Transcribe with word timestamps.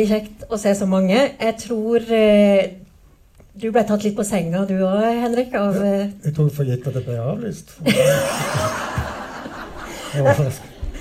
Utrolig 0.00 0.16
kjekt 0.16 0.44
å 0.48 0.56
se 0.56 0.70
så 0.72 0.86
mange. 0.88 1.16
Jeg 1.36 1.54
tror 1.60 2.00
eh, 2.08 2.70
du 3.52 3.66
ble 3.68 3.82
tatt 3.84 4.04
litt 4.06 4.14
på 4.16 4.24
senga 4.24 4.62
du 4.64 4.78
òg, 4.80 5.02
Henrik? 5.20 5.52
Av, 5.58 5.76
eh, 5.76 6.08
Jeg 6.24 6.32
tok 6.38 6.48
for 6.56 6.64
gitt 6.64 6.86
at 6.88 6.94
det 6.96 7.02
ble 7.04 7.18
avlyst. 7.20 7.74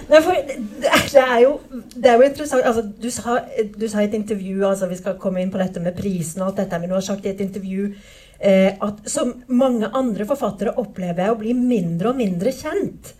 Nei, 0.10 0.20
for 0.20 0.36
det, 0.36 0.58
det, 0.84 1.22
er 1.22 1.40
jo, 1.46 1.54
det 1.96 2.12
er 2.12 2.20
jo 2.20 2.28
interessant 2.28 2.66
altså, 2.66 2.84
du, 2.84 3.08
sa, 3.14 3.40
du 3.56 3.88
sa 3.90 4.04
i 4.04 4.08
et 4.10 4.14
intervju 4.18 4.66
altså, 4.68 4.86
Vi 4.90 4.98
skal 5.00 5.18
komme 5.22 5.42
inn 5.42 5.50
på 5.54 5.58
dette 5.62 5.82
med 5.82 5.98
prisen 5.98 6.44
og 6.44 6.52
alt 6.52 6.60
dette, 6.64 6.80
men 6.82 6.92
du 6.92 6.98
har 6.98 7.06
sagt 7.06 7.26
i 7.26 7.32
et 7.32 7.42
intervju 7.46 7.88
eh, 7.88 8.76
at 8.76 9.02
som 9.10 9.32
mange 9.48 9.88
andre 9.96 10.28
forfattere 10.28 10.76
opplever 10.82 11.24
jeg 11.24 11.38
å 11.38 11.40
bli 11.40 11.56
mindre 11.56 12.12
og 12.12 12.20
mindre 12.20 12.52
kjent. 12.52 13.16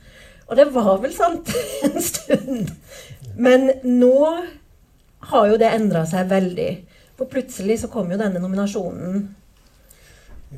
Og 0.50 0.60
det 0.60 0.68
var 0.76 1.00
vel 1.06 1.16
sant 1.16 1.56
en 1.88 2.02
stund. 2.04 2.76
Men 3.40 3.70
nå 3.88 4.18
har 5.20 5.48
jo 5.50 5.58
det 5.60 5.70
endra 5.74 6.06
seg 6.08 6.30
veldig. 6.32 6.70
For 7.20 7.28
plutselig 7.32 7.82
så 7.82 7.90
kom 7.92 8.12
jo 8.12 8.20
denne 8.20 8.40
nominasjonen. 8.40 9.28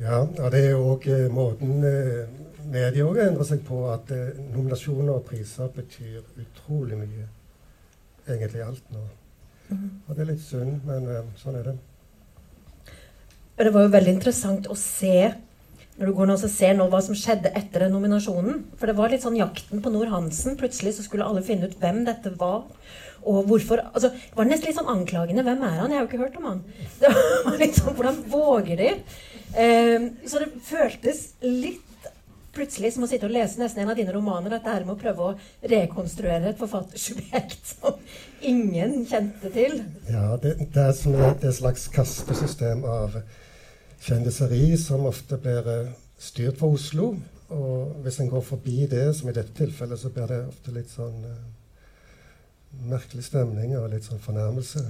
Ja, 0.00 0.22
og 0.22 0.52
det 0.54 0.62
er 0.62 0.70
jo 0.72 0.84
òg 0.94 1.06
eh, 1.12 1.26
måten 1.32 1.82
eh, 1.84 2.28
media 2.72 3.04
òg 3.04 3.18
endrer 3.26 3.48
seg 3.48 3.64
på. 3.66 3.82
At 3.92 4.12
eh, 4.14 4.38
nominasjoner 4.54 5.16
og 5.16 5.26
priser 5.28 5.72
betyr 5.74 6.22
utrolig 6.44 7.00
mye. 7.00 7.28
Egentlig 8.28 8.62
alt 8.64 8.94
nå. 8.94 9.06
Mhm. 9.72 9.88
Og 10.06 10.14
det 10.14 10.22
er 10.22 10.30
litt 10.32 10.44
synd, 10.44 10.84
men 10.86 11.32
sånn 11.40 11.58
er 11.58 11.72
det. 11.72 11.78
Det 13.62 13.72
var 13.74 13.84
jo 13.84 13.92
veldig 13.92 14.14
interessant 14.16 14.68
å 14.72 14.76
se 14.78 15.32
når 15.98 16.08
du 16.08 16.14
går 16.16 16.28
nå 16.30 16.34
og 16.38 16.50
ser 16.50 16.72
nå 16.74 16.86
hva 16.90 17.02
som 17.04 17.16
skjedde 17.18 17.52
etter 17.58 17.84
den 17.84 17.92
nominasjonen. 17.94 18.62
For 18.80 18.88
det 18.88 18.96
var 18.96 19.12
litt 19.12 19.24
sånn 19.26 19.36
jakten 19.36 19.82
på 19.84 19.92
Nord 19.92 20.08
Hansen. 20.10 20.56
Plutselig 20.58 20.96
så 20.96 21.04
skulle 21.04 21.26
alle 21.28 21.44
finne 21.46 21.68
ut 21.68 21.76
hvem 21.82 22.00
dette 22.08 22.32
var. 22.40 22.64
Og 23.28 23.46
hvorfor 23.46 23.82
altså, 23.92 24.10
Det 24.10 24.36
var 24.38 24.48
nesten 24.48 24.70
litt 24.70 24.78
sånn 24.78 24.90
anklagende. 24.92 25.44
Hvem 25.46 25.62
er 25.62 25.78
han? 25.78 25.92
Jeg 25.92 26.00
har 26.00 26.04
jo 26.04 26.10
ikke 26.10 26.24
hørt 26.24 26.40
om 26.40 26.50
han. 26.50 26.64
Det 27.02 27.12
var 27.12 27.58
litt 27.60 27.78
sånn, 27.78 27.96
Hvordan 27.98 28.20
våger 28.32 28.82
de? 28.82 28.90
Eh, 29.52 30.10
så 30.26 30.40
det 30.40 30.48
føltes 30.64 31.26
litt 31.44 31.88
plutselig 32.52 32.92
som 32.94 33.04
å 33.04 33.08
sitte 33.08 33.28
og 33.28 33.32
lese 33.32 33.60
nesten 33.60 33.82
en 33.82 33.92
av 33.92 33.98
dine 33.98 34.12
romaner. 34.14 34.52
Dette 34.52 34.72
her 34.72 34.84
med 34.86 34.96
å 34.96 35.00
prøve 35.00 35.28
å 35.28 35.70
rekonstruere 35.72 36.52
et 36.52 36.60
forfattersubjekt 36.60 37.70
som 37.72 38.00
ingen 38.40 39.02
kjente 39.08 39.52
til. 39.54 39.80
Ja, 40.10 40.36
det, 40.42 40.58
det 40.74 40.86
er 40.88 40.96
som 40.96 41.16
et, 41.16 41.46
slags 41.56 41.88
kastesystem 41.92 42.84
av 42.88 43.20
kjendiseri 44.02 44.72
som 44.80 45.06
ofte 45.08 45.38
blir 45.40 45.68
eh, 45.70 45.92
styrt 46.20 46.60
fra 46.60 46.72
Oslo. 46.72 47.14
Og 47.52 48.04
hvis 48.04 48.18
en 48.22 48.30
går 48.32 48.44
forbi 48.46 48.86
det, 48.88 49.10
som 49.16 49.28
i 49.28 49.36
dette 49.36 49.52
tilfellet, 49.56 50.00
så 50.00 50.08
blir 50.12 50.30
det 50.30 50.38
ofte 50.48 50.72
litt 50.72 50.88
sånn 50.88 51.18
uh, 51.20 51.34
merkelig 52.88 53.24
stemning 53.28 53.76
og 53.78 53.90
litt 53.92 54.06
sånn 54.08 54.22
fornærmelse. 54.22 54.82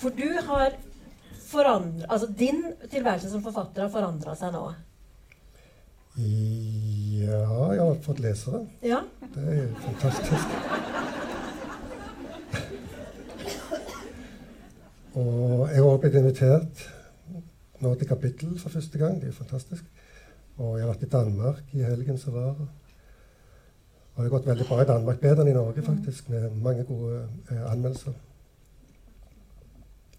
For 0.00 0.14
du 0.14 0.26
har 0.46 0.74
forandret 1.44 2.10
Altså 2.10 2.26
din 2.38 2.60
tilværelse 2.90 3.30
som 3.30 3.42
forfatter 3.44 3.86
har 3.86 3.92
forandra 3.92 4.34
seg 4.38 4.52
nå? 4.52 4.64
Ja, 6.14 7.40
jeg 7.74 7.80
har 7.80 7.96
fått 8.04 8.20
lesere. 8.22 8.60
Ja. 8.86 9.00
Det 9.34 9.44
er 9.50 9.70
fantastisk. 9.82 10.46
Og 15.14 15.68
jeg 15.70 15.78
har 15.78 15.88
også 15.88 16.02
blitt 16.02 16.20
invitert 16.20 16.84
nå 17.82 17.94
til 17.98 18.08
kapittel 18.08 18.54
for 18.58 18.74
første 18.74 18.98
gang. 18.98 19.18
Det 19.18 19.28
er 19.28 19.34
jo 19.34 19.40
fantastisk. 19.40 19.84
Og 20.56 20.76
jeg 20.78 20.84
har 20.84 20.92
vært 20.92 21.06
i 21.06 21.10
Danmark 21.10 21.74
i 21.74 21.82
helgen 21.82 22.18
som 22.18 22.34
var. 22.38 22.54
Det 24.14 24.22
har 24.22 24.30
gått 24.30 24.46
veldig 24.46 24.66
bra 24.68 24.82
i 24.82 24.86
Danmark. 24.86 25.20
Bedre 25.20 25.42
enn 25.42 25.50
i 25.50 25.56
Norge, 25.56 25.82
faktisk. 25.82 26.28
Med 26.30 26.54
mange 26.62 26.84
gode 26.86 27.24
eh, 27.50 27.64
anmeldelser. 27.72 28.14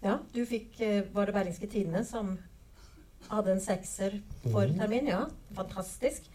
Ja, 0.02 0.18
du 0.34 0.42
fikk 0.46 0.80
eh, 0.84 1.06
Var 1.14 1.26
det 1.26 1.34
Berlingske 1.34 1.68
Tidende 1.72 2.04
som 2.04 2.34
hadde 3.30 3.54
en 3.54 3.62
sekser 3.64 4.18
for 4.44 4.68
mm. 4.68 4.76
termin? 4.78 5.08
Ja, 5.08 5.22
fantastisk. 5.56 6.28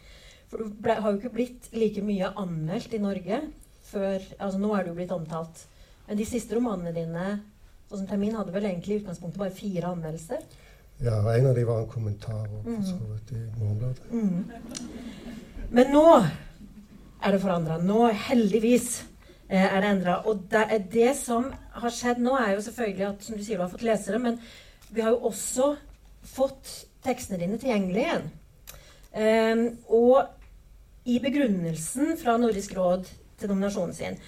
For 0.49 0.63
du 0.63 0.73
ble, 0.81 0.97
har 0.97 1.13
jo 1.13 1.21
ikke 1.21 1.35
blitt 1.37 1.69
like 1.77 2.01
mye 2.03 2.33
anmeldt 2.41 2.97
i 2.97 3.03
Norge 3.03 3.43
før 3.91 4.23
Altså 4.39 4.59
nå 4.59 4.73
er 4.75 4.83
du 4.83 4.91
jo 4.91 4.97
blitt 4.97 5.13
omtalt. 5.13 5.65
Men 6.07 6.17
de 6.17 6.25
siste 6.27 6.57
romanene 6.57 6.95
dine 6.95 7.25
sånn 7.91 8.01
som 8.01 8.09
Termin 8.09 8.35
hadde 8.39 8.53
vel 8.55 8.65
egentlig 8.71 8.97
i 8.97 9.01
utgangspunktet 9.03 9.39
bare 9.39 9.53
fire 9.53 9.91
anmeldelser. 9.93 10.41
Ja, 11.01 11.19
og 11.19 11.31
en 11.33 11.49
av 11.49 11.57
dem 11.57 11.67
var 11.67 11.81
en 11.81 11.89
kommentar 11.91 12.45
og 12.47 12.65
Mhm. 12.65 12.75
for 12.75 12.83
så 12.89 13.13
vidt 13.13 13.31
i 13.31 13.59
Morgenbladet. 13.59 14.11
Mm. 14.11 14.45
Men 15.69 15.91
nå 15.91 16.25
er 17.21 17.35
det 17.35 17.41
forandra. 17.43 17.77
Nå, 17.81 18.07
heldigvis, 18.27 19.03
eh, 19.49 19.63
er 19.63 19.81
det 19.81 19.93
endra. 19.95 20.17
Og 20.25 20.43
det, 20.51 20.65
det 20.91 21.13
som 21.19 21.51
har 21.73 21.93
skjedd 21.93 22.21
nå, 22.23 22.35
er 22.37 22.55
jo 22.55 22.65
selvfølgelig 22.65 23.07
at 23.07 23.23
som 23.25 23.37
du 23.37 23.43
sier, 23.43 23.57
du 23.57 23.65
har 23.65 23.73
fått 23.73 23.87
lesere, 23.87 24.19
men 24.19 24.39
vi 24.91 25.01
har 25.01 25.15
jo 25.15 25.31
også 25.31 25.75
fått 26.33 26.85
tekstene 27.05 27.39
dine 27.41 27.57
tilgjengelig 27.61 28.05
igjen. 28.05 28.29
Eh, 29.11 29.65
og 29.87 31.09
i 31.09 31.17
begrunnelsen 31.21 32.15
fra 32.21 32.37
Nordisk 32.37 32.75
råd 32.77 33.09
til 33.39 33.49
nominasjonen 33.49 33.95
sin, 33.97 34.19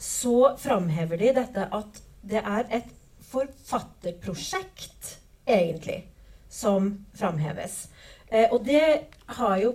så 0.00 0.54
framhever 0.60 1.20
de 1.20 1.34
dette 1.36 1.66
at 1.76 2.02
det 2.22 2.40
er 2.40 2.64
et 2.70 2.88
forfatterprosjekt, 3.30 5.18
egentlig, 5.46 6.04
som 6.50 7.06
framheves. 7.18 7.88
Eh, 8.30 8.48
og 8.50 8.64
det 8.66 9.10
har 9.38 9.56
jo 9.62 9.74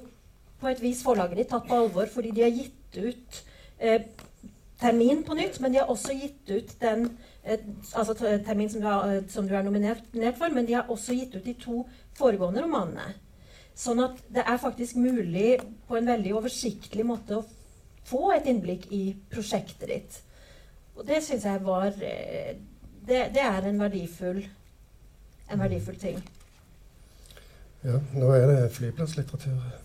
på 0.66 0.74
et 0.74 0.82
vis 0.82 1.04
forlaget 1.06 1.38
ditt 1.38 1.52
tatt 1.54 1.68
på 1.70 1.78
alvor, 1.78 2.10
fordi 2.10 2.34
de 2.34 2.42
har 2.42 2.54
gitt 2.54 2.98
ut 2.98 3.42
eh, 3.78 4.08
termin 4.82 5.22
på 5.28 5.38
nytt, 5.38 5.60
men 5.62 5.74
de 5.74 5.82
har 5.82 5.92
også 5.94 6.16
gitt 6.18 6.50
ut 6.50 6.74
den 6.82 7.06
eh, 7.44 7.62
altså 7.94 8.16
termin 8.18 8.72
som 8.72 8.82
du, 8.82 8.88
har, 8.90 9.12
eh, 9.12 9.28
som 9.30 9.46
du 9.48 9.54
er 9.54 9.68
nominert 9.68 10.02
nominert 10.14 10.40
for, 10.42 10.50
men 10.56 10.66
de 10.66 10.74
har 10.80 10.90
også 10.90 11.14
gitt 11.14 11.38
ut 11.38 11.46
de 11.46 11.54
to 11.62 11.84
foregående 12.18 12.66
romanene. 12.66 13.14
Sånn 13.76 14.02
at 14.02 14.22
det 14.32 14.46
er 14.48 14.62
faktisk 14.62 14.98
mulig 14.98 15.60
på 15.86 16.00
en 16.00 16.10
veldig 16.10 16.34
oversiktlig 16.40 17.06
måte 17.06 17.42
å 17.42 17.46
få 18.08 18.30
et 18.34 18.48
innblikk 18.50 18.88
i 18.96 19.04
prosjektet 19.30 19.90
ditt. 19.92 20.22
Og 20.96 21.04
det 21.06 21.22
syns 21.26 21.46
jeg 21.46 21.62
var 21.66 21.92
eh, 21.94 22.56
det, 23.06 23.28
det 23.38 23.46
er 23.46 23.70
en 23.70 23.86
verdifull, 23.86 24.42
en 25.52 25.62
verdifull 25.62 26.02
ting. 26.02 26.22
Ja, 27.86 28.00
nå 28.18 28.32
er 28.34 28.48
det 28.50 28.62
flyplasslitteratur. 28.74 29.85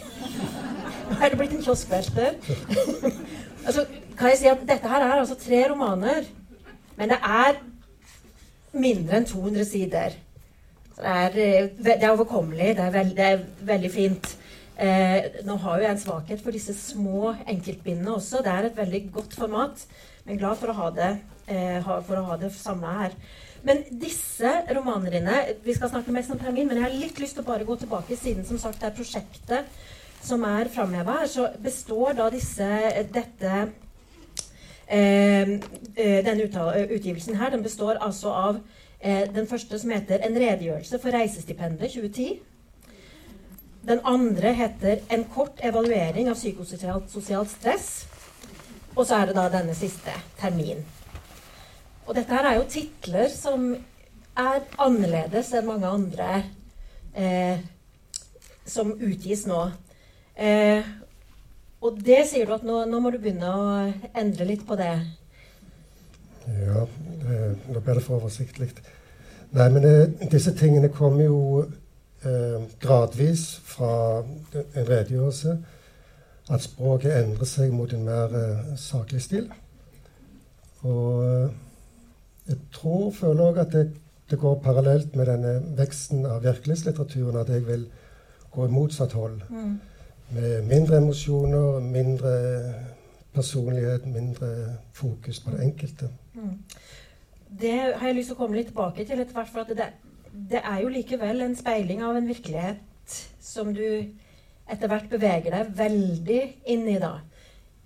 Er 1.20 1.32
det 1.32 1.38
blitt 1.40 1.52
en 1.56 1.62
kioskvelter. 1.64 2.36
altså, 3.66 3.84
kan 4.16 4.30
jeg 4.30 4.38
si 4.38 4.48
at 4.50 4.62
dette 4.68 4.88
her 4.88 5.02
er 5.04 5.18
altså 5.18 5.36
tre 5.38 5.64
romaner, 5.72 6.28
men 6.96 7.10
det 7.10 7.18
er 7.18 7.58
mindre 8.72 9.18
enn 9.18 9.26
200 9.28 9.66
sider. 9.66 10.14
Det 11.00 11.08
er, 11.08 11.38
eh, 11.40 11.70
det 11.80 11.96
er 11.98 12.12
overkommelig. 12.12 12.76
Det 12.76 12.84
er, 12.84 12.94
veld, 12.94 13.16
det 13.16 13.26
er 13.26 13.44
veldig 13.72 13.90
fint. 13.90 14.30
Eh, 14.80 15.42
nå 15.44 15.56
har 15.60 15.76
jo 15.76 15.84
jeg 15.84 15.92
en 15.92 16.02
svakhet 16.04 16.42
for 16.44 16.56
disse 16.56 16.74
små 16.76 17.34
enkeltbindene 17.48 18.14
også. 18.14 18.44
Det 18.44 18.52
er 18.52 18.68
et 18.68 18.76
veldig 18.76 19.02
godt 19.12 19.34
format, 19.36 19.84
men 20.24 20.38
glad 20.38 20.58
for 20.58 20.72
å 20.72 20.78
ha 20.78 20.90
det, 20.90 21.12
eh, 21.46 22.50
samla 22.50 22.98
her. 22.98 23.12
Men 23.62 23.84
disse 23.90 24.50
romanene 24.72 25.10
dine 25.10 25.38
Vi 25.64 25.74
skal 25.74 25.90
snakke 25.90 26.12
mest 26.12 26.30
om 26.30 26.38
termin, 26.38 26.66
men 26.66 26.76
jeg 26.76 26.84
har 26.84 26.98
litt 26.98 27.18
lyst 27.20 27.34
til 27.36 27.44
å 27.44 27.46
bare 27.46 27.64
gå 27.64 27.76
tilbake, 27.76 28.16
siden 28.16 28.44
som 28.44 28.58
sagt 28.58 28.80
det 28.80 28.88
er 28.88 28.96
prosjektet 28.96 29.66
som 30.22 30.44
er 30.44 30.68
framheva 30.72 31.20
her. 31.20 31.26
Så 31.26 31.48
består 31.62 32.14
da 32.18 32.28
disse 32.32 32.68
dette 33.12 33.54
eh, 34.86 35.56
eh, 35.96 36.20
Denne 36.26 36.46
utgivelsen 36.90 37.36
her 37.40 37.50
den 37.50 37.64
består 37.64 38.00
altså 38.00 38.32
av 38.32 38.60
eh, 39.00 39.26
den 39.32 39.46
første 39.46 39.78
som 39.78 39.90
heter 39.90 40.20
'En 40.20 40.36
redegjørelse 40.36 40.98
for 40.98 41.10
reisestipendet 41.10 41.96
2010'. 41.96 42.38
Den 43.86 44.00
andre 44.04 44.52
heter 44.54 45.00
'En 45.10 45.24
kort 45.24 45.60
evaluering 45.62 46.28
av 46.28 46.34
psykososialt 46.34 47.48
stress'. 47.48 48.09
Og 49.00 49.06
så 49.08 49.16
er 49.16 49.30
det 49.30 49.36
da 49.38 49.46
denne 49.48 49.74
siste, 49.74 50.12
'Termin'. 50.36 50.84
Og 52.06 52.14
dette 52.14 52.34
her 52.34 52.44
er 52.50 52.56
jo 52.58 52.66
titler 52.68 53.28
som 53.32 53.70
er 54.36 54.58
annerledes 54.78 55.54
enn 55.56 55.66
mange 55.66 55.88
andre 55.88 56.42
eh, 57.16 57.62
som 58.66 58.92
utgis 58.92 59.46
nå. 59.48 59.62
Eh, 60.36 60.84
og 61.80 61.96
det 62.04 62.26
sier 62.28 62.44
du 62.44 62.52
at 62.58 62.66
nå, 62.66 62.82
nå 62.90 63.00
må 63.00 63.14
du 63.14 63.18
begynne 63.22 63.48
å 63.48 63.64
endre 64.12 64.44
litt 64.52 64.66
på 64.68 64.76
det. 64.76 64.92
Ja, 66.60 66.84
det, 67.24 67.40
nå 67.72 67.80
ble 67.80 67.96
det 67.96 68.04
for 68.04 68.20
oversiktlig. 68.20 68.68
Nei, 69.56 69.68
men 69.72 69.88
eh, 69.88 70.28
disse 70.28 70.52
tingene 70.60 70.92
kommer 70.92 71.24
jo 71.24 71.40
eh, 71.64 72.68
gradvis 72.84 73.48
fra 73.64 73.94
en 74.20 74.88
redegjørelse. 74.92 75.56
At 76.50 76.64
språket 76.64 77.14
endrer 77.14 77.46
seg 77.46 77.72
mot 77.74 77.92
en 77.94 78.04
mer 78.04 78.36
eh, 78.36 78.70
saklig 78.80 79.22
stil. 79.22 79.50
Og 80.82 81.24
eh, 81.24 81.58
jeg 82.50 82.58
tror, 82.74 83.10
føler 83.14 83.44
òg 83.44 83.60
at 83.62 83.74
det, 83.74 83.84
det 84.30 84.38
går 84.38 84.60
parallelt 84.64 85.16
med 85.16 85.30
denne 85.30 85.54
veksten 85.78 86.26
av 86.26 86.42
virkelighetslitteraturen, 86.42 87.38
at 87.38 87.52
jeg 87.52 87.66
vil 87.66 87.86
gå 88.50 88.66
i 88.66 88.72
motsatt 88.74 89.12
hold. 89.12 89.40
Med 90.30 90.66
mindre 90.66 90.98
emosjoner, 90.98 91.80
mindre 91.80 92.34
personlighet, 93.34 94.06
mindre 94.06 94.48
fokus 94.92 95.40
på 95.40 95.50
det 95.50 95.64
enkelte. 95.64 96.08
Mm. 96.34 96.58
Det 97.60 97.70
har 97.70 98.06
jeg 98.06 98.16
lyst 98.16 98.30
til 98.30 98.38
å 98.38 98.38
komme 98.38 98.58
litt 98.58 98.70
tilbake 98.70 99.04
til 99.06 99.22
etter 99.22 99.34
hvert. 99.34 99.50
For 99.52 99.62
at 99.64 99.72
det, 99.76 99.88
det 100.50 100.62
er 100.62 100.82
jo 100.82 100.90
likevel 100.94 101.42
en 101.44 101.56
speiling 101.58 102.02
av 102.06 102.18
en 102.18 102.28
virkelighet 102.30 103.16
som 103.42 103.74
du 103.74 103.86
etter 104.70 104.90
hvert 104.90 105.10
beveger 105.10 105.54
deg 105.54 105.72
veldig 105.78 106.40
inn 106.72 106.86
i, 106.88 106.98
da. 107.02 107.16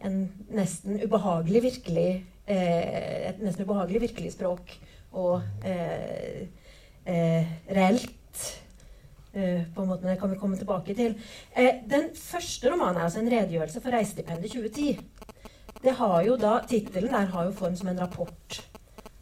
En 0.04 0.26
nesten 0.52 0.98
ubehagelig 1.00 1.62
virkelig 1.64 2.08
eh, 2.50 3.30
Et 3.30 3.40
nesten 3.40 3.64
ubehagelig 3.64 4.02
virkelig 4.08 4.34
språk. 4.34 4.74
Og 5.14 5.40
eh, 5.64 6.44
eh, 7.06 7.54
reelt 7.70 8.42
eh, 9.32 9.64
på 9.74 9.82
en 9.82 9.88
måte, 9.88 10.08
Det 10.08 10.18
kan 10.20 10.30
vi 10.30 10.38
komme 10.40 10.58
tilbake 10.60 10.94
til. 10.94 11.16
Eh, 11.56 11.80
den 11.88 12.10
første 12.18 12.70
romanen 12.72 13.00
er 13.00 13.08
altså 13.08 13.22
en 13.22 13.32
redegjørelse 13.32 13.80
for 13.80 13.94
Reisestipendet 13.94 14.52
2010. 14.52 15.00
Det 15.84 15.96
har 15.98 16.20
jo 16.24 16.36
da, 16.40 16.58
Tittelen 16.68 17.12
der 17.12 17.32
har 17.32 17.44
jo 17.44 17.56
form 17.56 17.76
som 17.76 17.88
en 17.88 18.00
rapport. 18.00 18.60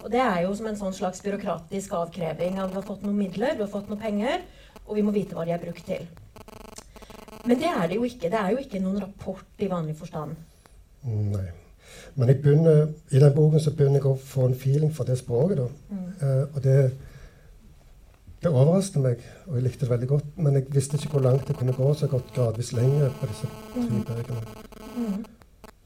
Og 0.03 0.11
det 0.11 0.21
er 0.21 0.43
jo 0.43 0.55
som 0.55 0.67
en 0.67 0.79
sånn 0.79 0.95
slags 0.95 1.23
byråkratisk 1.23 1.95
avkreving. 1.95 2.59
At 2.59 2.73
du 2.73 2.81
har 2.81 2.87
fått 2.87 3.05
noen 3.07 3.19
midler, 3.19 3.55
du 3.55 3.65
har 3.65 3.71
fått 3.71 3.91
noen 3.91 4.03
penger, 4.03 4.43
og 4.87 4.97
vi 4.99 5.05
må 5.07 5.15
vite 5.15 5.39
hva 5.39 5.47
de 5.47 5.55
er 5.55 5.63
brukt 5.63 5.87
til. 5.87 6.09
Men 7.45 7.59
det 7.59 7.71
er 7.71 7.87
det 7.89 7.97
jo 7.99 8.05
ikke. 8.07 8.31
Det 8.31 8.39
er 8.39 8.51
jo 8.55 8.63
ikke 8.63 8.81
noen 8.83 9.03
rapport 9.03 9.63
i 9.65 9.71
vanlig 9.71 9.97
forstand. 9.99 10.37
Nei. 11.03 11.49
Men 12.15 12.29
jeg 12.29 12.43
begynner, 12.43 12.87
i 13.11 13.21
den 13.21 13.35
boken 13.35 13.61
så 13.61 13.73
begynner 13.75 13.99
jeg 13.99 14.11
å 14.11 14.19
få 14.19 14.47
en 14.47 14.59
feeling 14.59 14.93
for 14.95 15.09
det 15.09 15.19
språket. 15.19 15.59
da. 15.59 15.67
Mm. 15.91 16.07
Eh, 16.21 16.43
og 16.55 16.63
det, 16.65 16.77
det 18.43 18.53
overrasket 18.53 19.03
meg, 19.03 19.23
og 19.47 19.57
jeg 19.57 19.67
likte 19.67 19.87
det 19.87 19.93
veldig 19.95 20.09
godt. 20.15 20.33
Men 20.37 20.59
jeg 20.59 20.67
visste 20.75 21.01
ikke 21.01 21.17
hvor 21.17 21.27
langt 21.27 21.49
det 21.49 21.57
kunne 21.59 21.77
gå, 21.77 21.93
så 21.95 22.07
jeg 22.07 22.13
har 22.13 22.19
gått 22.19 22.35
gradvis 22.37 22.73
lenger 22.77 23.15
på 23.21 23.31
disse 23.33 23.53
tre 23.73 23.87
mm. 23.89 24.05
bøkene. 24.11 24.59
Mm. 24.97 25.25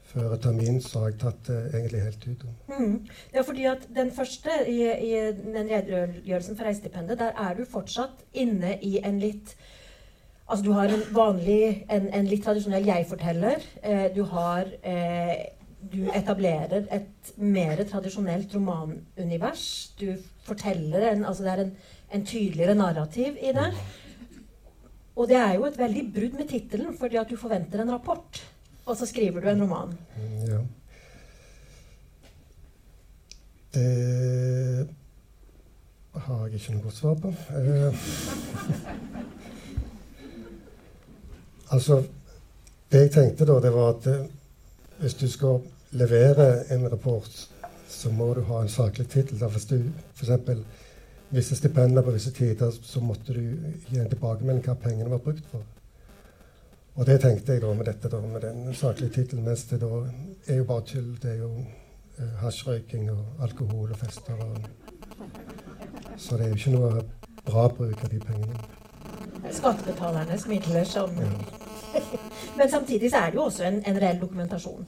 Før 0.07 0.35
termin 0.41 0.77
så 0.81 1.01
har 1.01 1.09
jeg 1.11 1.19
tatt 1.21 1.41
det 1.49 1.57
egentlig 1.73 2.03
helt 2.05 2.27
ut. 2.27 2.45
Mm. 2.71 2.93
Ja, 3.33 3.41
fordi 3.41 3.65
at 3.71 3.89
den 3.95 4.11
første 4.15 4.61
i, 4.67 4.77
i 4.87 5.11
den 5.33 5.67
redegjørelsen 5.71 6.55
for 6.55 6.69
reisestipendet, 6.69 7.19
der 7.19 7.35
er 7.35 7.57
du 7.57 7.65
fortsatt 7.67 8.23
inne 8.33 8.77
i 8.81 8.97
en 9.03 9.19
litt 9.19 9.57
Altså 10.47 10.63
du 10.63 10.71
har 10.71 10.91
en 10.91 11.03
vanlig, 11.11 11.61
en, 11.91 12.07
en 12.15 12.27
litt 12.29 12.43
tradisjonell 12.45 12.87
jeg-forteller. 12.87 13.63
Eh, 13.83 14.07
du 14.15 14.23
har 14.31 14.69
eh, 14.81 15.53
Du 15.77 16.07
etablerer 16.11 16.87
et 16.91 17.29
mer 17.37 17.83
tradisjonelt 17.87 18.53
romanunivers. 18.55 19.93
Du 19.99 20.15
forteller 20.43 21.11
en 21.11 21.25
Altså 21.25 21.43
det 21.45 21.51
er 21.51 21.61
en, 21.63 21.73
en 22.11 22.25
tydeligere 22.25 22.75
narrativ 22.75 23.37
i 23.39 23.53
det. 23.55 23.67
Og 25.15 25.27
det 25.29 25.37
er 25.37 25.53
jo 25.55 25.65
et 25.67 25.77
veldig 25.79 26.03
brudd 26.15 26.39
med 26.39 26.49
tittelen, 26.49 26.97
fordi 26.97 27.19
at 27.21 27.29
du 27.29 27.37
forventer 27.37 27.81
en 27.81 27.91
rapport. 27.91 28.41
Og 28.85 28.97
så 28.97 29.05
skriver 29.05 29.41
du 29.41 29.49
en 29.49 29.63
roman. 29.63 29.97
Ja. 30.47 30.59
Det 33.73 34.89
har 36.15 36.45
jeg 36.45 36.53
ikke 36.53 36.73
noe 36.75 36.85
godt 36.87 37.01
svar 37.01 37.17
på. 37.21 37.33
Eh. 37.61 39.33
Altså, 41.71 42.03
det 42.91 42.99
jeg 43.01 43.11
tenkte 43.11 43.45
da, 43.45 43.59
det 43.59 43.73
var 43.73 43.89
at 43.95 44.07
eh, 44.07 44.27
hvis 44.99 45.13
du 45.13 45.27
skal 45.29 45.59
levere 45.91 46.73
en 46.73 46.91
rapport, 46.91 47.49
så 47.89 48.11
må 48.11 48.33
du 48.33 48.41
ha 48.41 48.61
en 48.61 48.69
saklig 48.69 49.07
tittel. 49.09 49.37
Hvis 49.37 49.65
du 49.65 49.81
f.eks. 50.15 50.61
visse 51.29 51.55
stipender 51.55 52.01
på 52.01 52.11
visse 52.11 52.31
tider, 52.31 52.71
så 52.83 52.99
måtte 52.99 53.33
du 53.33 53.41
gi 53.89 53.99
en 53.99 54.09
tilbakemelding 54.09 54.63
hva 54.63 54.77
pengene 54.79 55.11
var 55.11 55.23
brukt 55.25 55.43
for. 55.51 55.65
Og 56.95 57.05
det 57.05 57.19
tenkte 57.21 57.53
jeg 57.53 57.61
da 57.61 57.73
med 57.73 57.85
dette, 57.85 58.09
da, 58.09 58.21
med 58.21 58.41
den 58.41 58.73
saklige 58.73 59.09
tittelen, 59.09 59.45
mens 59.45 59.67
det 59.69 59.81
da 59.81 59.91
er 60.47 60.57
jo 60.57 60.63
bare 60.63 60.87
tull. 60.87 61.13
Det 61.21 61.31
er 61.35 61.43
jo 61.43 61.51
eh, 62.17 62.33
hasjrøyking 62.41 63.11
og 63.11 63.43
alkohol 63.43 63.91
og 63.91 63.99
fester. 63.99 64.33
Og, 64.33 64.57
så 66.17 66.37
det 66.37 66.45
er 66.45 66.49
jo 66.49 66.55
ikke 66.55 66.75
noe 66.79 67.07
bra 67.45 67.67
bruk 67.67 68.03
av 68.03 68.11
de 68.11 68.23
pengene 68.23 68.86
skattebetalernes 69.53 70.47
midler 70.47 70.83
som 70.87 71.13
Men 72.57 72.69
samtidig 72.69 73.11
så 73.11 73.17
er 73.17 73.31
det 73.31 73.39
jo 73.39 73.43
også 73.47 73.63
en, 73.67 73.83
en 73.85 74.01
reell 74.01 74.19
dokumentasjon. 74.21 74.85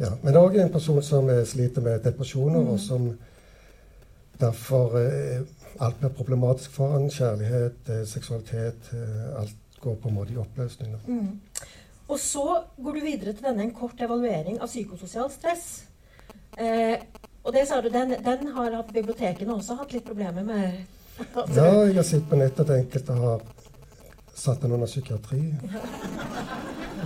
Ja, 0.00 0.10
men 0.22 0.36
òg 0.36 0.56
en 0.60 0.72
person 0.72 1.02
som 1.04 1.28
eh, 1.30 1.44
sliter 1.48 1.84
med 1.84 2.04
depresjoner, 2.04 2.60
mm. 2.60 2.70
og 2.72 2.80
som 2.80 3.10
derfor 4.40 4.96
eh, 5.00 5.42
alt 5.80 6.00
blir 6.00 6.12
problematisk 6.16 6.72
for 6.76 6.96
han. 6.96 7.10
Kjærlighet, 7.10 7.88
eh, 7.88 8.04
seksualitet. 8.08 8.92
Eh, 8.92 9.40
alt 9.40 9.80
går 9.80 9.94
på 10.02 10.08
en 10.08 10.14
måte 10.14 10.32
i 10.32 10.40
oppløsning. 10.40 10.96
Mm. 11.06 11.40
Og 12.08 12.18
så 12.18 12.46
går 12.76 12.92
du 12.92 13.00
videre 13.00 13.32
til 13.32 13.44
denne 13.46 13.62
en 13.62 13.74
kort 13.74 14.00
evaluering 14.00 14.60
av 14.60 14.70
psykososial 14.70 15.30
stress. 15.30 15.84
Eh, 16.58 16.98
og 17.42 17.54
det 17.54 17.66
sa 17.68 17.80
du, 17.80 17.88
den, 17.88 18.14
den 18.24 18.52
har 18.54 18.76
bibliotekene 18.92 19.54
også 19.54 19.78
hatt 19.80 19.92
litt 19.92 20.06
problemer 20.06 20.44
med. 20.46 20.82
ja, 21.56 21.70
jeg 21.86 21.96
har 21.96 22.06
sett 22.06 22.28
på 22.28 22.36
nettet 22.36 22.68
at 22.68 22.76
enkelte 22.76 23.16
har 23.16 23.42
satt 24.42 24.62
den 24.62 24.72
under 24.74 24.86
psykiatri. 24.90 25.40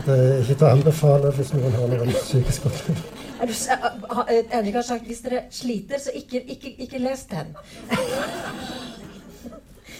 Det 0.06 0.14
er 0.16 0.38
ikke 0.40 0.54
til 0.54 0.64
å 0.64 0.72
anbefale 0.72 1.32
hvis 1.36 1.52
noen 1.52 1.74
har 1.76 1.90
noen 1.92 2.12
psykisk 2.14 2.68
Henrik 3.36 4.78
har 4.78 4.84
sagt 4.86 5.04
hvis 5.04 5.20
dere 5.24 5.42
sliter, 5.52 6.00
så 6.00 6.14
ikke, 6.16 6.40
ikke, 6.54 6.72
ikke 6.86 7.00
les 7.02 7.24
den. 7.28 7.50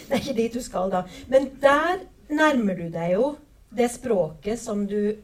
Det 0.07 0.15
er 0.15 0.23
ikke 0.23 0.37
dit 0.39 0.57
du 0.57 0.63
skal 0.65 0.93
da. 0.95 1.03
Men 1.29 1.51
der 1.61 2.07
nærmer 2.33 2.79
du 2.79 2.87
deg 2.95 3.17
jo 3.17 3.35
det 3.77 3.91
språket 3.93 4.61
som 4.63 4.87
du, 4.89 5.17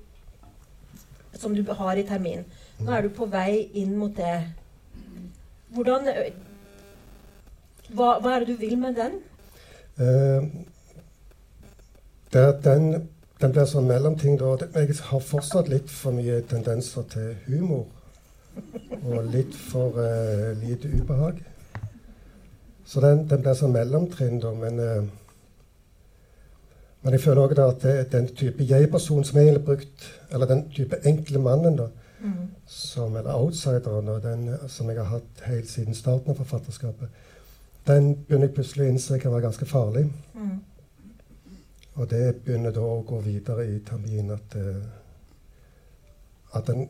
som 1.32 1.54
du 1.56 1.64
har 1.64 1.96
i 1.96 2.04
termin. 2.08 2.44
Nå 2.82 2.92
er 2.92 3.06
du 3.06 3.14
på 3.14 3.28
vei 3.30 3.70
inn 3.78 3.94
mot 3.96 4.12
det. 4.16 4.36
Hvordan 5.72 6.10
Hva, 7.92 8.18
hva 8.20 8.34
er 8.34 8.44
det 8.44 8.52
du 8.52 8.60
vil 8.60 8.76
med 8.80 8.96
den? 8.96 9.16
Uh, 10.00 10.71
det 12.32 12.42
at 12.48 12.64
den, 12.64 13.08
den 13.40 13.52
blir 13.52 13.66
sånn 13.68 13.88
mellomting 13.88 14.38
da. 14.40 14.54
Jeg 14.74 14.96
har 15.08 15.24
fortsatt 15.24 15.68
litt 15.68 15.90
for 15.90 16.16
mye 16.16 16.40
tendenser 16.48 17.06
til 17.12 17.34
humor. 17.46 17.86
Og 19.02 19.32
litt 19.32 19.54
for 19.56 19.96
uh, 19.96 20.52
lite 20.60 20.88
ubehag. 20.92 21.40
Så 22.84 23.00
den, 23.00 23.26
den 23.28 23.42
blir 23.44 23.56
sånn 23.56 23.72
mellomtrinn, 23.72 24.40
da. 24.42 24.52
Men, 24.56 24.80
uh, 24.80 25.02
men 27.02 27.16
jeg 27.16 27.24
føler 27.24 27.42
òg 27.42 27.56
at 27.58 27.82
det 27.84 27.94
er 27.98 28.10
den 28.12 28.28
type 28.36 28.64
jeg-person 28.68 29.24
som 29.24 29.40
jeg 29.40 29.52
har 29.54 29.64
brukt, 29.64 30.08
eller 30.30 30.50
den 30.50 30.66
type 30.74 31.00
enkle 31.08 31.40
mannen, 31.42 31.78
da, 31.80 31.88
mm. 32.20 32.42
som, 32.68 33.16
eller 33.16 33.32
outsideren, 33.34 34.08
og 34.12 34.22
den 34.22 34.52
som 34.70 34.90
jeg 34.90 35.00
har 35.00 35.10
hatt 35.16 35.46
helt 35.48 35.70
siden 35.70 35.96
starten 35.98 36.30
av 36.30 36.38
forfatterskapet, 36.44 37.08
den 37.88 38.12
begynner 38.14 38.46
jeg 38.46 38.54
plutselig 38.54 38.86
å 38.86 38.92
innse 38.92 39.18
kan 39.18 39.34
være 39.34 39.48
ganske 39.48 39.66
farlig. 39.66 40.04
Mm. 40.36 40.60
Og 41.94 42.10
det 42.10 42.42
begynner 42.44 42.72
da 42.72 42.80
å 42.80 43.02
gå 43.06 43.20
videre 43.20 43.66
i 43.68 43.78
termin 43.84 44.32
at, 44.32 44.56
uh, 44.56 44.84
at 46.56 46.66
den, 46.66 46.86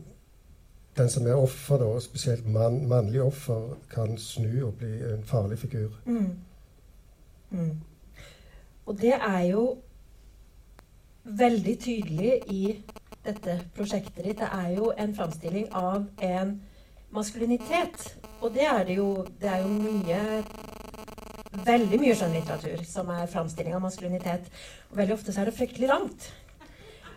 den, 0.97 1.11
som 1.11 1.27
er 1.27 1.35
offer, 1.35 1.83
da, 1.83 2.01
spesielt 2.01 2.47
man, 2.47 2.85
mannlig 2.89 3.23
offer, 3.23 3.75
kan 3.91 4.15
snu 4.19 4.69
og 4.69 4.77
bli 4.79 4.93
en 5.11 5.25
farlig 5.27 5.59
figur. 5.59 5.97
Mm. 6.07 6.37
Mm. 7.51 7.81
Og 8.87 8.99
det 9.01 9.15
er 9.15 9.43
jo 9.51 9.65
veldig 11.25 11.79
tydelig 11.79 12.39
i 12.51 12.63
dette 13.25 13.59
prosjektet 13.75 14.25
ditt. 14.25 14.39
Det 14.39 14.49
er 14.53 14.75
jo 14.77 14.93
en 14.99 15.15
framstilling 15.15 15.69
av 15.75 16.07
en 16.23 16.61
maskulinitet. 17.11 18.17
Og 18.41 18.55
det 18.55 18.67
er 18.67 18.85
det 18.85 18.97
jo, 18.97 19.27
det 19.41 19.51
er 19.51 19.63
jo 19.63 19.69
mye 19.69 20.23
veldig 21.53 21.99
mye 22.01 22.15
skjønnlitteratur 22.17 22.85
som 22.89 23.11
er 23.13 23.29
framstilling 23.31 23.75
av 23.77 23.83
maskulinitet. 23.85 24.49
Og 24.91 25.01
veldig 25.03 25.17
ofte 25.17 25.35
så 25.35 25.43
er 25.43 25.51
det 25.51 25.57
fryktelig 25.59 25.91
langt. 25.91 26.31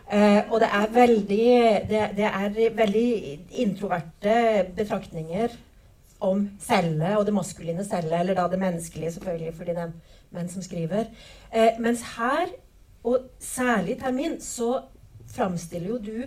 Eh, 0.06 0.42
og 0.52 0.60
det 0.62 0.68
er 0.70 0.92
veldig 0.94 1.46
det, 1.90 2.02
det, 2.14 2.26
er 2.28 2.76
veldig 2.76 3.08
introverte 3.58 4.36
betraktninger 4.76 5.56
om 6.22 6.44
cellet 6.62 7.16
og 7.18 7.24
det 7.26 7.34
maskuline 7.34 7.84
cellet, 7.84 8.14
eller 8.20 8.38
da 8.38 8.46
det 8.48 8.60
menneskelige, 8.60 9.16
selvfølgelig, 9.16 9.54
fordi 9.56 9.74
det 9.74 9.82
er 9.82 9.96
menn 10.36 10.52
som 10.52 10.62
skriver. 10.62 11.10
Eh, 11.52 11.80
mens 11.80 12.04
her, 12.16 12.54
og 13.04 13.26
særlig 13.40 13.96
i 13.96 14.00
Termin, 14.00 14.40
så 14.40 14.82
framstiller 15.34 15.88
jo 15.88 15.98
du 15.98 16.22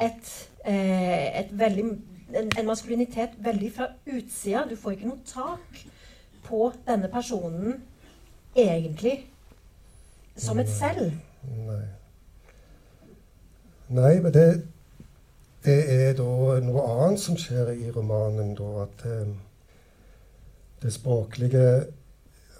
et, 0.00 0.30
eh, 0.64 1.40
et 1.40 1.50
veldig, 1.50 1.84
en, 2.38 2.52
en 2.58 2.66
maskulinitet 2.66 3.34
veldig 3.38 3.72
fra 3.72 3.90
utsida. 4.06 4.64
Du 4.70 4.76
får 4.76 4.96
ikke 4.96 5.10
noe 5.10 5.26
tak 5.26 5.82
på 6.44 6.72
denne 6.86 7.08
personen 7.12 7.82
egentlig 8.56 9.18
som 10.36 10.58
et 10.58 10.68
selv. 10.68 11.12
Nei. 11.66 11.82
Nei, 13.92 14.12
men 14.24 14.32
det, 14.32 14.46
det 15.64 15.76
er 15.92 16.14
da 16.16 16.28
noe 16.64 16.84
annet 17.04 17.20
som 17.20 17.36
skjer 17.36 17.74
i 17.74 17.90
romanen. 17.92 18.54
da, 18.56 18.86
At 18.86 19.04
eh, 19.08 19.34
det 20.82 20.92
språklige 20.92 21.66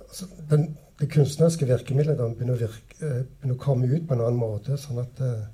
altså 0.09 0.27
den, 0.51 0.77
Det 1.01 1.09
kunstneriske 1.11 1.67
virkemidlet 1.67 2.19
begynner, 2.21 2.55
virke, 2.61 2.97
eh, 3.01 3.23
begynner, 3.41 3.57
å 3.57 3.59
komme 3.59 3.89
ut 3.89 4.05
på 4.07 4.15
en 4.15 4.21
annen 4.21 4.39
måte. 4.39 4.77
Sånn 4.79 5.01
at 5.03 5.21
eh, 5.25 5.49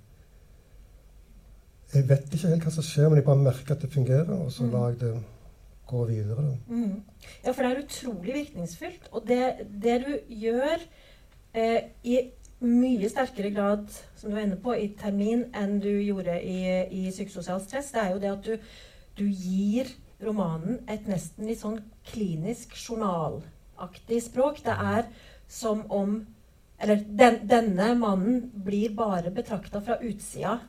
Jeg 1.94 2.08
vet 2.08 2.35
ikke 2.35 2.50
helt 2.50 2.64
hva 2.66 2.70
som 2.75 2.85
skjer, 2.85 3.08
men 3.08 3.16
jeg 3.16 3.25
bare 3.25 3.40
merker 3.47 3.73
at 3.73 3.80
det 3.80 3.88
fungerer, 3.94 4.28
og 4.35 4.50
så 4.52 4.66
Mm. 4.66 4.73
lager 4.75 4.99
det 4.99 5.12
gå 5.88 6.04
videre. 6.09 6.57
Mm. 6.68 7.02
Ja, 7.45 7.52
for 7.52 7.62
det 7.64 7.71
er 7.71 7.85
utrolig 7.85 8.35
virkningsfullt. 8.35 9.09
Og 9.12 9.25
det, 9.28 9.68
det 9.83 10.00
du 10.04 10.11
gjør 10.42 10.83
eh, 11.54 11.88
i 12.04 12.18
mye 12.61 13.09
sterkere 13.11 13.52
grad, 13.54 13.87
som 14.18 14.30
du 14.30 14.37
var 14.37 14.45
inne 14.45 14.59
på, 14.61 14.75
i 14.75 14.90
termin 14.99 15.47
enn 15.57 15.78
du 15.83 15.90
gjorde 15.90 16.35
i, 16.42 16.59
i 16.90 17.04
psykososial 17.12 17.62
stress, 17.64 17.92
det 17.95 18.02
er 18.02 18.12
jo 18.12 18.23
det 18.23 18.33
at 18.33 18.49
du, 18.49 18.73
du 19.21 19.26
gir 19.28 19.92
romanen 20.25 20.80
et 20.90 21.07
nesten 21.07 21.47
litt 21.47 21.62
sånn 21.62 21.78
klinisk 22.11 22.75
journalaktig 22.78 24.21
språk. 24.26 24.64
Det 24.66 24.75
er 24.75 25.07
som 25.49 25.87
om 25.90 26.21
Eller 26.78 27.00
den, 27.02 27.40
denne 27.50 27.88
mannen 27.99 28.52
blir 28.54 28.92
bare 28.95 29.33
betrakta 29.35 29.80
fra 29.83 29.97
utsida, 29.99 30.61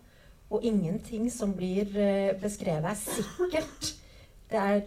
og 0.50 0.64
ingenting 0.66 1.28
som 1.30 1.52
blir 1.54 1.92
eh, 1.94 2.32
beskrevet, 2.42 2.90
er 2.90 2.98
sikkert. 2.98 3.92
Det 4.50 4.58
er 4.58 4.80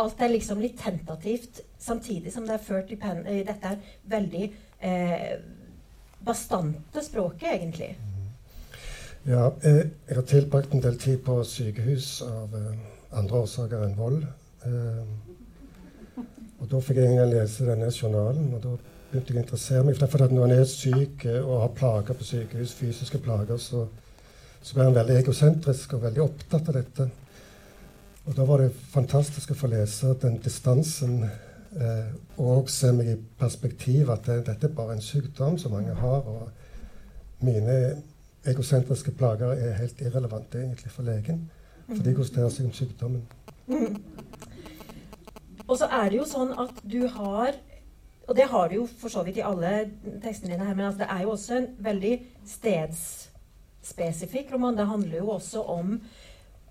alt 0.00 0.20
er 0.22 0.32
liksom 0.32 0.60
litt 0.62 0.78
tentativt, 0.80 1.60
samtidig 1.78 2.32
som 2.32 2.46
det 2.46 2.56
er 2.56 2.64
ført 2.64 2.92
i 2.92 2.96
pen 3.00 3.24
dette 3.24 3.74
er 3.74 3.82
veldig 4.08 4.46
eh, 4.80 5.34
bastante 6.24 7.02
språket, 7.04 7.48
egentlig. 7.54 7.96
Ja, 9.22 9.52
eh, 9.62 9.84
jeg 10.08 10.16
har 10.16 10.22
tilbrakt 10.26 10.72
en 10.74 10.82
del 10.82 10.98
tid 10.98 11.20
på 11.22 11.36
sykehus 11.46 12.22
av 12.26 12.54
eh, 12.58 12.72
andre 13.18 13.44
årsaker 13.44 13.84
enn 13.86 13.98
vold. 13.98 14.24
Eh, 14.66 16.24
og 16.62 16.70
da 16.70 16.80
fikk 16.82 16.98
jeg 17.02 17.18
en 17.18 17.30
lese 17.30 17.66
denne 17.66 17.90
journalen, 17.90 18.48
og 18.54 18.62
da 18.64 18.76
begynte 19.10 19.32
jeg 19.34 19.38
å 19.38 19.42
interessere 19.44 19.84
meg. 19.86 19.98
For 19.98 20.26
når 20.26 20.44
en 20.48 20.56
er 20.56 20.68
syk 20.70 21.26
og 21.32 21.56
har 21.64 21.74
plager 21.78 22.18
på 22.18 22.26
sykehus, 22.26 22.74
fysiske 22.78 23.18
plager, 23.22 23.58
så, 23.62 23.84
så 24.62 24.76
blir 24.76 24.88
en 24.88 24.98
veldig 24.98 25.18
egosentrisk 25.22 25.94
og 25.98 26.06
veldig 26.08 26.24
opptatt 26.26 26.70
av 26.70 26.78
dette. 26.78 27.08
Og 28.26 28.36
da 28.36 28.44
var 28.46 28.62
det 28.62 28.70
fantastisk 28.92 29.50
å 29.50 29.58
få 29.58 29.70
lese 29.72 30.12
den 30.22 30.36
distansen 30.44 31.24
eh, 31.26 32.12
og 32.38 32.70
se 32.70 32.92
meg 32.94 33.08
i 33.10 33.16
perspektiv 33.38 34.12
at 34.14 34.28
det, 34.28 34.44
dette 34.46 34.68
er 34.68 34.76
bare 34.76 34.94
en 34.96 35.02
sykdom 35.02 35.58
som 35.58 35.74
mange 35.74 35.94
har. 35.98 36.28
og 36.28 37.42
mine 37.42 38.02
egosentriske 38.46 39.10
plager 39.18 39.52
er 39.52 39.80
helt 39.80 40.00
irrelevante 40.00 40.58
egentlig 40.58 40.90
for 40.90 41.02
legen. 41.02 41.50
For 41.88 42.02
de 42.02 42.14
konsentrerer 42.14 42.48
seg 42.54 42.66
om 42.68 42.72
sykdommen. 42.76 43.22
Mm. 43.66 43.96
Og 45.66 45.78
så 45.78 45.86
er 45.90 46.08
det 46.10 46.16
jo 46.18 46.24
sånn 46.28 46.52
at 46.58 46.70
du 46.82 47.08
har 47.08 47.52
Og 48.30 48.36
det 48.38 48.44
har 48.50 48.68
du 48.68 48.74
jo 48.74 48.86
for 48.86 49.08
så 49.10 49.22
vidt 49.26 49.36
i 49.40 49.42
alle 49.42 49.90
tekstene 50.22 50.52
dine 50.52 50.64
her, 50.64 50.74
men 50.78 50.86
altså 50.86 50.98
det 51.00 51.08
er 51.10 51.22
jo 51.24 51.30
også 51.32 51.54
en 51.56 51.66
veldig 51.82 52.22
stedsspesifikk 52.46 54.52
roman. 54.54 54.76
Det 54.78 54.86
handler 54.86 55.18
jo 55.18 55.28
også 55.34 55.62
om 55.74 56.00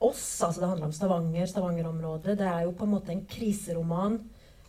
oss. 0.01 0.41
altså 0.43 0.61
Det 0.61 0.69
handler 0.69 0.89
om 0.89 0.95
Stavanger, 0.95 1.45
Stavanger-området. 1.45 2.37
Det 2.39 2.47
er 2.47 2.65
jo 2.65 2.75
på 2.77 2.87
en 2.87 2.93
måte 2.95 3.13
en 3.13 3.25
kriseroman 3.29 4.19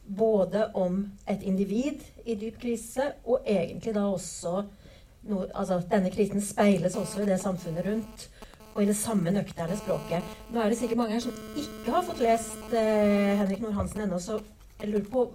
både 0.07 0.67
om 0.75 1.05
et 1.31 1.43
individ 1.43 2.03
i 2.25 2.35
dyp 2.35 2.61
krise, 2.61 3.12
og 3.25 3.45
egentlig 3.47 3.95
da 3.95 4.07
også 4.11 4.62
no, 5.31 5.45
altså 5.55 5.81
Denne 5.91 6.11
krisen 6.11 6.43
speiles 6.43 6.97
også 6.97 7.23
i 7.23 7.29
det 7.31 7.41
samfunnet 7.41 7.87
rundt 7.87 8.29
og 8.75 8.83
i 8.83 8.89
det 8.89 8.97
samme 8.97 9.31
nøkterne 9.31 9.77
språket. 9.77 10.25
Nå 10.51 10.61
er 10.61 10.73
det 10.73 10.79
sikkert 10.81 11.03
mange 11.03 11.17
her 11.17 11.25
som 11.25 11.35
ikke 11.61 11.93
har 11.93 12.07
fått 12.07 12.23
lest 12.25 12.73
eh, 12.73 13.35
Henrik 13.39 13.61
Nord-Hansen 13.61 14.07
ennå, 14.07 14.19
så 14.19 14.41
jeg 14.81 14.89
lurer 14.91 15.11
på 15.12 15.27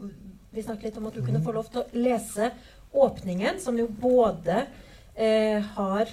Vi 0.51 0.63
snakket 0.63 0.87
litt 0.87 0.97
om 0.97 1.05
at 1.05 1.13
du 1.13 1.21
kunne 1.21 1.43
få 1.43 1.51
lov 1.53 1.67
til 1.69 1.83
å 1.83 1.99
lese 2.01 2.49
åpningen, 2.97 3.59
som 3.61 3.77
jo 3.77 3.85
både 3.87 4.63
eh, 5.13 5.61
har 5.75 6.09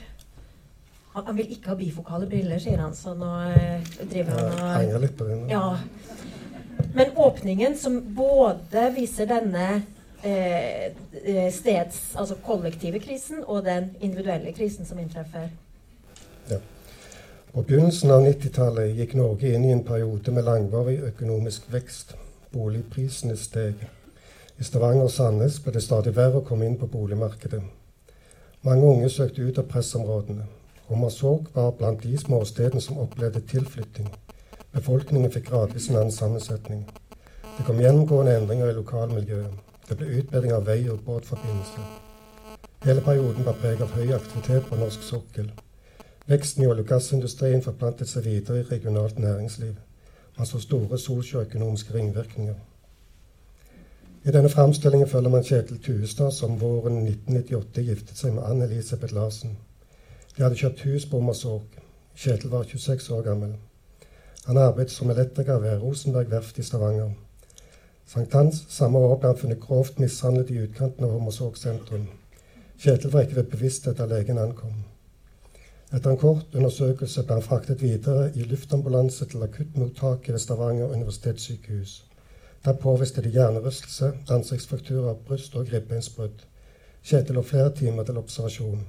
han, 1.15 1.27
han 1.27 1.37
vil 1.39 1.51
ikke 1.55 1.73
ha 1.73 1.79
bifokale 1.79 2.29
briller, 2.31 2.61
sier 2.63 2.83
han, 2.83 2.95
så 2.99 3.15
nå 3.19 3.33
eh, 3.55 3.91
driver 4.03 4.39
han 4.39 4.53
og 4.53 4.71
Henger 4.75 5.03
litt 5.07 5.19
på 5.19 5.29
det. 5.31 5.41
ja. 5.53 5.67
Men 6.95 7.13
åpningen 7.17 7.77
som 7.79 8.01
både 8.15 8.89
viser 8.95 9.29
denne 9.31 9.67
eh, 10.27 10.91
eh, 11.23 11.51
steds, 11.55 12.01
altså 12.19 12.35
kollektive 12.43 12.99
krisen, 13.03 13.45
og 13.47 13.63
den 13.67 13.93
individuelle 14.01 14.53
krisen 14.53 14.87
som 14.87 14.99
inntreffer. 14.99 15.53
På 17.55 17.63
begynnelsen 17.63 18.11
av 18.11 18.25
90-tallet 18.27 18.97
gikk 18.99 19.13
Norge 19.15 19.53
inn 19.55 19.63
i 19.63 19.71
en 19.71 19.85
periode 19.87 20.33
med 20.35 20.43
langvarig 20.43 20.97
økonomisk 21.07 21.69
vekst. 21.71 22.17
Boligprisene 22.51 23.37
steg. 23.39 23.85
I 24.59 24.67
Stavanger 24.67 25.07
og 25.07 25.13
Sandnes 25.15 25.61
ble 25.63 25.77
det 25.77 25.85
stadig 25.87 26.17
verre 26.17 26.41
å 26.41 26.47
komme 26.49 26.67
inn 26.67 26.75
på 26.81 26.91
boligmarkedet. 26.91 27.63
Mange 28.67 28.91
unge 28.91 29.11
søkte 29.11 29.47
ut 29.47 29.63
av 29.63 29.71
pressområdene. 29.71 30.49
Romersvåg 30.91 31.47
var 31.55 31.71
blant 31.71 32.03
de 32.03 32.19
småstedene 32.19 32.81
som 32.81 32.99
opplevde 32.99 33.41
tilflytting. 33.41 34.09
Befolkningen 34.73 35.33
fikk 35.33 35.49
gradvis 35.49 35.89
en 35.89 35.97
annen 35.97 36.13
sammensetning. 36.13 36.85
Det 37.59 37.65
kom 37.67 37.81
gjennomgående 37.81 38.37
endringer 38.37 38.71
i 38.71 38.77
lokalmiljøet. 38.77 39.53
Det 39.89 39.97
ble 39.97 40.19
utbedring 40.19 40.53
av 40.53 40.67
vei 40.67 40.81
og 40.91 41.01
båtforbindelse. 41.07 41.85
Hele 42.85 43.01
perioden 43.01 43.47
var 43.47 43.57
preget 43.61 43.81
av 43.81 43.95
høy 43.97 44.13
aktivitet 44.13 44.67
på 44.69 44.77
norsk 44.77 45.03
sokkel. 45.03 45.51
Veksten 46.27 46.65
i 46.65 46.67
olje- 46.67 46.85
og 46.85 46.89
gassindustrien 46.89 47.63
forplantet 47.63 48.09
seg 48.09 48.25
videre 48.25 48.61
i 48.61 48.69
regionalt 48.69 49.19
næringsliv. 49.19 49.75
Man 50.39 50.47
så 50.47 50.61
store 50.61 50.99
sosioøkonomiske 50.99 51.95
ringvirkninger. 51.95 52.55
I 54.25 54.31
denne 54.33 54.49
framstillingen 54.49 55.09
følger 55.09 55.31
man 55.31 55.45
Kjetil 55.45 55.79
Tuestad, 55.79 56.31
som 56.31 56.61
våren 56.61 57.07
1998 57.07 57.83
giftet 57.89 58.19
seg 58.19 58.35
med 58.35 58.43
Ann-Elisabeth 58.49 59.15
Larsen. 59.15 59.57
De 60.37 60.43
hadde 60.43 60.57
kjøpt 60.59 60.81
hus 60.89 61.05
på 61.07 61.19
Ommersåk. 61.21 61.77
Kjetil 62.19 62.51
var 62.51 62.65
26 62.67 63.11
år 63.15 63.23
gammel. 63.23 63.53
Han 64.47 64.59
arbeidet 64.59 64.93
som 64.93 65.11
elektriker 65.11 65.61
ved 65.63 65.83
Rosenberg 65.83 66.31
verft 66.31 66.59
i 66.59 66.63
Stavanger. 66.63 67.13
Sankthans 68.07 68.65
samme 68.69 68.99
år 68.99 69.15
ble 69.21 69.31
han 69.31 69.39
funnet 69.39 69.61
grovt 69.63 70.01
mishandlet 70.03 70.51
i 70.51 70.59
utkanten 70.65 71.07
av 71.07 71.15
Hommersåk 71.15 71.57
sentrum. 71.57 72.09
Kjetil 72.79 73.13
var 73.13 73.23
ikke 73.25 73.39
ved 73.39 73.53
bevissthet 73.53 74.01
da 74.01 74.09
legen 74.11 74.41
ankom. 74.43 74.75
Etter 75.95 76.11
en 76.11 76.19
kort 76.19 76.59
undersøkelse 76.59 77.23
ble 77.23 77.39
han 77.39 77.47
fraktet 77.47 77.83
videre 77.87 78.27
i 78.35 78.49
luftambulanse 78.51 79.31
til 79.31 79.47
akuttmottaket 79.47 80.35
ved 80.35 80.43
Stavanger 80.43 80.97
universitetssykehus. 80.99 81.95
Der 82.65 82.81
påviste 82.83 83.23
de 83.23 83.31
hjernerystelse, 83.31 84.13
ansiktsfrakturer, 84.31 85.15
bryst- 85.29 85.55
og 85.55 85.73
ribbeinsbrudd. 85.73 86.43
Kjetil 87.05 87.39
lå 87.39 87.43
flere 87.43 87.71
timer 87.79 88.03
til 88.03 88.19
observasjon. 88.19 88.85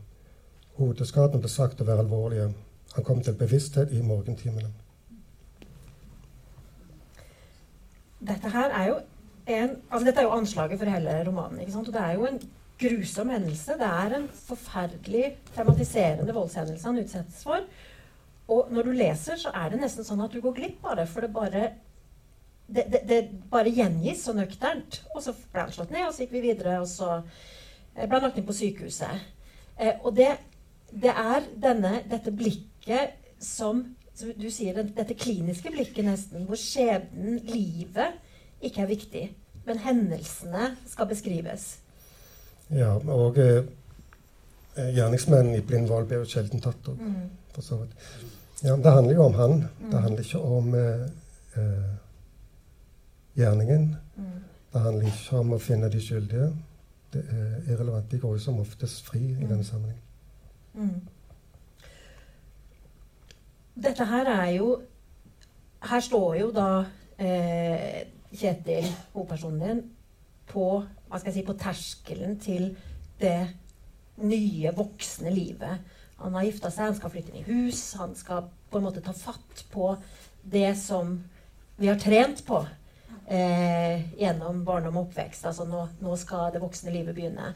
Hodeskadene 0.80 1.42
ble 1.44 1.52
sagt 1.52 1.82
å 1.82 1.88
være 1.88 2.04
alvorlige. 2.04 2.50
Han 2.96 3.08
kom 3.08 3.22
til 3.24 3.38
bevissthet 3.40 3.92
i 3.96 4.02
morgentimene. 4.04 4.72
Dette 8.26 8.52
her 8.52 8.72
er 8.72 8.88
jo 8.90 9.02
en 9.46 9.76
Altså 9.92 10.06
dette 10.08 10.22
er 10.22 10.26
jo 10.26 10.34
anslaget 10.34 10.80
for 10.82 10.90
hele 10.90 11.16
romanen. 11.28 11.60
ikke 11.62 11.72
sant? 11.72 11.88
Og 11.88 11.94
det 11.94 12.02
er 12.02 12.14
jo 12.14 12.26
en 12.26 12.40
grusom 12.82 13.30
hendelse. 13.30 13.78
Det 13.78 13.90
er 14.04 14.16
en 14.18 14.30
forferdelig 14.48 15.26
traumatiserende 15.56 16.34
voldshendelse 16.34 16.88
han 16.88 17.04
utsettes 17.04 17.44
for. 17.44 17.68
Og 18.48 18.72
når 18.72 18.88
du 18.88 18.92
leser, 18.92 19.38
så 19.42 19.52
er 19.54 19.70
det 19.70 19.82
nesten 19.82 20.06
sånn 20.06 20.24
at 20.26 20.34
du 20.34 20.42
går 20.42 20.56
glipp 20.58 20.86
av 20.86 20.98
det, 21.00 21.08
for 21.10 21.26
det 21.26 21.32
bare 21.34 21.70
det, 22.66 22.88
det, 22.90 23.02
det 23.10 23.20
bare 23.52 23.70
gjengis 23.70 24.26
så 24.26 24.34
nøkternt. 24.34 25.04
Og 25.14 25.22
så 25.24 25.34
ble 25.54 25.68
han 25.68 25.74
slått 25.74 25.94
ned, 25.94 26.08
og 26.08 26.14
så 26.14 26.26
gikk 26.26 26.36
vi 26.36 26.44
videre, 26.48 26.80
og 26.82 26.90
så 26.90 27.12
eh, 27.20 28.06
ble 28.06 28.18
han 28.18 28.28
lagt 28.28 28.42
inn 28.42 28.48
på 28.48 28.58
sykehuset. 28.58 29.26
Eh, 29.78 30.02
og 30.02 30.16
det, 30.18 30.32
det 30.92 31.12
er 31.12 31.48
denne, 31.62 32.04
dette 32.10 32.32
blikket 32.32 33.16
som, 33.42 33.84
som 34.16 34.32
du 34.40 34.50
sier, 34.54 34.78
dette 34.84 35.16
kliniske 35.18 35.72
blikket 35.74 36.06
nesten, 36.08 36.46
hvor 36.48 36.60
skjebnen, 36.60 37.40
livet, 37.50 38.20
ikke 38.62 38.82
er 38.86 38.92
viktig. 38.92 39.24
Men 39.66 39.82
hendelsene 39.82 40.76
skal 40.88 41.08
beskrives. 41.10 41.80
Ja, 42.70 42.94
og 42.98 43.38
eh, 43.42 43.66
gjerningsmenn 44.96 45.54
i 45.58 45.62
blind 45.66 45.90
vold 45.90 46.08
blir 46.10 46.22
jo 46.24 46.30
sjelden 46.30 46.62
tatt 46.62 46.88
opp. 46.92 47.02
Mm. 47.02 47.30
for 47.56 47.62
så 47.64 47.78
vidt. 47.82 47.94
Ja, 48.64 48.76
det 48.76 48.92
handler 48.92 49.14
jo 49.16 49.24
om 49.24 49.34
han. 49.34 49.54
Mm. 49.80 49.92
Det 49.92 50.00
handler 50.02 50.24
ikke 50.24 50.40
om 50.42 50.74
eh, 50.76 51.06
eh, 51.56 51.92
gjerningen. 53.38 53.96
Mm. 54.18 54.32
Det 54.74 54.82
handler 54.82 55.06
ikke 55.12 55.40
om 55.40 55.54
å 55.56 55.60
finne 55.60 55.90
de 55.92 56.02
skyldige. 56.04 56.50
Det 57.14 57.22
er 57.32 57.72
irrelevant. 57.72 58.10
De 58.12 58.20
går 58.20 58.36
jo 58.38 58.44
som 58.44 58.60
oftest 58.60 59.06
fri 59.08 59.20
i 59.20 59.34
Mm. 59.44 59.48
denne 59.50 59.64
sammenheng. 59.64 60.00
Mm. 60.76 61.02
Dette 63.76 64.06
her 64.08 64.28
er 64.32 64.50
jo 64.56 64.70
Her 65.86 66.00
står 66.04 66.36
jo 66.40 66.52
da 66.56 66.70
eh, 67.20 68.08
Kjetil, 68.36 68.88
hovedpersonen 69.14 69.62
din, 69.62 69.82
på, 70.50 70.66
hva 71.08 71.20
skal 71.20 71.30
jeg 71.30 71.38
si, 71.38 71.44
på 71.48 71.54
terskelen 71.56 72.34
til 72.42 72.66
det 73.22 73.38
nye, 74.20 74.74
voksne 74.76 75.32
livet. 75.32 75.86
Han 76.20 76.36
har 76.36 76.44
gifta 76.48 76.72
seg, 76.74 76.90
han 76.90 76.98
skal 76.98 77.14
flytte 77.14 77.32
inn 77.32 77.46
i 77.46 77.46
hus, 77.48 77.94
han 78.00 78.12
skal 78.18 78.50
på 78.72 78.82
en 78.82 78.88
måte 78.90 79.04
ta 79.06 79.14
fatt 79.16 79.64
på 79.72 79.94
det 80.44 80.74
som 80.82 81.16
vi 81.80 81.88
har 81.88 82.00
trent 82.02 82.44
på 82.48 82.60
eh, 83.28 84.04
gjennom 84.20 84.66
barndom 84.68 85.00
og 85.00 85.10
oppvekst. 85.10 85.48
Altså 85.48 85.68
nå, 85.70 85.86
nå 86.04 86.20
skal 86.20 86.52
det 86.52 86.64
voksne 86.64 86.92
livet 86.92 87.16
begynne. 87.16 87.54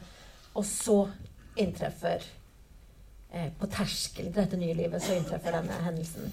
Og 0.56 0.64
så 0.64 1.02
inntreffer 1.60 2.24
på 3.30 3.66
terskelen 3.70 4.32
til 4.32 4.42
dette 4.42 4.58
nye 4.58 4.74
livet, 4.74 5.02
så 5.02 5.14
inntreffer 5.14 5.54
denne 5.54 5.76
hendelsen. 5.84 6.32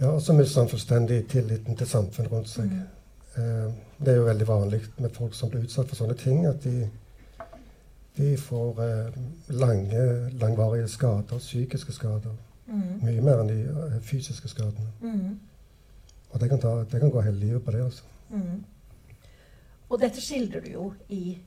Ja, 0.00 0.14
og 0.14 0.22
så 0.22 0.32
mister 0.32 0.62
han 0.62 0.70
fullstendig 0.70 1.26
tilliten 1.28 1.76
til 1.76 1.86
samfunnet 1.86 2.32
rundt 2.32 2.48
seg. 2.48 2.70
Mm. 2.72 3.00
Eh, 3.36 3.72
det 4.04 4.12
er 4.12 4.16
jo 4.16 4.24
veldig 4.24 4.48
vanlig 4.48 4.80
med 4.98 5.10
folk 5.10 5.34
som 5.34 5.50
blir 5.50 5.66
utsatt 5.66 5.90
for 5.90 6.00
sånne 6.00 6.16
ting, 6.18 6.46
at 6.48 6.64
de, 6.64 6.88
de 8.16 8.30
får 8.40 8.80
eh, 8.86 9.18
lange, 9.60 10.06
langvarige 10.40 10.88
skader, 10.88 11.38
psykiske 11.38 11.92
skader. 11.92 12.32
Mm. 12.70 12.96
Mye 13.02 13.22
mer 13.26 13.42
enn 13.42 13.52
de 13.52 13.60
eh, 13.68 14.00
fysiske 14.06 14.48
skadene. 14.48 14.88
Mm. 15.02 15.38
Og 16.30 16.40
det 16.40 16.48
kan, 16.48 16.62
ta, 16.62 16.74
det 16.88 17.00
kan, 17.00 17.10
gå 17.10 17.22
hele 17.26 17.38
livet 17.38 17.64
på 17.64 17.70
det. 17.70 17.84
altså. 17.84 18.02
Mm. 18.30 18.64
Og 19.90 20.00
dette 20.00 20.22
skildrer 20.22 20.64
du 20.64 20.72
jo 20.72 20.92
i 21.08 21.38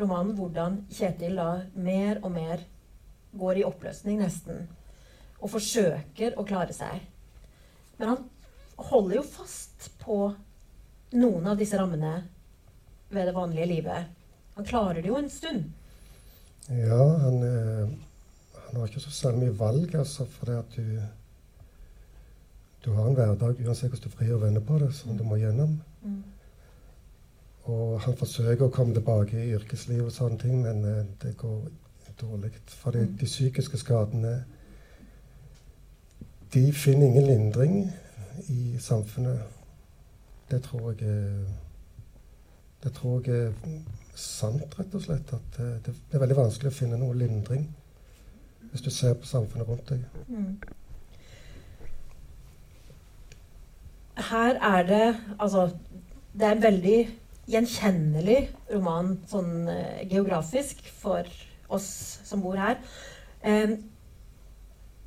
romanen, 0.00 0.34
hvordan 0.36 0.84
Kjetil 0.92 1.40
da 1.40 1.50
mer 1.74 2.20
og 2.22 2.32
mer 2.32 2.62
går 3.32 3.60
i 3.60 3.64
oppløsning, 3.64 4.20
nesten. 4.20 4.66
Og 5.40 5.52
forsøker 5.52 6.36
å 6.38 6.44
klare 6.46 6.74
seg. 6.76 7.02
Men 7.98 8.14
han 8.14 8.24
holder 8.90 9.20
jo 9.20 9.26
fast 9.26 9.90
på 10.00 10.22
noen 11.12 11.46
av 11.50 11.58
disse 11.60 11.78
rammene 11.78 12.14
ved 13.10 13.28
det 13.28 13.36
vanlige 13.36 13.68
livet. 13.70 14.10
Han 14.54 14.66
klarer 14.66 15.02
det 15.02 15.10
jo 15.10 15.18
en 15.18 15.30
stund. 15.30 15.70
Ja, 16.70 17.04
han, 17.24 17.42
eh, 17.42 17.88
han 18.66 18.76
har 18.76 18.86
ikke 18.86 19.02
så 19.02 19.10
særlig 19.10 19.46
mye 19.46 19.58
valg, 19.58 19.94
altså, 19.94 20.26
for 20.26 20.58
at 20.58 20.76
du 20.76 21.00
Du 22.80 22.94
har 22.96 23.06
en 23.06 23.14
hverdag 23.14 23.58
uansett 23.60 23.90
hvordan 23.90 24.10
du 24.10 24.16
frir 24.16 24.34
og 24.34 24.40
vender 24.40 24.60
på 24.64 24.78
det, 24.78 24.94
som 24.94 25.16
du 25.16 25.22
må 25.22 25.36
gjennom. 25.36 25.82
Mm. 26.00 26.22
Og 27.68 28.00
han 28.00 28.16
forsøker 28.16 28.64
å 28.64 28.72
komme 28.72 28.94
tilbake 28.96 29.36
i 29.36 29.50
yrkeslivet 29.52 30.06
og 30.06 30.14
sånne 30.14 30.38
ting, 30.40 30.62
men 30.62 30.84
eh, 30.88 31.10
det 31.20 31.34
går 31.36 31.66
dårlig. 32.20 32.52
For 32.66 32.90
de 32.90 33.06
psykiske 33.24 33.78
skadene 33.78 34.44
De 36.54 36.72
finner 36.72 37.06
ingen 37.06 37.26
lindring 37.26 37.92
i 38.48 38.76
samfunnet. 38.78 39.42
Det 40.50 40.62
tror 40.62 40.90
jeg 40.92 41.08
er 41.08 41.44
Det 42.82 42.92
tror 42.92 43.22
jeg 43.26 43.46
er 43.46 43.52
sant, 44.14 44.78
rett 44.78 44.94
og 44.94 45.02
slett. 45.02 45.32
At 45.32 45.58
det, 45.58 45.94
det 45.94 46.16
er 46.16 46.22
veldig 46.24 46.36
vanskelig 46.36 46.72
å 46.72 46.78
finne 46.80 46.98
noe 46.98 47.14
lindring 47.14 47.68
hvis 48.70 48.84
du 48.86 48.90
ser 48.90 49.16
på 49.18 49.26
samfunnet 49.26 49.68
rundt 49.68 49.88
deg. 49.90 50.04
Mm. 50.28 50.60
Her 54.30 54.58
er 54.76 54.82
det 54.86 55.16
Altså, 55.38 55.70
det 56.32 56.46
er 56.46 56.52
en 56.52 56.62
veldig 56.62 56.98
gjenkjennelig 57.50 58.40
roman 58.70 59.16
sånn 59.30 59.66
uh, 59.66 60.02
geografisk 60.06 60.84
for 61.00 61.26
oss 61.70 62.20
som 62.24 62.42
bor 62.42 62.58
her. 62.60 62.78
Eh, 63.42 63.78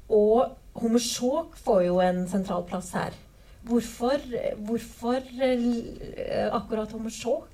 og 0.10 0.58
Hommersåk 0.74 1.58
får 1.58 1.84
jo 1.88 2.00
en 2.02 2.26
sentral 2.30 2.66
plass 2.70 2.92
her. 2.98 3.16
Hvorfor, 3.64 4.20
hvorfor 4.66 5.22
uh, 5.22 6.56
akkurat 6.56 6.92
Hommersåk? 6.92 7.50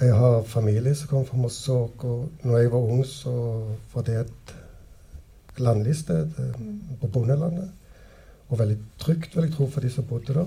Jeg 0.00 0.14
har 0.14 0.42
familie 0.42 0.94
som 0.94 1.08
kommer 1.08 1.26
fra 1.26 1.36
Hommersåk, 1.36 2.04
og 2.04 2.28
når 2.42 2.58
jeg 2.58 2.72
var 2.72 2.78
ung, 2.78 3.04
så 3.06 3.34
var 3.94 4.02
det 4.02 4.20
et 4.22 4.54
landlig 5.58 5.96
sted 5.96 6.30
uh, 6.38 6.60
på 7.00 7.06
bondelandet. 7.06 7.70
Og 8.48 8.58
veldig 8.58 8.78
trygt, 8.98 9.36
vil 9.36 9.44
jeg 9.44 9.52
tro, 9.52 9.68
for 9.68 9.80
de 9.80 9.90
som 9.90 10.06
bodde 10.08 10.34
der. 10.34 10.46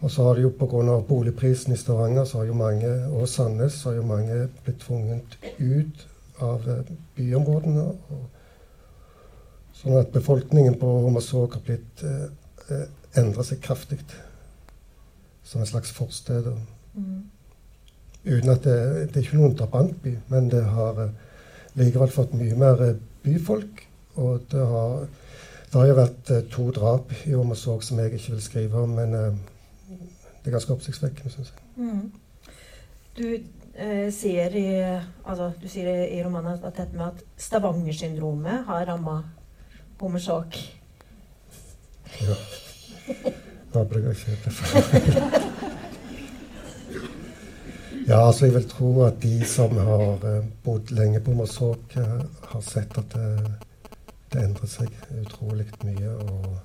Og 0.00 0.10
så 0.10 0.26
har 0.26 0.34
det 0.34 0.42
jo 0.42 0.52
pga. 0.58 1.00
boligprisen 1.08 1.72
i 1.72 1.76
Stavanger 1.76 2.24
så 2.24 2.38
har 2.38 2.44
jo 2.44 2.54
mange, 2.54 3.06
og 3.06 3.28
Sandnes 3.28 3.72
så 3.72 3.88
har 3.88 3.96
jo 3.96 4.06
mange 4.06 4.48
blitt 4.64 4.80
tvunget 4.80 5.38
ut 5.58 6.08
av 6.42 6.68
eh, 6.70 6.92
byområdene. 7.16 7.84
Og, 7.84 8.24
sånn 9.74 9.98
at 9.98 10.12
befolkningen 10.14 10.78
på 10.80 10.90
Hommersåk 11.06 11.58
har 11.58 11.64
blitt 11.66 12.04
eh, 12.06 12.28
eh 12.70 12.86
endra 13.14 13.44
seg 13.46 13.60
kraftig. 13.62 14.00
Som 15.46 15.60
en 15.62 15.68
slags 15.70 15.92
forsted. 15.94 16.48
Mm. 16.94 17.30
Uten 18.24 18.50
at 18.50 18.64
det, 18.64 18.78
det 19.12 19.20
er 19.20 19.26
ikke 19.26 19.38
noen 19.38 19.54
drabantby, 19.54 20.16
men 20.32 20.48
det 20.50 20.64
har 20.66 20.98
eh, 21.04 21.12
likevel 21.78 22.10
fått 22.10 22.34
mye 22.34 22.56
mer 22.58 22.82
byfolk. 23.22 23.84
Og 24.18 24.48
det 24.50 24.66
har, 24.72 25.06
det 25.70 25.78
har 25.78 25.86
jo 25.86 25.98
vært 26.00 26.32
to 26.50 26.68
drap 26.74 27.14
i 27.22 27.36
Hommersåk 27.36 27.86
som 27.86 28.02
jeg 28.02 28.16
ikke 28.16 28.34
vil 28.34 28.42
skrive 28.42 28.82
om. 28.82 28.98
men 28.98 29.38
det 30.44 30.50
er 30.50 30.58
ganske 30.58 30.74
oppsiktsvekkende, 30.74 31.30
syns 31.32 31.52
jeg. 31.54 31.62
Mm. 31.76 32.12
Du, 33.16 33.22
eh, 33.76 34.10
sier 34.12 34.56
i, 34.56 34.66
altså, 35.24 35.52
du 35.60 35.68
sier 35.68 36.04
i 36.06 36.22
romanen 36.24 36.58
at 36.64 36.80
at 36.80 37.24
Stavanger-syndromet 37.36 38.64
har 38.66 38.86
ramma 38.88 39.22
Hommersåk. 40.04 40.56
Ja. 42.20 42.34
Da 43.74 43.84
blir 43.84 44.04
jeg 44.04 44.16
kjedelig. 44.16 44.52
ja, 48.08 48.26
altså 48.26 48.44
jeg 48.44 48.54
vil 48.54 48.68
tro 48.68 48.90
at 49.02 49.22
de 49.22 49.44
som 49.48 49.78
har 49.78 50.18
uh, 50.24 50.44
bodd 50.64 50.92
lenge 50.92 51.20
på 51.20 51.30
Hommersåk, 51.30 51.96
uh, 51.96 52.20
har 52.50 52.60
sett 52.60 52.98
at 53.00 53.16
det, 53.16 53.54
det 54.32 54.44
endrer 54.44 54.68
seg 54.68 54.92
utrolig 55.22 55.66
mye. 55.84 56.10
og 56.10 56.58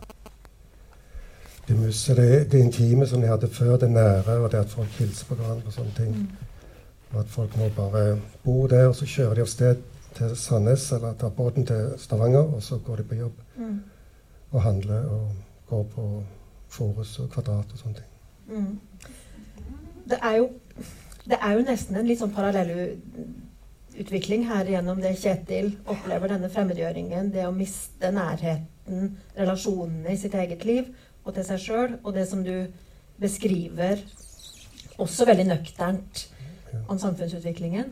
de 1.69 1.73
det, 2.15 2.51
det, 2.51 2.59
intime 2.59 3.07
som 3.07 3.21
de 3.21 3.27
hadde 3.27 3.47
før, 3.47 3.77
det 3.77 3.91
nære, 3.91 4.37
og 4.43 4.51
det 4.51 4.57
at 4.57 4.69
folk 4.69 4.89
hilser 4.99 5.25
på 5.25 5.35
hverandre 5.35 5.67
og 5.67 5.73
sånne 5.73 5.95
ting. 5.95 6.15
Mm. 6.17 6.48
At 7.17 7.29
folk 7.29 7.55
må 7.57 7.69
bare 7.75 8.19
bo 8.43 8.67
der, 8.67 8.87
og 8.87 8.95
så 8.95 9.07
kjører 9.09 9.39
de 9.39 9.41
av 9.41 9.49
sted 9.49 9.81
til 10.17 10.35
Sandnes 10.37 10.91
eller 10.93 11.15
tar 11.17 11.33
båten 11.33 11.65
til 11.65 11.93
Stavanger, 11.97 12.53
og 12.53 12.63
så 12.63 12.77
går 12.85 13.01
de 13.01 13.03
på 13.09 13.15
jobb 13.15 13.41
mm. 13.57 13.79
og 14.51 14.61
handler 14.61 15.09
og 15.09 15.31
går 15.69 15.83
på 15.95 16.07
Forus 16.69 17.15
og 17.19 17.29
Kvadrat 17.33 17.73
og 17.73 17.81
sånne 17.81 18.01
ting. 18.01 18.09
Mm. 18.47 18.79
Det, 20.09 20.19
er 20.21 20.37
jo, 20.37 20.49
det 21.25 21.37
er 21.41 21.57
jo 21.57 21.65
nesten 21.65 21.97
en 21.97 22.09
litt 22.09 22.21
sånn 22.21 22.33
parallell 22.33 22.73
utvikling 23.99 24.45
her 24.49 24.69
gjennom 24.69 25.01
det 25.01 25.15
Kjetil 25.19 25.73
opplever 25.89 26.31
denne 26.31 26.49
fremmedgjøringen, 26.53 27.33
det 27.33 27.45
å 27.47 27.53
miste 27.55 28.13
nærheten, 28.13 29.15
relasjonene 29.37 30.13
i 30.13 30.17
sitt 30.17 30.33
eget 30.37 30.65
liv 30.65 30.89
og 31.25 31.35
til 31.35 31.45
seg 31.45 31.61
sjøl, 31.61 31.95
og 32.03 32.13
det 32.15 32.25
som 32.29 32.41
du 32.45 32.69
beskriver 33.21 34.01
også 34.99 35.27
veldig 35.29 35.49
nøkternt 35.51 36.27
om 36.88 36.99
samfunnsutviklingen? 36.99 37.86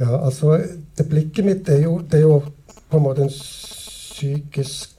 Ja, 0.00 0.24
altså 0.24 0.58
det 0.98 1.08
Blikket 1.08 1.44
mitt 1.44 1.68
er 1.68 1.82
jo, 1.82 1.98
det 1.98 2.14
er 2.14 2.22
jo 2.22 2.42
på 2.90 2.96
en 2.96 3.02
måte 3.02 3.22
en 3.22 3.28
psykisk, 3.28 4.96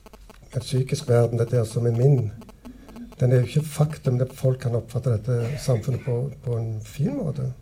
en 0.56 0.62
psykisk 0.62 1.10
verden, 1.10 1.40
dette 1.40 1.58
er 1.58 1.64
som 1.64 1.88
er 1.88 1.98
min. 1.98 2.32
Den 3.20 3.32
er 3.32 3.36
jo 3.36 3.42
ikke 3.42 3.66
faktum. 3.66 4.22
at 4.22 4.34
folk 4.34 4.60
kan 4.60 4.76
oppfatte 4.76 5.12
dette 5.12 5.60
samfunnet 5.60 6.02
på, 6.06 6.32
på 6.44 6.58
en 6.58 6.82
fin 6.82 7.18
måte. 7.18 7.54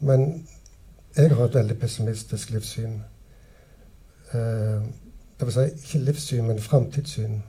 Men 0.00 0.46
jeg 1.16 1.30
har 1.30 1.44
et 1.44 1.54
veldig 1.54 1.78
pessimistisk 1.78 2.50
livssyn. 2.50 3.00
Eh, 4.32 4.82
det 5.40 5.46
vil 5.46 5.52
si 5.52 5.60
ikke 5.60 6.04
livssyn, 6.04 6.46
men 6.46 6.60
framtidssyn. 6.60 7.42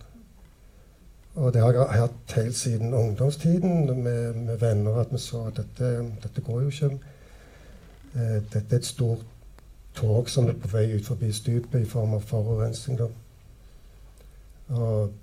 Og 1.36 1.54
det 1.54 1.62
har 1.62 1.72
jeg 1.74 2.02
hatt 2.02 2.34
helt 2.36 2.56
siden 2.56 2.94
ungdomstiden 2.94 4.04
med, 4.04 4.34
med 4.34 4.58
venner, 4.58 5.00
at 5.00 5.12
vi 5.12 5.18
så 5.18 5.46
at 5.48 5.62
dette, 5.62 5.92
dette 6.24 6.42
går 6.42 6.62
jo 6.62 6.68
ikke. 6.68 6.92
Eh, 8.16 8.40
dette 8.54 8.76
er 8.76 8.80
et 8.82 8.86
stort 8.86 9.24
tog 9.96 10.30
som 10.30 10.48
er 10.48 10.60
på 10.60 10.68
vei 10.72 10.90
ut 10.96 11.08
forbi 11.08 11.32
stupet 11.32 11.82
i 11.82 11.88
form 11.88 12.18
av 12.18 12.26
forurensning. 12.28 13.00
Da. 13.00 13.08
Og 14.76 15.14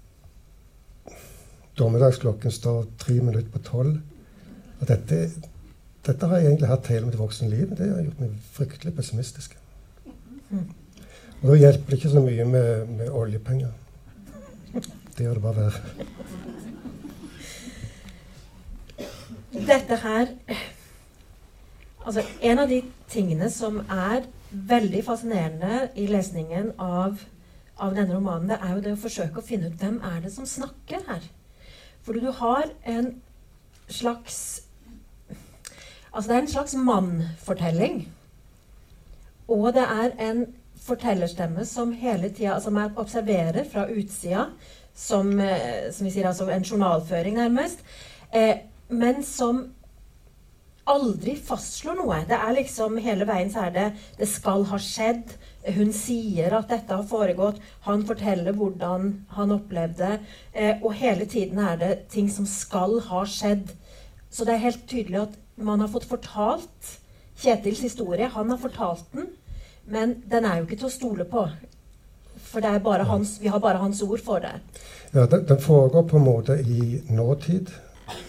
dommedagsklokken 1.78 2.50
står 2.50 2.86
tre 2.98 3.20
minutter 3.20 3.50
på 3.52 3.62
tolv. 3.64 3.98
Og 4.80 4.88
dette, 4.88 5.30
dette, 6.06 6.26
har 6.26 6.36
jeg 6.36 6.46
egentlig 6.46 6.68
hatt 6.68 6.88
hele 6.92 7.06
mitt 7.06 7.18
voksne 7.18 7.50
liv. 7.50 7.76
Det 7.76 7.90
har 7.92 8.02
gjort 8.02 8.20
meg 8.22 8.40
fryktelig 8.56 8.94
pessimistisk. 8.96 9.58
Og 11.42 11.50
da 11.50 11.58
hjelper 11.58 11.90
det 11.90 12.00
ikke 12.00 12.14
så 12.16 12.24
mye 12.24 12.48
med, 12.48 12.96
med 12.96 13.12
oljepenger. 13.12 13.76
Det 15.18 15.24
gjør 15.24 15.34
det 15.34 15.42
bare 15.42 15.56
verre. 15.56 15.80
Dette 19.66 19.96
her 19.96 20.28
Altså, 22.06 22.22
en 22.40 22.58
av 22.62 22.68
de 22.70 22.78
tingene 23.10 23.50
som 23.50 23.80
er 23.90 24.28
veldig 24.50 25.00
fascinerende 25.04 25.88
i 25.98 26.06
lesningen 26.08 26.70
av, 26.78 27.18
av 27.76 27.96
denne 27.98 28.14
romanen, 28.14 28.46
det 28.48 28.60
er 28.62 28.70
jo 28.76 28.84
det 28.86 28.94
å 28.94 29.00
forsøke 29.02 29.42
å 29.42 29.44
finne 29.44 29.68
ut 29.68 29.82
hvem 29.82 29.98
er 30.06 30.22
det 30.24 30.30
som 30.32 30.46
snakker 30.48 31.02
her. 31.10 31.26
Fordi 32.06 32.22
du 32.22 32.30
har 32.38 32.70
en 32.86 33.10
slags 33.88 34.62
Altså, 36.12 36.28
det 36.30 36.36
er 36.36 36.40
en 36.40 36.54
slags 36.54 36.74
mannfortelling. 36.74 37.98
Og 39.48 39.74
det 39.74 39.84
er 39.84 40.14
en 40.30 40.46
fortellerstemme 40.80 41.64
som 41.68 41.92
hele 41.92 42.30
tida 42.32 42.54
altså, 42.54 42.72
observerer 42.96 43.68
fra 43.68 43.84
utsida 43.92 44.46
som, 44.98 45.32
eh, 45.40 45.90
som 45.94 46.06
vi 46.06 46.12
sier, 46.12 46.26
altså 46.26 46.48
en 46.50 46.64
journalføring, 46.64 47.38
nærmest. 47.38 47.84
Eh, 48.34 48.56
men 48.88 49.22
som 49.22 49.68
aldri 50.88 51.36
fastslår 51.36 51.98
noe. 52.00 52.22
Det 52.28 52.36
er 52.36 52.56
liksom 52.56 52.96
Hele 53.04 53.26
veien 53.28 53.50
så 53.52 53.66
er 53.66 53.70
det 53.70 53.92
'det 54.18 54.28
skal 54.28 54.64
ha 54.64 54.76
skjedd'. 54.76 55.36
Hun 55.76 55.92
sier 55.92 56.52
at 56.56 56.68
dette 56.68 56.94
har 56.94 57.04
foregått. 57.04 57.60
Han 57.82 58.04
forteller 58.04 58.52
hvordan 58.52 59.26
han 59.28 59.50
opplevde. 59.52 60.20
Eh, 60.54 60.78
og 60.82 60.94
hele 60.94 61.26
tiden 61.26 61.58
er 61.58 61.76
det 61.76 62.08
ting 62.08 62.28
som 62.30 62.46
skal 62.46 63.00
ha 63.00 63.24
skjedd. 63.24 63.74
Så 64.30 64.44
det 64.44 64.54
er 64.54 64.66
helt 64.68 64.86
tydelig 64.88 65.22
at 65.22 65.36
man 65.56 65.80
har 65.80 65.88
fått 65.88 66.08
fortalt 66.08 66.98
Kjetils 67.36 67.80
historie. 67.80 68.26
Han 68.26 68.50
har 68.50 68.58
fortalt 68.58 69.04
den, 69.12 69.26
men 69.86 70.22
den 70.30 70.44
er 70.44 70.56
jo 70.56 70.64
ikke 70.64 70.76
til 70.76 70.86
å 70.86 70.90
stole 70.90 71.24
på. 71.24 71.48
For 72.48 72.64
er 72.64 73.04
hans, 73.04 73.38
vi 73.40 73.48
har 73.48 73.60
bare 73.60 73.78
hans 73.78 74.02
ord 74.02 74.20
for 74.24 74.38
det. 74.40 74.54
Ja, 75.12 75.26
den, 75.26 75.44
den 75.48 75.60
foregår 75.60 76.02
på 76.08 76.16
en 76.16 76.24
måte 76.24 76.58
i 76.60 77.02
nåtid, 77.08 77.70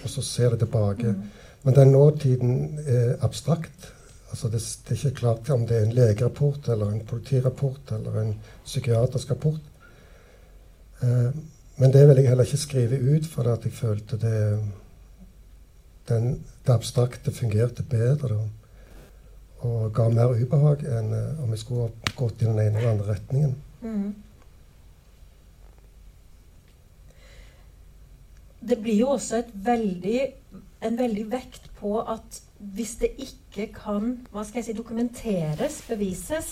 og 0.03 0.09
så 0.09 0.21
ser 0.21 0.49
det 0.49 0.59
tilbake. 0.59 1.07
Mm. 1.07 1.23
Men 1.63 1.75
den 1.75 1.91
nåtiden 1.91 2.79
er 2.87 3.15
abstrakt. 3.21 3.93
Altså 4.29 4.49
det, 4.49 4.61
det, 4.87 4.95
er 4.95 5.07
ikke 5.07 5.19
klart 5.19 5.49
om 5.49 5.65
det 5.67 5.77
er 5.77 5.85
en 5.85 5.95
legerapport 5.95 6.67
eller 6.69 6.91
en 6.91 7.05
politirapport 7.05 7.91
eller 7.91 8.21
en 8.21 8.35
psykiatrisk 8.65 9.31
rapport. 9.31 9.61
Eh, 11.01 11.31
men 11.75 11.93
det 11.93 12.07
vil 12.07 12.17
jeg 12.17 12.27
heller 12.27 12.43
ikke 12.43 12.57
skrive 12.57 12.99
ut, 13.15 13.25
for 13.25 13.47
at 13.47 13.65
jeg 13.65 13.73
følte 13.73 14.17
det, 14.19 14.59
den, 16.09 16.31
det 16.67 16.73
abstrakte 16.73 17.31
fungerte 17.31 17.83
bedre. 17.83 18.27
Da, 18.27 18.39
og 19.59 19.93
ga 19.93 20.05
mer 20.13 20.35
ubehag 20.39 20.85
enn 20.87 21.11
eh, 21.15 21.41
om 21.43 21.51
jeg 21.51 21.63
skulle 21.63 21.89
gått 22.15 22.43
i 22.43 22.47
den 22.47 22.59
ene 22.59 22.77
eller 22.77 22.93
andre 22.93 23.09
retningen. 23.13 23.55
Mm. 23.81 24.15
Det 28.69 28.77
blir 28.81 28.99
jo 28.99 29.09
også 29.15 29.43
veldig, 29.53 30.21
en 30.83 30.97
veldig 30.97 31.25
vekt 31.31 31.69
på 31.79 31.99
at 32.01 32.41
hvis 32.59 32.95
det 32.99 33.09
ikke 33.17 33.69
kan 33.73 34.17
hva 34.31 34.43
skal 34.43 34.59
jeg 34.59 34.65
si, 34.65 34.73
dokumenteres, 34.75 35.81
bevises, 35.87 36.49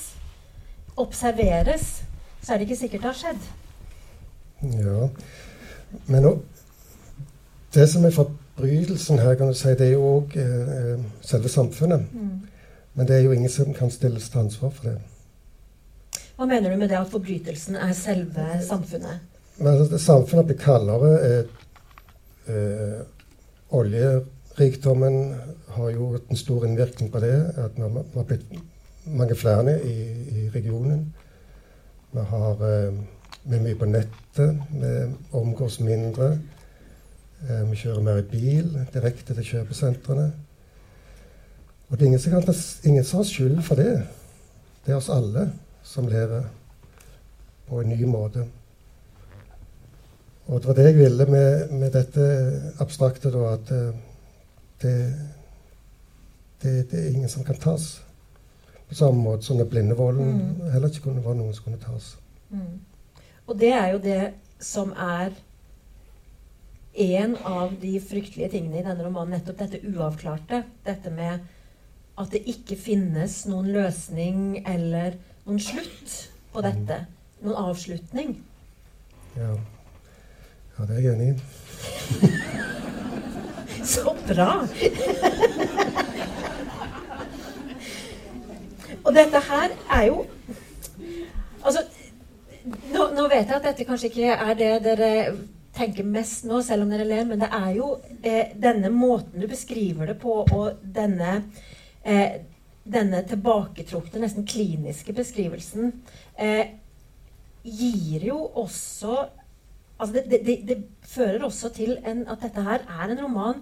observeres, 0.98 2.04
så 2.42 2.54
er 2.54 2.58
det 2.58 2.70
ikke 2.70 2.80
sikkert 2.80 3.02
det 3.02 3.12
har 3.12 3.20
skjedd. 3.20 3.50
Ja, 4.80 5.10
men 6.08 6.24
nå, 6.24 6.32
det 7.74 7.90
som 7.92 8.06
er 8.08 8.16
forbrytelsen 8.16 9.20
her, 9.20 9.36
kan 9.36 9.52
du 9.52 9.54
si, 9.54 9.76
det 9.76 9.90
er 9.90 9.98
jo 9.98 10.08
òg 10.16 10.38
eh, 10.42 11.04
selve 11.22 11.52
samfunnet. 11.52 12.08
Mm. 12.13 12.48
Men 12.98 13.08
det 13.08 13.18
er 13.18 13.28
jo 13.28 13.36
ingen 13.36 13.52
som 13.52 13.74
kan 13.74 13.92
stilles 13.92 14.30
til 14.30 14.40
ansvar 14.40 14.72
for 14.74 14.90
det. 14.90 14.98
Hva 16.38 16.45
mener 16.45 16.69
du 16.69 16.78
med 16.78 16.91
det 16.91 17.00
at 17.00 17.10
forbrytelsen 17.10 17.80
er 17.82 17.93
selve 17.97 18.43
samfunnet? 18.62 19.23
Men 19.58 19.71
altså, 19.73 19.97
Samfunnet 19.97 20.45
blir 20.45 20.60
kaldere. 20.62 21.10
Eh, 21.26 22.54
eh, 22.54 23.00
oljerikdommen 23.73 25.17
har 25.73 25.89
jo 25.95 26.12
en 26.19 26.38
stor 26.38 26.67
innvirkning 26.67 27.10
på 27.12 27.23
det. 27.26 27.34
At 27.58 27.73
vi 27.73 27.82
har 27.82 28.30
blitt 28.30 28.45
mange 29.10 29.36
flere 29.36 29.80
i, 29.82 29.97
i 30.30 30.50
regionen. 30.54 31.08
Vi 32.13 32.30
har 32.30 32.65
eh, 32.69 33.02
vi 33.47 33.56
er 33.56 33.63
mye 33.65 33.82
på 33.82 33.89
nettet. 33.89 34.63
Vi 34.78 34.95
omgås 35.32 35.80
mindre. 35.80 36.36
Eh, 37.50 37.63
vi 37.71 37.82
kjører 37.82 38.04
mer 38.06 38.21
i 38.21 38.30
bil 38.30 38.73
direkte 38.93 39.34
til 39.34 39.54
kjøpesentrene. 39.56 40.32
Og 41.88 41.97
det 41.97 42.04
er 42.04 42.12
ingen 42.12 42.21
som, 42.21 42.38
kan, 42.38 42.65
ingen 42.84 43.04
som 43.04 43.23
har 43.23 43.32
skyld 43.32 43.62
for 43.65 43.82
det. 43.82 44.04
Det 44.86 44.93
er 44.93 45.02
oss 45.02 45.10
alle 45.10 45.50
som 45.88 46.08
lever 46.08 46.43
på 47.67 47.82
en 47.82 47.89
ny 47.89 48.06
måte. 48.06 48.43
Og 50.47 50.60
det 50.60 50.67
var 50.67 50.78
det 50.78 50.84
jeg 50.84 50.97
ville 50.97 51.26
med, 51.32 51.71
med 51.71 51.91
dette 51.91 52.28
abstrakte, 52.80 53.32
da, 53.32 53.54
at 53.54 53.71
eh, 53.76 54.04
det, 54.82 54.93
det, 56.62 56.76
det, 56.91 57.00
er 57.00 57.10
ingen 57.12 57.32
som 57.32 57.43
kan 57.43 57.60
tas. 57.60 57.89
På 58.88 58.95
samme 58.95 59.19
måte 59.23 59.43
som 59.43 59.60
når 59.60 59.67
blindevolden 59.71 60.38
mm. 60.38 60.69
heller 60.71 60.91
ikke 60.91 61.10
kunne 61.10 61.23
være 61.26 61.39
noen 61.41 61.56
som 61.56 61.67
kunne 61.67 61.84
tas. 61.84 62.13
Mm. 62.50 62.80
Og 63.47 63.60
det 63.60 63.73
er 63.76 63.91
jo 63.91 64.00
det 64.04 64.21
som 64.63 64.93
er 64.95 65.36
en 66.97 67.36
av 67.45 67.76
de 67.82 67.97
fryktelige 68.02 68.50
tingene 68.56 68.80
i 68.80 68.86
denne 68.86 69.04
romanen. 69.06 69.36
Nettopp 69.36 69.60
dette 69.60 69.84
uavklarte. 69.88 70.63
Dette 70.88 71.12
med 71.13 71.43
at 72.17 72.32
det 72.34 72.47
ikke 72.50 72.80
finnes 72.80 73.43
noen 73.50 73.67
løsning 73.76 74.63
eller 74.63 75.19
noen 75.48 75.60
slutt 75.64 76.16
på 76.52 76.60
dette? 76.66 76.96
Noen 77.46 77.58
avslutning? 77.70 78.30
Ja. 79.38 79.52
ja 80.76 80.80
det 80.90 80.96
er 80.98 81.02
jeg 81.06 81.14
enig 81.16 81.30
i. 81.32 81.34
Så 83.88 84.12
bra! 84.28 84.52
Og 89.08 89.12
dette 89.16 89.40
her 89.48 89.70
er 89.96 90.04
jo 90.10 90.18
Altså, 91.68 91.82
nå, 92.64 93.02
nå, 93.16 93.24
vet 93.28 93.48
jeg 93.48 93.58
at 93.58 93.66
dette 93.66 93.86
kanskje 93.88 94.08
ikke 94.12 94.36
er 94.36 94.54
det 94.60 94.84
dere 94.86 95.12
tenker 95.76 96.04
mest 96.08 96.46
nå, 96.48 96.62
selv 96.64 96.82
om 96.86 96.92
dere 96.94 97.06
ler, 97.08 97.26
men 97.28 97.40
det 97.42 97.50
er 97.54 97.72
jo 97.76 97.88
eh, 98.24 98.48
denne 98.56 98.90
måten 98.94 99.42
du 99.42 99.48
beskriver 99.52 100.06
det 100.12 100.18
på, 100.22 100.34
og 100.46 100.66
denne 100.96 101.32
eh, 102.08 102.32
denne 102.91 103.23
tilbaketrukne, 103.28 104.21
nesten 104.23 104.47
kliniske 104.47 105.13
beskrivelsen 105.15 105.91
eh, 106.39 106.76
gir 107.63 108.23
jo 108.30 108.39
også 108.63 109.28
altså 109.97 110.13
det, 110.13 110.23
det, 110.32 110.41
det, 110.45 110.58
det, 110.67 110.78
fører 111.08 111.43
også 111.43 111.69
til 111.73 111.97
en, 112.06 112.26
at 112.30 112.41
dette 112.43 112.63
her 112.63 112.84
er 112.86 113.12
en 113.12 113.23
roman 113.23 113.62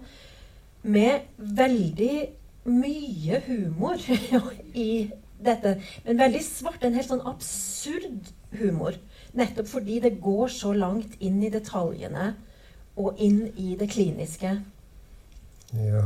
med 0.82 1.20
veldig 1.36 2.28
mye 2.66 3.40
humor 3.46 4.02
i 4.74 5.10
dette. 5.44 5.76
Men 6.04 6.18
veldig 6.18 6.42
svart. 6.44 6.84
En 6.84 6.96
helt 6.96 7.08
sånn 7.08 7.24
absurd 7.28 8.32
humor. 8.58 8.98
Nettopp 9.36 9.68
fordi 9.70 10.00
det 10.02 10.16
går 10.22 10.50
så 10.52 10.72
langt 10.76 11.16
inn 11.20 11.38
i 11.44 11.52
detaljene 11.52 12.32
og 12.96 13.20
inn 13.22 13.46
i 13.56 13.76
det 13.78 13.90
kliniske. 13.92 14.56
Ja, 15.76 16.04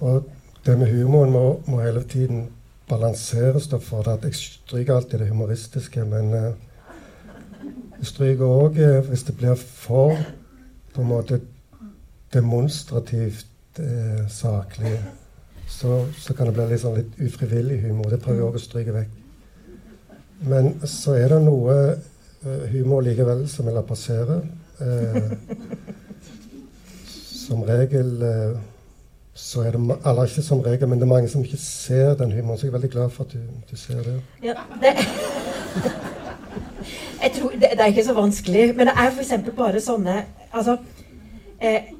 og 0.00 0.30
det 0.66 0.78
med 0.78 0.90
humoren 0.92 1.32
må, 1.32 1.44
må 1.66 1.80
hele 1.80 2.02
tiden 2.02 2.48
balanseres. 2.88 3.68
for 3.82 4.08
at 4.08 4.24
Jeg 4.24 4.34
stryker 4.34 4.94
alltid 4.94 5.18
det 5.18 5.28
humoristiske, 5.28 6.04
men 6.04 6.34
eh, 6.34 6.52
jeg 7.98 8.06
stryker 8.06 8.44
òg 8.44 8.78
eh, 8.78 9.00
hvis 9.08 9.22
det 9.22 9.36
blir 9.36 9.54
for 9.54 10.16
på 10.94 11.02
en 11.02 11.08
måte 11.08 11.40
demonstrativt 12.34 13.78
eh, 13.78 14.28
saklig. 14.28 14.98
Så, 15.68 16.06
så, 16.18 16.34
kan 16.34 16.46
det 16.46 16.54
bli 16.54 16.78
sånn 16.78 16.96
litt 16.98 17.18
ufrivillig 17.22 17.80
humor. 17.84 18.10
Det 18.10 18.20
prøver 18.20 18.40
jeg 18.40 18.48
òg 18.48 18.58
å 18.58 18.62
stryke 18.62 18.94
vekk. 18.94 19.10
Men 20.50 20.72
så 20.88 21.14
er 21.14 21.28
det 21.30 21.42
noe 21.44 21.76
humor 22.72 23.04
likevel 23.04 23.44
som 23.48 23.68
jeg 23.68 23.76
lar 23.76 23.86
passere. 23.86 24.40
som 27.30 27.62
regel 27.68 28.24
så 29.40 29.64
er 29.64 29.74
det 29.74 29.80
Eller 30.06 30.28
ikke 30.28 30.42
som 30.44 30.60
regel, 30.60 30.88
men 30.88 31.00
det 31.00 31.06
er 31.06 31.14
mange 31.14 31.28
som 31.28 31.44
ikke 31.44 31.58
ser 31.58 32.14
den 32.20 32.32
humoren. 32.32 32.58
Så 32.58 32.66
jeg 32.66 32.72
er 32.74 32.78
veldig 32.78 32.90
glad 32.90 33.10
for 33.10 33.24
at 33.24 33.32
du, 33.32 33.38
du 33.70 33.76
ser 33.76 34.02
det. 34.04 34.16
Ja, 34.44 34.54
det 34.82 34.94
tror, 37.34 37.50
det, 37.50 37.70
det, 37.72 37.80
er 37.80 37.86
ikke 37.92 38.04
så 38.04 38.16
vanskelig. 38.16 38.66
Men 38.76 38.90
det 38.90 38.96
er 38.96 39.14
f.eks. 39.14 39.32
bare 39.56 39.80
sånne 39.80 40.18
Altså 40.52 40.76
eh, 41.60 41.92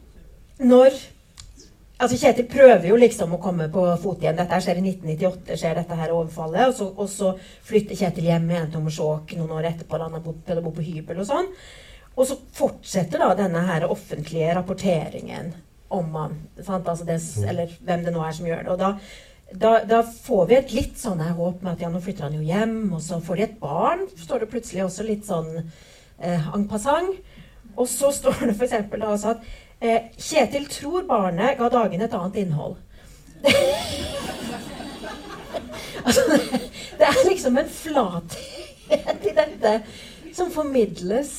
Når 0.58 1.00
Altså 2.00 2.16
Kjetil 2.16 2.46
prøver 2.48 2.86
jo 2.88 2.96
liksom 2.96 3.34
å 3.36 3.38
komme 3.42 3.66
på 3.68 3.82
fot 4.00 4.22
igjen. 4.22 4.38
Dette 4.38 4.56
skjer 4.64 4.78
i 4.80 4.84
1998, 4.88 5.56
skjer 5.60 5.74
dette 5.76 5.98
her 5.98 6.14
overfallet. 6.16 6.70
Og 6.70 6.78
så, 6.78 6.86
og 6.96 7.10
så 7.12 7.32
flytter 7.68 7.98
Kjetil 7.98 8.30
hjem 8.30 8.46
igjen 8.48 8.70
til 8.70 8.80
Hommersåk 8.80 9.34
noen 9.36 9.52
år 9.58 9.68
etterpå. 9.74 9.98
Han 10.00 10.16
har 10.16 10.22
bodd 10.24 10.78
på 10.78 10.86
hybel 10.86 11.20
og 11.20 11.28
sånn. 11.28 11.50
Og 12.16 12.24
så 12.30 12.38
fortsetter 12.56 13.20
da 13.20 13.34
denne 13.36 13.66
her 13.68 13.84
offentlige 13.92 14.54
rapporteringen 14.56 15.52
om 15.90 16.14
han. 16.14 16.36
Altså 16.58 17.04
det, 17.04 17.18
mm. 17.18 17.48
eller 17.48 17.74
hvem 17.84 18.04
det 18.06 18.14
nå 18.14 18.22
er 18.24 18.36
som 18.36 18.46
gjør 18.46 18.62
det. 18.62 18.72
Og 18.74 18.78
da, 18.78 18.90
da, 19.50 19.72
da 19.90 20.00
får 20.06 20.44
vi 20.50 20.58
et 20.58 20.74
litt 20.76 21.00
sånn 21.00 21.22
håp 21.22 21.64
med 21.64 21.72
at 21.74 21.84
ja, 21.84 21.90
nå 21.90 22.02
flytter 22.02 22.28
han 22.28 22.36
jo 22.38 22.44
hjem, 22.46 22.76
og 22.94 23.02
så 23.04 23.20
får 23.24 23.40
de 23.40 23.46
et 23.48 23.56
barn. 23.62 24.06
står 24.18 24.44
det 24.44 24.50
plutselig 24.52 24.84
også 24.86 25.06
litt 25.08 25.26
sånn 25.26 25.50
eh, 25.58 26.52
en 26.54 26.68
passant. 26.70 27.16
Og 27.76 27.88
så 27.90 28.12
står 28.14 28.44
det 28.44 28.54
f.eks. 28.56 28.76
altså 29.00 29.34
at 29.34 29.40
eh, 29.80 30.10
Kjetil 30.18 30.68
tror 30.70 31.06
barnet 31.08 31.58
ga 31.58 31.70
dagene 31.72 32.06
et 32.06 32.16
annet 32.18 32.42
innhold. 32.44 32.76
altså, 36.04 36.20
det, 36.28 36.40
det, 36.98 37.06
er 37.08 37.22
liksom 37.30 37.58
en 37.58 37.72
flathet 37.72 39.26
i 39.26 39.34
dette 39.38 39.74
som 40.36 40.52
formidles. 40.52 41.32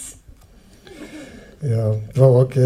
Ja, 1.62 1.94
det 1.94 2.18
var 2.18 2.40
òg 2.42 2.58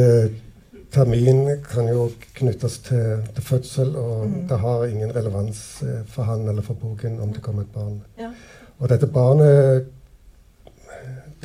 termin 0.96 1.44
kan 1.68 1.90
jo 1.92 2.08
knyttes 2.40 2.80
til, 2.88 3.26
til 3.36 3.44
fødsel, 3.44 3.96
og 4.00 4.30
mm. 4.30 4.40
det 4.50 4.60
har 4.60 4.86
ingen 4.88 5.16
relevans 5.16 5.66
eh, 5.84 6.02
for 6.08 6.28
han 6.28 6.48
eller 6.50 6.66
for 6.66 6.80
boken 6.80 7.20
om 7.20 7.34
det 7.36 7.44
kommer 7.44 7.68
et 7.68 7.76
barn. 7.76 8.00
Ja. 8.20 8.32
Og 8.80 8.90
dette 8.92 9.08
barnet 9.08 9.86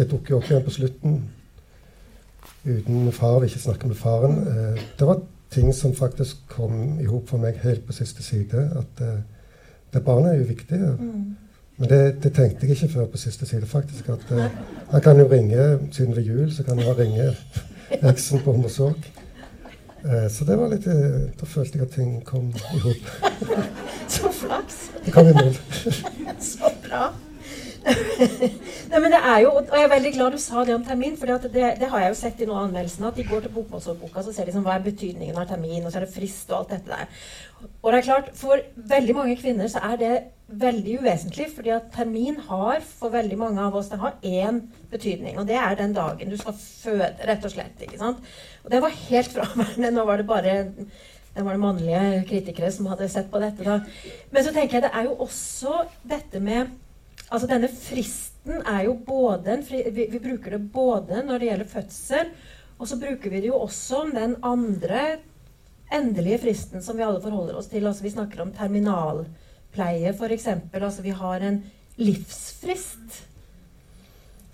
det 0.00 0.08
dukker 0.08 0.34
jo 0.34 0.38
opp 0.40 0.48
igjen 0.48 0.64
på 0.64 0.72
slutten. 0.72 1.18
Uten 2.64 3.12
far, 3.12 3.38
vil 3.40 3.50
ikke 3.50 3.62
snakke 3.66 3.90
med 3.90 3.98
faren. 4.00 4.38
Mm. 4.40 4.48
Eh, 4.48 4.88
det 4.98 5.08
var 5.08 5.20
ting 5.50 5.74
som 5.74 5.94
faktisk 5.96 6.46
kom 6.48 7.00
i 7.00 7.08
hop 7.10 7.28
for 7.28 7.42
meg 7.42 7.58
helt 7.64 7.84
på 7.86 7.92
siste 7.96 8.22
side. 8.22 8.64
At 8.78 9.02
uh, 9.02 9.18
det 9.92 10.04
barnet 10.06 10.32
er 10.32 10.38
jo 10.38 10.48
viktig. 10.48 10.78
Mm. 10.78 11.24
Men 11.80 11.90
det, 11.90 12.00
det, 12.22 12.32
tenkte 12.36 12.66
jeg 12.66 12.76
ikke 12.76 12.92
før 12.92 13.08
på 13.10 13.18
siste 13.18 13.48
side, 13.48 13.66
faktisk. 13.66 14.08
At 14.08 14.30
uh, 14.30 14.46
han 14.92 15.02
kan 15.02 15.18
jo 15.18 15.26
ringe, 15.32 15.78
siden 15.92 16.16
ved 16.16 16.22
jul, 16.22 16.52
så 16.54 16.62
kan 16.62 16.78
han 16.78 16.98
ringe 16.98 17.32
eksen 18.12 18.44
på 18.44 18.52
Hommersåk. 18.52 19.10
Uh, 20.04 20.28
så 20.32 20.46
det 20.48 20.56
var 20.56 20.70
litt 20.72 20.86
Da 20.86 21.46
følte 21.46 21.76
jeg 21.78 21.86
at 21.86 21.96
ting 21.96 22.12
kom 22.24 22.52
i 22.56 22.84
hop. 22.84 23.10
så 24.14 24.32
flaks. 24.32 24.86
Det 25.04 25.12
kom 25.12 25.28
i 25.28 25.34
mål. 25.36 25.58
så 26.52 26.72
bra. 26.86 27.10
Nei, 28.90 28.98
men 29.00 29.12
det 29.14 29.18
er 29.18 29.38
jo, 29.44 29.52
og 29.56 29.70
Jeg 29.72 29.84
er 29.86 29.92
veldig 29.94 30.10
glad 30.14 30.34
du 30.34 30.40
sa 30.42 30.64
det 30.66 30.74
om 30.74 30.82
termin, 30.84 31.16
for 31.16 31.30
det, 31.30 31.52
det, 31.52 31.88
har 31.88 32.02
jeg 32.02 32.12
jo 32.12 32.18
sett 32.18 32.42
i 32.42 32.48
noen 32.48 32.58
av 32.58 32.66
anmeldelsene. 32.68 33.08
At 33.08 33.20
de 33.20 33.28
går 33.28 33.44
til 33.44 33.54
bokmålsordboka 33.54 34.20
og 34.20 34.34
ser 34.36 34.48
liksom, 34.48 34.66
hva 34.66 34.76
er 34.76 34.84
betydningen 34.84 35.38
av 35.40 35.48
termin, 35.48 35.84
og 35.84 35.92
så 35.92 36.00
er 36.00 36.06
det 36.06 36.14
frist 36.14 36.52
og 36.52 36.58
alt 36.58 36.74
dette 36.74 36.92
der. 36.92 37.30
Og 37.80 37.92
det 37.92 38.00
er 38.00 38.06
klart, 38.08 38.30
For 38.36 38.64
veldig 38.92 39.16
mange 39.16 39.36
kvinner 39.40 39.70
så 39.72 39.82
er 39.90 40.00
det 40.00 40.12
veldig 40.60 40.98
uvesentlig. 41.00 41.46
fordi 41.54 41.72
at 41.74 41.92
termin 41.94 42.40
har 42.48 42.80
for 42.84 43.14
veldig 43.14 43.38
mange 43.38 43.62
av 43.62 43.76
oss 43.76 43.88
det 43.88 44.00
har 44.00 44.18
én 44.22 44.62
betydning. 44.90 45.38
Og 45.38 45.46
det 45.48 45.56
er 45.56 45.78
den 45.78 45.94
dagen 45.94 46.30
du 46.30 46.36
skal 46.36 46.56
føde, 46.58 47.14
rett 47.28 47.44
og 47.44 47.54
slett. 47.54 47.80
ikke 47.80 47.98
sant? 47.98 48.18
Og 48.64 48.70
det 48.70 48.82
var 48.82 49.00
helt 49.08 49.32
fraværende. 49.36 49.90
Nå 49.90 50.04
var 50.04 50.16
det 50.16 50.26
bare 50.26 50.58
det 51.30 51.44
var 51.44 51.54
det 51.54 51.62
mannlige 51.62 52.24
kritikere 52.28 52.72
som 52.74 52.86
hadde 52.90 53.08
sett 53.08 53.30
på 53.30 53.38
dette. 53.38 53.64
da. 53.64 53.80
Men 54.30 54.44
så 54.44 54.52
tenker 54.52 54.76
jeg 54.76 54.82
det 54.82 54.94
er 54.94 55.04
jo 55.06 55.14
også 55.22 55.84
dette 56.02 56.40
med 56.40 56.66
Altså 57.30 57.46
denne 57.50 57.70
fristen 57.70 58.62
er 58.66 58.84
jo 58.88 58.96
både 59.06 59.52
en 59.54 59.64
fri, 59.66 59.84
vi, 59.94 60.08
vi, 60.10 60.20
bruker 60.22 60.56
det 60.56 60.62
både 60.74 61.22
når 61.26 61.38
det 61.38 61.50
gjelder 61.50 61.70
fødsel, 61.70 62.32
og 62.80 62.88
så 62.88 62.98
bruker 62.98 63.30
vi 63.30 63.42
det 63.44 63.50
jo 63.52 63.60
også 63.60 64.04
om 64.04 64.14
den 64.16 64.34
andre 64.46 65.02
endelige 65.94 66.40
fristen 66.44 66.82
som 66.82 66.98
vi 66.98 67.04
alle 67.06 67.22
forholder 67.22 67.58
oss 67.58 67.70
til. 67.70 67.86
Altså 67.86 68.06
vi 68.06 68.14
snakker 68.14 68.42
om 68.42 68.52
terminalpleie 68.56 70.14
f.eks. 70.14 70.48
Altså 70.72 71.04
vi 71.04 71.14
har 71.14 71.46
en 71.46 71.60
livsfrist. 72.00 73.20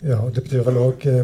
Ja, 0.02 0.18
og 0.20 0.34
det 0.34 0.44
betyr 0.44 0.64
vel 0.66 0.76
òg 0.76 1.06
eh, 1.08 1.22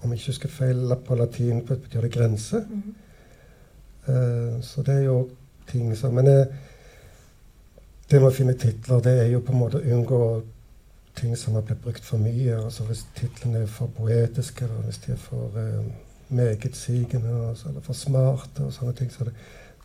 Om 0.00 0.12
jeg 0.12 0.20
ikke 0.20 0.32
husker 0.32 0.52
feil 0.52 0.92
på 1.04 1.16
latin, 1.18 1.64
betyr 1.66 2.04
det 2.04 2.12
grense. 2.12 2.58
Mm 2.68 2.82
-hmm. 2.82 4.12
uh, 4.12 4.62
så 4.62 4.82
det 4.82 4.94
er 4.94 5.04
jo 5.04 5.28
ting 5.66 5.96
som 5.96 6.14
Men 6.14 6.26
eh, 6.26 6.46
det 8.10 8.20
med 8.20 8.28
å 8.28 8.34
finne 8.34 8.54
titler, 8.54 9.00
det 9.02 9.14
er 9.24 9.30
jo 9.32 9.42
på 9.42 9.52
en 9.52 9.58
måte 9.58 9.80
å 9.80 9.94
unngå 9.96 10.20
ting 11.16 11.36
som 11.36 11.56
har 11.56 11.64
blitt 11.66 11.82
brukt 11.82 12.04
for 12.04 12.22
mye. 12.22 12.56
altså 12.64 12.84
Hvis 12.84 13.06
titlene 13.16 13.64
er 13.64 13.70
for 13.70 13.90
poetiske, 13.96 14.64
eller 14.64 14.84
hvis 14.86 15.00
de 15.06 15.12
er 15.12 15.20
for 15.20 15.58
eh, 15.58 15.86
megetsigende 16.28 17.30
eller 17.30 17.80
for 17.82 17.96
smarte 17.96 18.66
og 18.66 18.74
sånne 18.74 18.94
ting. 18.98 19.10
Så 19.12 19.28
det, 19.28 19.34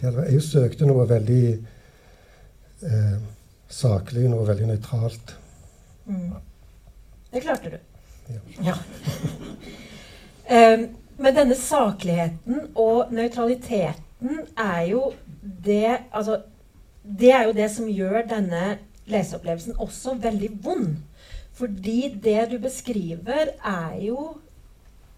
det 0.02 0.14
jeg 0.32 0.44
søkte 0.46 0.90
noe 0.90 1.08
veldig 1.10 1.46
eh, 2.90 3.18
saklig, 3.72 4.28
noe 4.30 4.48
veldig 4.48 4.70
nøytralt. 4.74 5.36
Mm. 6.06 6.32
Det 7.32 7.42
klarte 7.42 7.72
du. 7.72 7.78
Ja. 8.32 8.40
ja. 8.72 8.76
um, 10.76 10.88
men 11.24 11.36
denne 11.36 11.56
sakligheten 11.56 12.72
og 12.76 13.12
nøytraliteten 13.14 14.46
er 14.58 14.82
jo 14.92 15.12
det 15.42 15.98
Altså 16.12 16.38
det 17.04 17.32
er 17.34 17.48
jo 17.48 17.56
det 17.58 17.68
som 17.74 17.90
gjør 17.90 18.28
denne 18.30 18.78
leseopplevelsen 19.10 19.80
også 19.82 20.16
veldig 20.22 20.52
vond. 20.64 20.96
Fordi 21.58 22.16
det 22.24 22.52
du 22.52 22.58
beskriver, 22.62 23.54
er 23.66 23.96
jo 24.02 24.34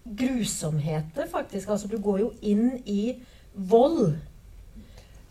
grusomheter, 0.04 1.28
faktisk. 1.30 1.68
Altså, 1.68 1.88
du 1.88 1.98
går 2.02 2.18
jo 2.18 2.30
inn 2.42 2.80
i 2.86 3.14
vold. 3.54 4.16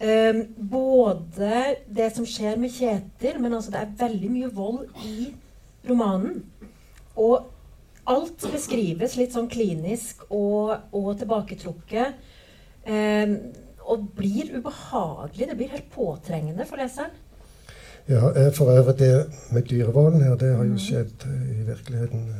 Um, 0.03 0.43
både 0.57 1.75
det 1.95 2.09
som 2.15 2.25
skjer 2.27 2.57
med 2.59 2.73
Kjetil, 2.75 3.39
men 3.39 3.53
altså 3.53 3.71
det 3.71 3.81
er 3.81 3.97
veldig 3.99 4.31
mye 4.31 4.49
vold 4.53 4.87
i 5.05 5.29
romanen. 5.89 6.41
Og 7.15 7.45
alt 8.09 8.47
beskrives 8.51 9.15
litt 9.15 9.35
sånn 9.35 9.47
klinisk 9.51 10.25
og, 10.29 10.73
og 10.91 11.13
tilbaketrukket. 11.21 12.17
Um, 12.83 13.37
og 13.85 14.07
blir 14.17 14.57
ubehagelig. 14.57 15.47
Det 15.49 15.57
blir 15.57 15.67
helt 15.67 15.91
påtrengende 15.91 16.65
for 16.65 16.81
leseren. 16.81 17.13
Ja, 18.05 18.31
eh, 18.35 18.53
for 18.53 18.71
øvrig 18.71 18.99
det 18.99 19.25
med 19.51 19.61
dyrehvalen 19.61 20.21
her, 20.21 20.35
det 20.35 20.55
har 20.55 20.63
jo 20.63 20.71
mm. 20.71 20.79
skjedd 20.79 21.25
uh, 21.25 21.61
i 21.61 21.63
virkeligheten. 21.63 22.35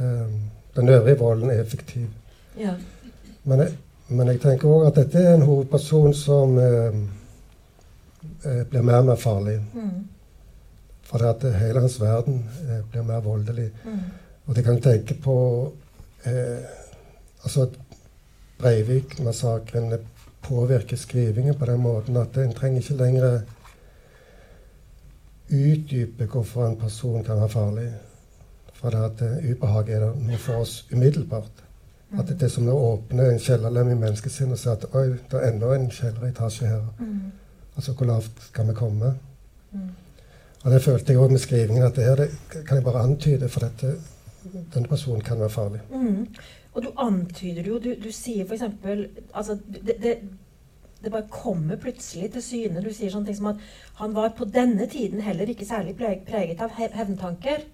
Um, 0.00 0.40
den 0.76 0.88
øvrige 0.88 1.18
volden 1.18 1.50
er 1.50 1.60
effektiv. 1.60 2.06
Ja. 2.58 2.74
Men, 3.44 3.60
jeg, 3.60 3.68
men 4.08 4.28
jeg 4.28 4.40
tenker 4.40 4.68
òg 4.68 4.86
at 4.86 4.96
dette 4.96 5.18
er 5.18 5.34
en 5.34 5.42
hovedperson 5.42 6.14
som 6.14 6.58
uh, 6.58 6.94
blir 8.70 8.82
mer 8.82 9.00
og 9.00 9.04
mer 9.04 9.16
farlig. 9.16 9.60
Mm. 9.74 10.06
For 11.02 11.24
at 11.24 11.44
hele 11.56 11.80
hans 11.80 12.00
verden 12.00 12.44
blir 12.90 13.02
mer 13.02 13.20
voldelig. 13.20 13.70
Mm. 13.84 14.00
Og 14.46 14.56
det 14.56 14.64
kan 14.64 14.80
tenke 14.80 15.14
på 15.14 15.36
altså 17.44 17.68
Breivik-massakren 18.58 19.92
påvirker 20.42 20.96
skrivingen 20.96 21.54
på 21.54 21.66
den 21.66 21.80
måten 21.80 22.16
at 22.16 22.36
en 22.36 22.54
trenger 22.54 22.80
ikke 22.80 22.94
lenger 22.94 23.40
utdype 25.48 26.26
hvorfor 26.26 26.66
en 26.66 26.76
person 26.76 27.24
kan 27.24 27.40
være 27.40 27.48
farlig. 27.48 27.88
For 28.72 28.90
det 28.90 28.98
at 28.98 29.22
ubehaget 29.50 29.96
er 29.96 30.04
er 30.06 30.14
noe 30.14 30.38
for 30.38 30.62
oss 30.62 30.86
umiddelbart. 30.92 31.64
Mm. 32.10 32.20
At 32.20 32.28
det 32.28 32.42
er 32.42 32.48
som 32.48 32.68
å 32.68 32.76
åpne 32.92 33.30
en 33.32 33.40
kjellerlem 33.42 33.90
i 33.92 34.00
menneskesinnet 34.00 34.52
og 34.52 34.58
si 34.58 34.68
at 34.68 34.84
oi, 34.94 35.08
det 35.30 35.40
er 35.40 35.48
enda 35.50 35.72
en 35.74 35.90
kjelleretasje 35.90 36.68
her. 36.68 36.84
Mm. 36.98 37.32
Altså 37.76 37.92
hvor 37.92 38.06
lavt 38.06 38.44
skal 38.50 38.68
vi 38.68 38.76
komme? 38.76 39.14
Mm. 39.72 39.88
Og 40.64 40.70
det 40.72 40.82
følte 40.82 41.12
jeg 41.12 41.20
òg 41.22 41.32
med 41.32 41.42
skrivingen, 41.42 41.82
at 41.82 41.96
det 41.96 42.04
her 42.04 42.16
det 42.22 42.30
kan 42.66 42.76
jeg 42.76 42.84
bare 42.84 43.02
antyde, 43.02 43.48
for 43.48 43.66
dette, 43.66 43.92
denne 44.74 44.88
personen 44.88 45.20
kan 45.22 45.40
være 45.40 45.50
farlig. 45.50 45.80
Mm. 45.90 46.26
Og 46.78 46.84
du 46.84 46.92
antyder 47.02 47.66
jo 47.66 47.80
Du, 47.82 47.90
du 47.98 48.12
sier 48.14 48.46
f.eks. 48.46 48.62
Altså, 49.34 49.58
det, 49.66 49.96
det, 50.02 50.14
det, 51.02 51.10
bare 51.10 51.26
kommer 51.30 51.80
plutselig 51.80 52.30
til 52.36 52.44
syne. 52.44 52.84
Du 52.84 52.92
sier 52.94 53.10
sånne 53.10 53.26
ting 53.26 53.38
som 53.40 53.50
at 53.52 53.64
han 53.98 54.14
var 54.14 54.36
på 54.38 54.46
denne 54.46 54.86
tiden 54.90 55.24
heller 55.26 55.50
ikke 55.50 55.66
særlig 55.66 55.96
preget 55.98 56.62
av 56.62 56.78
hevntanker. 56.78 57.66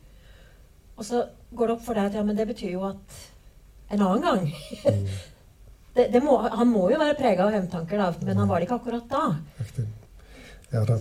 Og 0.97 1.05
så 1.05 1.27
går 1.53 1.69
det 1.69 1.77
opp 1.77 1.85
for 1.85 1.99
deg 1.99 2.09
at 2.09 2.17
ja, 2.17 2.25
men 2.25 2.38
det 2.38 2.49
betyr 2.49 2.77
jo 2.77 2.87
at 2.88 3.21
en 3.93 4.01
annen 4.01 4.25
gang 4.25 4.47
mm. 4.87 5.07
det, 5.99 6.23
må, 6.25 6.38
Han 6.49 6.71
må 6.71 6.88
jo 6.93 7.01
være 7.03 7.19
prega 7.19 7.45
av 7.45 7.53
hevntanker, 7.59 8.01
da, 8.01 8.25
men 8.25 8.40
han 8.40 8.49
var 8.49 8.61
det 8.61 8.71
ikke 8.71 8.81
akkurat 8.81 9.11
da. 9.11 9.25
Ja, 10.73 10.85
da. 10.88 10.97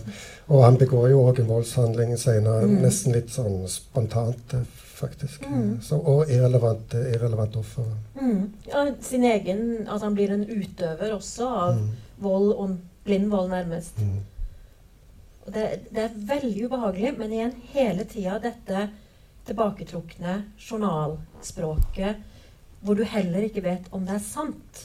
Og 0.52 0.64
han 0.66 0.76
begår 0.78 1.08
jo 1.10 1.24
òg 1.24 1.40
en 1.40 1.48
voldshandling 1.50 2.18
senere, 2.20 2.68
mm. 2.68 2.80
nesten 2.84 3.16
litt 3.16 3.32
sånn 3.32 3.64
spontant 3.70 4.58
faktisk. 4.94 5.46
Mm. 5.50 5.78
Så, 5.82 5.98
og 5.98 6.30
irrelevant, 6.30 6.94
irrelevant 6.94 7.56
offer. 7.56 7.88
Mm. 8.20 8.52
Ja, 8.68 8.84
sin 9.02 9.24
egen 9.24 9.64
Altså 9.88 10.06
han 10.06 10.14
blir 10.14 10.32
en 10.34 10.46
utøver 10.46 11.14
også 11.14 11.48
av 11.48 11.80
mm. 11.80 11.88
vold, 12.24 12.52
og 12.52 12.76
blind 13.04 13.30
vold, 13.30 13.50
nærmest. 13.50 13.98
Mm. 14.00 14.20
Det, 15.46 15.64
det, 15.90 16.02
er 16.04 16.20
veldig 16.28 16.66
ubehagelig, 16.66 17.14
men 17.18 17.32
igjen 17.32 17.56
hele 17.74 18.06
tida 18.08 18.38
dette 18.40 18.88
tilbaketrukne 19.44 20.38
journalspråket 20.56 22.22
hvor 22.84 22.96
du 22.96 23.04
heller 23.08 23.44
ikke 23.44 23.64
vet 23.64 23.90
om 23.92 24.06
det 24.06 24.16
er 24.16 24.24
sant 24.24 24.80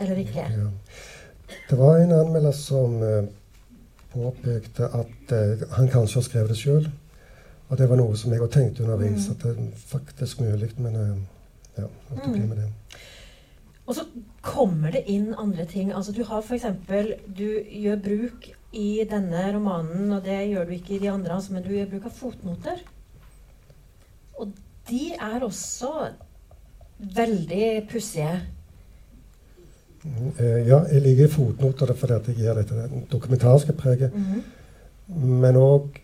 eller 0.00 0.18
ikke. 0.18 0.42
Ja. 0.42 0.70
Det 1.70 1.78
var 1.78 2.00
en 2.00 2.14
anmelder 2.16 2.54
som 2.56 2.98
uh, 3.02 3.24
påpekte 4.12 4.88
at 4.88 5.34
uh, 5.34 5.64
han 5.76 5.90
kanskje 5.90 6.18
har 6.18 6.26
skrevet 6.26 6.54
det 6.54 6.58
sjøl. 6.58 6.88
Og 7.72 7.78
det 7.80 7.88
var 7.88 7.96
noe 7.96 8.16
som 8.20 8.32
jeg 8.34 8.42
òg 8.44 8.50
tenkte 8.52 8.84
underveis, 8.84 9.24
mm. 9.24 9.32
at 9.32 9.44
det 9.46 9.52
er 9.52 9.84
faktisk 9.88 10.42
mulig. 10.44 10.68
Men 10.76 10.96
eh, 11.00 11.12
ja, 11.78 11.86
måtte 12.10 12.28
mm. 12.28 12.34
bli 12.34 12.48
med 12.50 12.58
det. 12.60 12.98
Og 13.86 13.96
så 13.96 14.04
kommer 14.44 14.92
det 14.92 15.06
inn 15.10 15.30
andre 15.40 15.64
ting. 15.68 15.92
Altså 15.96 16.12
Du 16.12 16.20
har 16.28 16.44
f.eks. 16.44 16.66
Du 17.32 17.46
gjør 17.64 18.02
bruk 18.04 18.50
i 18.76 18.90
denne 19.08 19.46
romanen, 19.54 20.12
og 20.12 20.20
det 20.24 20.36
gjør 20.50 20.68
du 20.68 20.74
ikke 20.76 20.98
i 20.98 21.00
de 21.00 21.10
andre, 21.12 21.34
altså, 21.34 21.52
men 21.56 21.64
du 21.64 21.72
gjør 21.72 21.88
bruk 21.94 22.10
av 22.10 22.14
fotnoter. 22.16 22.84
Og 24.36 24.52
de 24.90 25.02
er 25.16 25.48
også 25.48 25.92
veldig 27.16 27.72
pussige. 27.90 28.36
Mm, 30.04 30.30
eh, 30.36 30.60
ja, 30.68 30.84
jeg 30.92 31.06
liker 31.08 31.32
fotnoter 31.32 31.96
fordi 31.96 32.20
jeg 32.32 32.40
gir 32.42 32.60
dette 32.60 32.88
dokumentariske 33.12 33.72
preget. 33.80 34.12
Mm. 34.12 34.42
Men 35.40 35.56
òg 35.56 36.01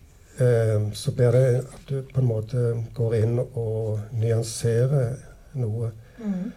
så 0.93 1.11
blir 1.11 1.35
det 1.35 1.45
at 1.59 1.89
du 1.89 2.01
på 2.13 2.21
en 2.21 2.29
måte 2.29 2.73
går 2.95 3.15
inn 3.19 3.39
og 3.39 3.99
nyanserer 4.15 5.17
noe. 5.59 5.91
Mm. 6.19 6.51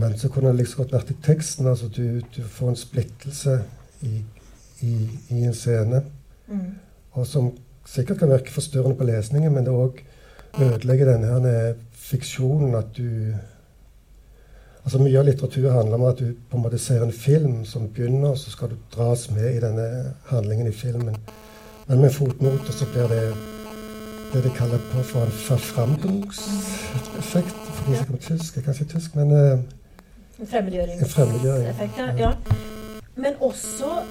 Men 0.00 0.18
så 0.18 0.28
kunne 0.28 0.48
det 0.48 0.62
liksom 0.62 0.84
godt 0.84 0.94
vært 0.96 1.10
i 1.10 1.18
teksten. 1.22 1.66
altså 1.66 1.88
Du, 1.88 2.20
du 2.36 2.42
får 2.42 2.68
en 2.68 2.76
splittelse 2.76 3.58
i, 4.02 4.22
i, 4.80 4.94
i 5.28 5.42
en 5.44 5.54
scene. 5.54 6.02
Mm. 6.48 6.70
Og 7.12 7.26
som 7.26 7.50
sikkert 7.86 8.18
kan 8.18 8.30
virke 8.30 8.52
forstyrrende 8.54 8.96
på 8.96 9.08
lesningen, 9.08 9.52
men 9.52 9.66
det 9.66 9.74
òg 9.74 10.02
ødelegger 10.60 11.12
denne 11.12 11.26
her 11.26 11.74
fiksjonen 11.94 12.74
at 12.74 12.96
du 12.96 13.34
Altså 14.80 14.98
Mye 14.98 15.18
av 15.20 15.26
litteratur 15.28 15.66
handler 15.74 15.98
om 15.98 16.04
at 16.08 16.18
du 16.18 16.30
på 16.48 16.56
en 16.56 16.62
måte 16.64 16.78
ser 16.80 17.02
en 17.04 17.12
film 17.12 17.64
som 17.68 17.90
begynner, 17.92 18.30
og 18.30 18.38
så 18.40 18.50
skal 18.50 18.70
du 18.72 18.78
dras 18.94 19.26
med 19.30 19.50
i 19.52 19.60
denne 19.60 20.14
handlingen 20.30 20.70
i 20.70 20.72
filmen. 20.72 21.18
Men 21.90 22.00
med 22.00 22.12
fotnoter 22.14 22.72
så 22.72 22.86
blir 22.92 23.08
det 23.10 23.34
det 24.32 24.44
de 24.44 24.50
kaller 24.54 24.78
på 24.92 25.02
for 25.02 25.22
en 25.26 25.32
forframdungseffekt. 25.32 27.56
For 27.74 27.90
de 27.90 27.96
som 27.96 28.06
kan 28.06 28.18
tysk, 28.18 28.56
er 28.56 28.60
kanskje 28.62 28.84
tysk, 28.92 29.14
men 29.18 29.32
uh, 29.34 29.58
En 30.40 30.46
fremmedgjøringseffekt, 30.46 31.14
fremmedgjøring. 31.16 31.66
Ja. 31.98 32.06
ja. 32.18 32.32
Men 33.16 33.32
også 33.40 34.02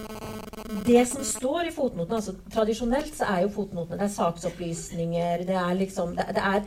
det 0.86 1.08
som 1.08 1.24
står 1.24 1.62
i 1.70 1.72
fotnotene. 1.76 2.16
altså 2.16 2.34
Tradisjonelt 2.54 3.16
så 3.16 3.24
er 3.32 3.40
jo 3.46 3.50
fotnotene 3.56 3.98
det 4.02 4.08
er 4.10 4.18
saksopplysninger. 4.18 5.38
Det 5.48 5.56
er 5.56 5.74
liksom 5.74 6.16
det, 6.20 6.26
det, 6.36 6.44
er, 6.44 6.62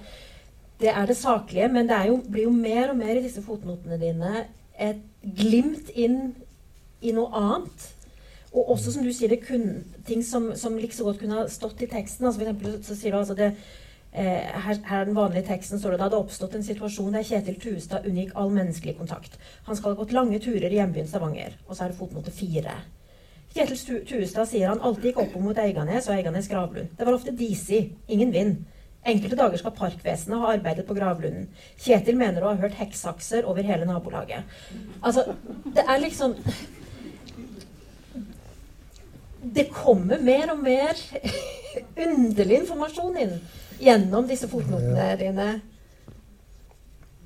det 0.81 0.91
er 0.97 1.07
det 1.07 1.17
saklige, 1.17 1.69
men 1.69 1.89
det 1.89 2.07
jo, 2.09 2.23
blir 2.33 2.43
jo 2.49 2.55
mer 2.57 2.91
og 2.91 2.97
mer 2.97 3.15
i 3.21 3.25
disse 3.29 3.43
fotnotene 3.45 4.01
dine 4.01 4.47
et 4.81 4.97
glimt 5.21 5.89
inn 5.95 6.35
i 7.05 7.13
noe 7.13 7.29
annet. 7.37 7.93
Og 8.53 8.75
også, 8.75 8.93
som 8.93 9.05
du 9.05 9.13
sier, 9.13 9.33
det 9.33 9.47
kun, 9.47 9.85
ting 10.07 10.21
som, 10.25 10.51
som 10.57 10.77
like 10.77 10.97
så 10.97 11.07
godt 11.07 11.23
kunne 11.23 11.39
ha 11.41 11.47
stått 11.49 11.81
i 11.83 11.89
teksten. 11.89 12.27
altså 12.27 12.41
For 12.41 12.51
eksempel, 12.51 12.75
så 12.85 12.97
sier 12.99 13.15
du 13.15 13.23
altså 13.23 13.39
det 13.39 13.55
Eh, 14.15 14.25
her, 14.65 14.77
her, 14.85 15.01
er 15.01 15.07
den 15.09 15.17
vanlige 15.17 15.47
teksten 15.47 15.81
står 15.81 15.95
det 15.95 16.03
da 16.03 16.11
det 16.13 16.19
oppstått 16.21 16.53
en 16.59 16.65
situasjon 16.67 17.15
der 17.17 17.25
Kjetil 17.25 17.55
Tuestad 17.61 18.05
unngikk 18.05 18.35
all 18.37 18.51
menneskelig 18.53 18.99
kontakt. 18.99 19.39
Han 19.65 19.79
skal 19.79 19.95
ha 19.95 20.01
gått 20.03 20.13
lange 20.13 20.41
turer 20.45 20.69
i 20.69 20.77
hjembyen 20.77 21.09
Stavanger. 21.09 21.55
Og 21.65 21.79
så 21.79 21.87
er 21.87 21.95
det 21.95 21.97
fotnote 21.97 22.35
fire. 22.37 22.75
Kjetil 23.55 24.05
Tuestad 24.11 24.51
sier 24.51 24.69
han 24.69 24.85
alltid 24.85 25.11
gikk 25.11 25.23
opp 25.25 25.39
mot 25.41 25.63
Eiganes 25.65 26.11
og 26.11 26.19
Eiganes 26.19 26.51
gravlund. 26.53 26.93
Det 26.99 27.09
var 27.09 27.17
ofte 27.17 27.33
disig, 27.39 27.81
ingen 28.05 28.37
vind. 28.37 28.61
Enkelte 29.09 29.39
dager 29.41 29.63
skal 29.63 29.75
Parkvesenet 29.81 30.45
ha 30.45 30.53
arbeidet 30.59 30.85
på 30.87 30.99
gravlunden. 30.99 31.49
Kjetil 31.81 32.21
mener 32.21 32.45
å 32.45 32.53
ha 32.53 32.61
hørt 32.61 32.77
hekksakser 32.83 33.49
over 33.49 33.65
hele 33.65 33.89
nabolaget. 33.89 34.45
Altså, 35.01 35.25
det 35.73 35.89
er 35.89 36.05
liksom 36.05 36.37
Det 39.43 39.69
kommer 39.75 40.23
mer 40.23 40.53
og 40.53 40.63
mer 40.63 40.99
underlig 42.07 42.63
informasjon 42.63 43.17
inn 43.25 43.37
gjennom 43.83 44.29
disse 44.29 44.49
fotnotene 44.51 45.09
ja. 45.11 45.17
dine? 45.19 45.49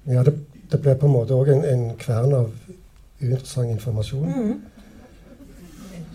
Ja, 0.07 0.22
det, 0.24 0.37
det, 0.70 0.81
ble 0.81 0.94
på 0.96 1.09
en 1.09 1.16
måte 1.16 1.37
òg 1.37 1.50
en, 1.52 1.64
en, 1.66 1.85
kvern 2.00 2.33
av 2.37 2.52
uinteressant 3.20 3.72
informasjon. 3.74 4.31
Mm. 4.31 4.55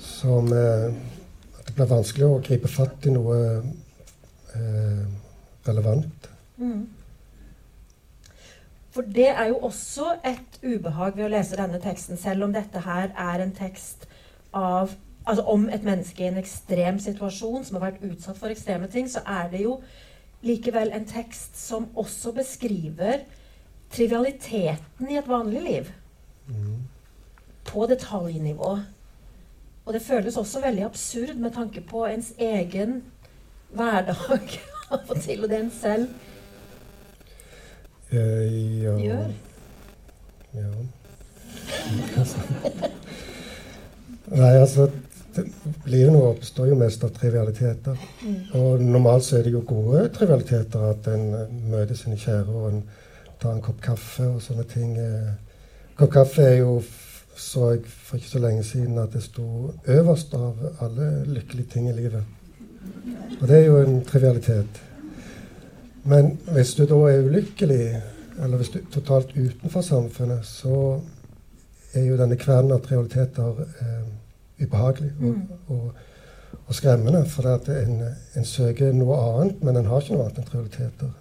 Som 0.01 0.49
eh, 0.55 0.87
Det 1.67 1.75
ble 1.75 1.87
vanskelig 1.87 2.27
å 2.27 2.41
gripe 2.43 2.71
fatt 2.71 3.05
i 3.07 3.13
noe 3.13 3.37
eh, 4.55 5.03
relevant. 5.67 6.27
Mm. 6.57 6.87
For 8.91 9.07
det 9.07 9.29
er 9.29 9.51
jo 9.51 9.61
også 9.69 10.17
et 10.27 10.57
ubehag 10.63 11.15
ved 11.15 11.29
å 11.29 11.31
lese 11.31 11.59
denne 11.59 11.79
teksten, 11.83 12.19
selv 12.19 12.47
om 12.47 12.55
dette 12.55 12.83
her 12.83 13.13
er 13.15 13.43
en 13.43 13.53
tekst 13.55 14.03
av, 14.57 14.91
altså 15.25 15.43
om 15.43 15.69
et 15.69 15.83
menneske 15.83 16.23
i 16.23 16.29
en 16.29 16.39
ekstrem 16.41 16.99
situasjon 16.99 17.65
som 17.65 17.77
har 17.77 17.91
vært 17.91 18.05
utsatt 18.11 18.39
for 18.39 18.53
ekstreme 18.53 18.87
ting, 18.91 19.09
så 19.09 19.21
er 19.27 19.49
det 19.51 19.63
jo 19.65 19.77
likevel 20.45 20.91
en 20.93 21.05
tekst 21.05 21.59
som 21.59 21.89
også 21.95 22.33
beskriver 22.33 23.25
trivialiteten 23.93 25.11
i 25.11 25.19
et 25.19 25.29
vanlig 25.29 25.61
liv. 25.61 25.91
Mm. 26.47 26.81
På 27.67 27.85
detaljnivå. 27.85 28.79
Og 29.85 29.93
det 29.93 30.01
føles 30.01 30.37
også 30.37 30.61
veldig 30.61 30.83
absurd 30.85 31.35
med 31.35 31.51
tanke 31.53 31.81
på 31.81 32.05
ens 32.05 32.33
egen 32.39 33.03
hverdag 33.71 34.59
av 34.91 34.99
og 35.09 35.21
til, 35.21 35.43
og 35.43 35.49
det 35.49 35.59
en 35.59 35.71
selv 35.71 36.07
eh, 38.11 38.81
ja. 38.83 38.97
gjør. 38.97 39.31
Ja. 40.53 40.71
Nei, 44.41 44.51
altså 44.55 44.89
Livet 45.85 46.11
nå 46.11 46.21
oppstår 46.27 46.71
jo 46.71 46.79
mest 46.79 47.03
av 47.07 47.13
trivialiteter. 47.15 47.99
Mm. 48.23 48.39
Og 48.59 48.81
normalt 48.83 49.23
så 49.23 49.37
er 49.37 49.47
det 49.47 49.53
jo 49.55 49.63
gode 49.67 50.09
trivialiteter 50.15 50.89
at 50.89 51.07
en 51.11 51.29
eh, 51.37 51.53
møter 51.71 51.95
sine 51.95 52.19
kjære 52.19 52.51
og 52.51 52.67
en 52.71 52.83
tar 53.41 53.55
en 53.55 53.63
kopp 53.63 53.79
kaffe 53.83 54.27
og 54.27 54.41
sånne 54.43 54.67
ting. 54.69 54.97
Eh. 54.99 55.31
Kopp 55.97 56.11
kaffe 56.17 56.45
er 56.45 56.59
jo 56.61 56.81
så 57.41 57.71
jeg 57.71 57.85
for 57.87 58.19
ikke 58.19 58.29
så 58.29 58.41
lenge 58.43 58.63
siden 58.67 58.99
at 59.01 59.15
det 59.15 59.23
sto 59.23 59.71
øverst 59.87 60.33
av 60.35 60.59
alle 60.83 61.09
lykkelige 61.25 61.73
ting 61.73 61.89
i 61.89 61.95
livet. 61.95 62.23
Og 63.39 63.47
det 63.47 63.57
er 63.57 63.65
jo 63.65 63.79
en 63.81 64.01
trivialitet. 64.05 64.81
Men 66.03 66.37
hvis 66.51 66.73
du 66.75 66.83
da 66.85 66.97
er 67.07 67.25
ulykkelig, 67.25 67.85
eller 68.43 68.57
hvis 68.57 68.69
du 68.73 68.79
er 68.79 68.91
totalt 68.93 69.33
utenfor 69.37 69.81
samfunnet, 69.81 70.45
så 70.45 70.99
er 71.93 72.05
jo 72.05 72.17
denne 72.17 72.37
kvernen 72.39 72.75
av 72.75 72.83
trivialiteter 72.85 73.63
eh, 73.81 74.09
ubehagelig 74.61 75.11
og, 75.19 75.27
mm. 75.27 75.47
og, 75.67 75.93
og 76.67 76.75
skremmende. 76.75 77.25
For 77.29 77.47
at 77.49 77.69
en, 77.69 78.01
en, 78.35 78.45
søker 78.45 78.93
noe 78.93 79.17
annet, 79.17 79.63
men 79.63 79.77
en 79.77 79.89
har 79.89 80.01
ikke 80.01 80.17
noe 80.17 80.27
annet 80.27 80.41
enn 80.41 80.51
realiteter. 80.53 81.13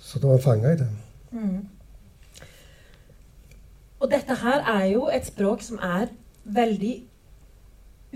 Så 0.00 0.18
da 0.18 0.30
er 0.30 0.38
en 0.38 0.44
fanga 0.44 0.72
i 0.72 0.80
det. 0.80 0.88
Mm. 1.30 1.60
Og 4.00 4.08
dette 4.10 4.34
her 4.42 4.64
er 4.78 4.86
jo 4.94 5.08
et 5.12 5.26
språk 5.28 5.62
som 5.62 5.78
er 5.84 6.08
veldig 6.44 6.94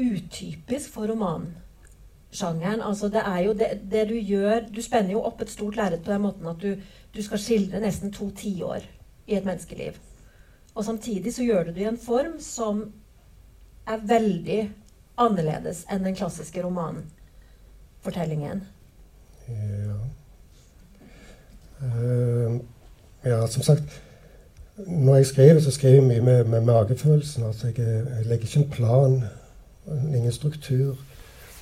utypisk 0.01 0.91
for 0.95 1.07
romansjangeren. 1.07 2.81
Altså 2.83 3.09
det 3.13 3.21
er 3.21 3.41
jo 3.45 3.53
det, 3.53 3.69
det, 3.91 4.09
du 4.09 4.15
gjør 4.15 4.67
Du 4.75 4.83
spenner 4.83 5.13
jo 5.13 5.23
opp 5.23 5.45
et 5.45 5.53
stort 5.53 5.77
lerret 5.77 6.03
på 6.03 6.13
den 6.13 6.25
måten 6.25 6.49
at 6.51 6.63
du, 6.63 6.75
du 7.15 7.23
skal 7.23 7.39
skildre 7.39 7.83
nesten 7.85 8.13
to 8.13 8.31
tiår 8.31 8.89
i 9.27 9.37
et 9.37 9.45
menneskeliv. 9.45 10.01
Og 10.75 10.85
samtidig 10.85 11.35
så 11.35 11.45
gjør 11.45 11.69
du 11.69 11.71
det 11.75 11.85
i 11.85 11.91
en 11.93 12.01
form 12.01 12.39
som 12.43 12.89
er 13.87 14.07
veldig 14.09 14.61
annerledes 15.21 15.85
enn 15.93 16.07
den 16.07 16.17
klassiske 16.17 16.63
romanfortellingen. 16.65 18.63
Ja. 19.49 19.99
Uh, 21.85 22.61
ja, 23.25 23.47
som 23.47 23.63
sagt 23.63 24.01
Når 24.77 25.17
jeg 25.17 25.27
skriver, 25.27 25.61
så 25.61 25.71
skriver 25.71 25.95
jeg 25.95 26.05
mye 26.05 26.21
med, 26.21 26.45
med 26.45 26.61
magefølelsen. 26.61 27.45
Altså 27.45 27.67
jeg, 27.67 27.79
jeg, 27.79 28.27
legger 28.27 28.45
ikke 28.45 28.61
en 28.61 28.71
plan, 28.71 29.25
ingen 30.17 30.33
struktur. 30.33 30.97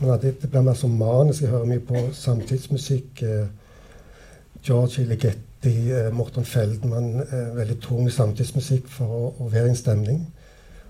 Men 0.00 0.20
det, 0.20 0.42
det 0.42 0.50
blir 0.50 0.60
mer 0.60 0.74
som 0.74 0.90
manus. 0.90 1.40
Jeg 1.40 1.50
hører 1.50 1.64
mye 1.64 1.80
på 1.80 1.96
samtidsmusikk. 2.12 3.22
Uh, 3.22 3.46
Georgie 4.64 5.04
Legetti, 5.04 5.92
uh, 5.92 6.14
Morten 6.14 6.44
Feldman. 6.44 7.22
veldig 7.54 7.80
tung 7.80 8.10
samtidsmusikk 8.10 8.88
for 8.88 9.06
å, 9.06 9.34
å 9.38 9.48
være 9.52 9.66
i 9.66 9.74
en 9.74 9.76
stemning. 9.76 10.26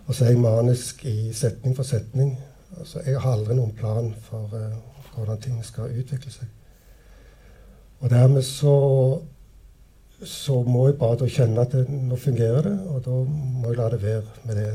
Og 0.07 0.15
så 0.15 0.25
er 0.25 0.35
jeg 0.35 0.41
manisk 0.43 1.05
i 1.05 1.33
setning 1.33 1.77
for 1.77 1.87
setning. 1.87 2.35
Altså, 2.79 3.03
jeg 3.07 3.21
har 3.21 3.37
aldri 3.37 3.55
noen 3.55 3.75
plan 3.77 4.15
for 4.27 4.51
uh, 4.53 4.73
hvordan 5.15 5.41
ting 5.41 5.65
skal 5.65 5.93
utvikle 5.99 6.33
seg. 6.33 6.49
Og 8.03 8.11
dermed 8.11 8.43
så, 8.43 8.77
så 10.25 10.63
må 10.63 10.89
jeg 10.89 10.99
bare 10.99 11.29
kjenne 11.31 11.63
at 11.63 11.75
det, 11.77 11.85
nå 11.89 12.17
fungerer 12.17 12.63
det, 12.67 12.79
og 12.91 13.05
da 13.05 13.19
må 13.29 13.69
jeg 13.71 13.79
la 13.79 13.91
det 13.93 14.03
være 14.03 14.47
med 14.49 14.59
det. 14.59 14.71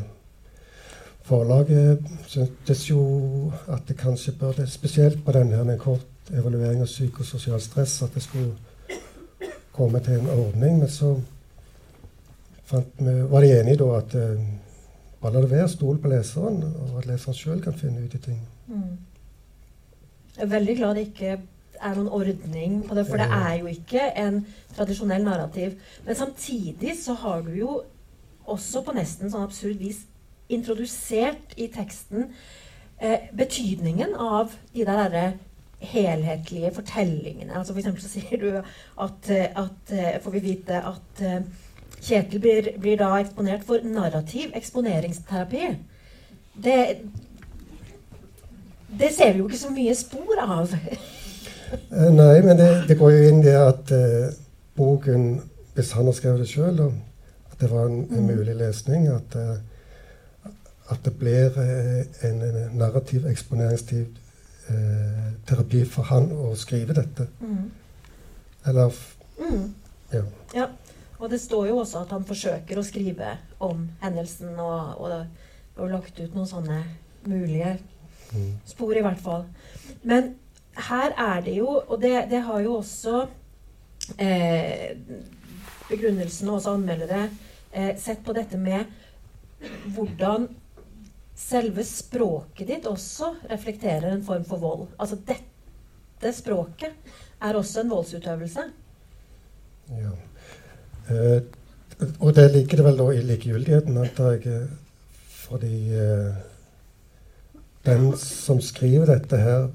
Forlaget 1.27 2.05
syntes 2.27 2.85
jo 2.89 3.01
at 3.67 3.83
det 3.87 3.97
kanskje 3.99 4.31
burde, 4.39 4.67
spesielt 4.67 5.25
på 5.25 5.31
denne 5.35 5.57
her, 5.57 5.67
en 5.67 5.79
kort 5.79 6.31
evaluering 6.31 6.81
av 6.81 6.87
psykososialt 6.87 7.63
stress, 7.63 8.01
at 8.03 8.15
det 8.15 8.23
skulle 8.23 8.53
komme 9.75 9.99
til 9.99 10.21
en 10.21 10.29
ordning. 10.29 10.79
Men 10.79 10.89
så 10.89 11.17
vi, 12.71 13.21
var 13.31 13.41
de 13.41 13.51
enige 13.59 13.81
da 13.83 13.89
at 13.97 14.15
uh, 14.15 14.47
bare 15.27 15.41
la 15.41 15.43
det 15.43 15.51
være. 15.51 15.67
Stol 15.69 15.99
på 16.01 16.11
leseren, 16.11 16.63
og 16.63 16.97
at 17.01 17.09
leseren 17.09 17.35
sjøl 17.35 17.61
kan 17.63 17.75
finne 17.75 18.05
ut 18.05 18.15
i 18.15 18.23
ting. 18.23 18.41
Mm. 18.67 18.97
Jeg 20.37 20.43
er 20.45 20.51
veldig 20.53 20.75
glad 20.77 20.95
det 20.95 21.07
ikke 21.09 21.37
er 21.77 21.97
noen 21.97 22.09
ordning 22.13 22.77
på 22.87 22.95
det, 22.97 23.05
for 23.09 23.21
det 23.21 23.27
er 23.33 23.57
jo 23.59 23.71
ikke 23.71 24.11
en 24.17 24.39
tradisjonell 24.77 25.25
narrativ. 25.25 25.75
Men 26.05 26.15
samtidig 26.15 26.95
så 27.01 27.13
har 27.13 27.41
du 27.45 27.51
jo 27.57 27.81
også 28.47 28.81
på 28.85 28.95
nesten 28.95 29.31
sånn 29.33 29.43
absurd 29.43 29.81
vis 29.81 30.05
introdusert 30.49 31.57
i 31.59 31.67
teksten 31.73 32.29
eh, 33.01 33.27
betydningen 33.35 34.15
av 34.15 34.55
de 34.73 34.85
der 34.87 35.35
helhetlige 35.83 36.71
fortellingene. 36.73 37.53
Altså 37.53 37.73
for 37.73 37.81
eksempel 37.81 38.01
så 38.01 38.13
sier 38.13 38.39
du 38.41 38.47
at, 38.57 39.29
eh, 39.29 39.49
at 39.51 39.91
eh, 39.93 40.21
får 40.23 40.37
vi 40.37 40.45
vite 40.45 40.79
at 40.79 41.21
eh, 41.21 41.41
Kjetil 42.01 42.39
blir, 42.39 42.71
blir, 42.79 42.97
da 42.99 43.17
eksponert 43.19 43.65
for 43.65 43.83
narrativ 43.83 44.51
eksponeringsterapi. 44.55 45.69
Det, 46.63 46.79
det 48.99 49.13
ser 49.15 49.33
vi 49.33 49.39
jo 49.39 49.47
ikke 49.47 49.59
så 49.59 49.71
mye 49.73 49.95
spor 49.97 50.41
av. 50.41 50.75
Eh, 51.67 52.11
nei, 52.13 52.41
men 52.45 52.57
det, 52.57 52.69
det, 52.87 52.97
går 52.99 53.11
jo 53.11 53.23
inn 53.29 53.41
det 53.43 53.55
at 53.59 53.91
eh, 53.91 54.29
boken, 54.77 55.25
hvis 55.75 55.91
han 55.97 56.07
har 56.07 56.15
skrevet 56.15 56.45
det 56.45 56.51
sjøl, 56.51 56.79
at 57.51 57.57
det 57.59 57.71
var 57.71 57.89
en, 57.89 58.05
en 58.05 58.23
mm. 58.23 58.29
mulig 58.29 58.55
lesning, 58.55 59.09
at, 59.11 59.35
eh, 59.35 60.53
at 60.93 61.03
det 61.03 61.13
blir 61.19 61.59
eh, 61.59 62.29
en, 62.29 62.41
en, 62.45 62.61
narrativ 62.77 63.27
eksponeringstid 63.27 64.23
terapi 65.47 65.85
for 65.87 66.09
han 66.09 66.25
å 66.35 66.49
skrive 66.59 66.91
dette. 66.91 67.23
Mm. 67.39 67.69
Eller 68.67 68.97
mm. 69.39 69.61
ja. 70.11 70.23
ja. 70.55 70.65
Og 71.17 71.29
det 71.31 71.41
står 71.41 71.67
jo 71.71 71.81
også 71.81 72.03
at 72.03 72.13
han 72.13 72.25
forsøker 72.27 72.77
å 72.77 72.85
skrive 72.85 73.35
om 73.63 73.87
hendelsen, 74.03 74.53
og, 74.61 75.01
og, 75.01 75.45
og 75.77 75.93
lagt 75.93 76.19
ut 76.19 76.35
noen 76.35 76.49
sånne 76.49 76.81
mulige 77.27 77.77
Mm. 78.33 78.59
spor, 78.65 78.97
i 78.97 79.01
hvert 79.01 79.21
fall. 79.23 79.45
Men 80.03 80.35
her 80.89 81.13
er 81.17 81.41
det 81.45 81.57
jo, 81.57 81.67
og 81.87 82.01
det, 82.01 82.27
det 82.31 82.41
har 82.43 82.61
jo 82.63 82.77
også 82.81 83.21
eh, 84.19 84.97
begrunnelsen 85.87 86.49
og 86.49 86.59
også 86.59 86.75
anmeldere 86.75 87.27
eh, 87.71 87.93
sett 87.99 88.23
på 88.25 88.35
dette 88.35 88.59
med 88.59 88.85
hvordan 89.95 90.49
selve 91.37 91.85
språket 91.85 92.67
ditt 92.69 92.89
også 92.89 93.31
reflekterer 93.49 94.11
en 94.11 94.25
form 94.25 94.45
for 94.45 94.61
vold. 94.61 94.87
Altså 94.99 95.17
dette 95.25 96.33
språket 96.33 96.93
er 97.41 97.57
også 97.57 97.83
en 97.83 97.93
voldsutøvelse. 97.93 98.67
Ja. 99.97 100.13
Eh, 101.09 101.41
og 102.19 102.35
det 102.35 102.51
ligger 102.51 102.77
det 102.77 102.85
vel 102.85 102.99
da 102.99 103.07
i 103.13 103.23
likegyldigheten, 103.25 103.97
antar 103.97 104.37
jeg. 104.37 104.67
Fordi 105.47 105.93
eh, 105.95 106.35
den 107.85 108.11
som 108.19 108.61
skriver 108.61 109.05
dette 109.05 109.39
her, 109.39 109.69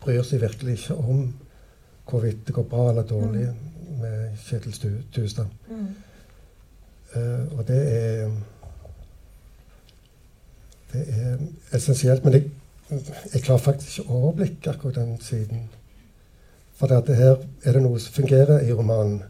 bryr 0.00 0.22
seg 0.24 0.42
virkelig 0.44 0.78
ikke 0.78 0.96
om 1.00 1.24
hvorvidt 2.10 2.46
det 2.46 2.54
går 2.54 2.68
bra 2.68 2.88
eller 2.90 3.06
dårlig 3.06 3.48
med 4.00 4.38
Kjetil 4.46 5.02
Tustad. 5.12 5.46
Mm. 5.68 5.90
Eh, 7.14 7.58
og 7.58 7.68
det 7.68 7.82
er 7.96 8.30
Det 10.92 11.04
er 11.08 11.36
essensielt. 11.76 12.24
Men 12.24 12.32
jeg, 12.32 12.50
jeg 13.34 13.42
klarer 13.42 13.62
faktisk 13.62 13.98
ikke 13.98 14.10
å 14.10 14.22
overblikke 14.24 14.72
akkurat 14.72 14.96
den 14.98 15.20
siden. 15.22 15.68
For 16.74 16.90
det 16.90 17.16
her 17.16 17.36
er 17.62 17.76
det 17.76 17.82
noe 17.84 18.00
som 18.02 18.16
fungerer 18.16 18.64
i 18.66 18.72
romanen. 18.72 19.20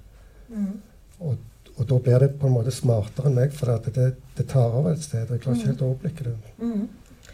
Mm. 0.48 0.78
Og, 1.20 1.36
og 1.76 1.88
da 1.88 1.98
blir 2.04 2.24
det 2.24 2.30
på 2.40 2.48
en 2.48 2.56
måte 2.56 2.74
smartere 2.74 3.30
enn 3.30 3.38
meg, 3.38 3.54
for 3.56 3.72
det, 3.86 4.08
det 4.36 4.48
tar 4.50 4.76
over 4.76 4.94
et 4.94 5.04
sted. 5.04 5.28
Jeg 5.28 5.42
klarer 5.44 5.60
ikke 5.60 5.72
helt 5.72 5.84
å 5.84 5.90
overblikke 5.92 6.28
det. 6.28 6.36
Mm. 6.60 6.88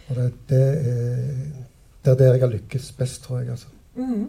Og 0.07 0.19
det, 0.19 0.27
det, 0.51 0.63
er, 0.93 1.67
det 2.05 2.13
er 2.13 2.21
der 2.23 2.35
jeg 2.35 2.45
har 2.45 2.55
lykkes 2.55 2.91
best, 2.99 3.23
tror 3.25 3.43
jeg. 3.43 3.51
altså. 3.57 3.73
Mm. 3.97 4.27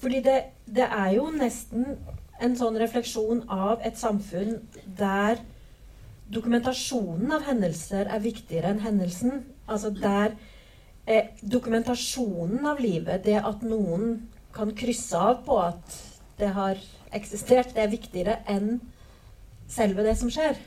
Fordi 0.00 0.22
det, 0.24 0.38
det 0.76 0.86
er 0.86 1.10
jo 1.16 1.28
nesten 1.32 1.86
en 2.42 2.56
sånn 2.58 2.76
refleksjon 2.80 3.46
av 3.52 3.84
et 3.86 3.96
samfunn 3.96 4.58
der 4.98 5.40
dokumentasjonen 6.32 7.32
av 7.32 7.46
hendelser 7.46 8.10
er 8.12 8.24
viktigere 8.24 8.74
enn 8.74 8.82
hendelsen. 8.84 9.40
Altså 9.70 9.92
der 9.94 10.34
eh, 11.06 11.32
dokumentasjonen 11.40 12.66
av 12.68 12.82
livet, 12.82 13.24
det 13.24 13.38
at 13.40 13.64
noen 13.64 14.26
kan 14.56 14.72
krysse 14.76 15.16
av 15.16 15.42
på 15.46 15.58
at 15.62 15.96
det 16.40 16.52
har 16.56 16.80
eksistert, 17.16 17.74
det 17.74 17.82
er 17.84 17.92
viktigere 17.92 18.38
enn 18.52 18.78
selve 19.68 20.04
det 20.06 20.16
som 20.18 20.30
skjer. 20.32 20.58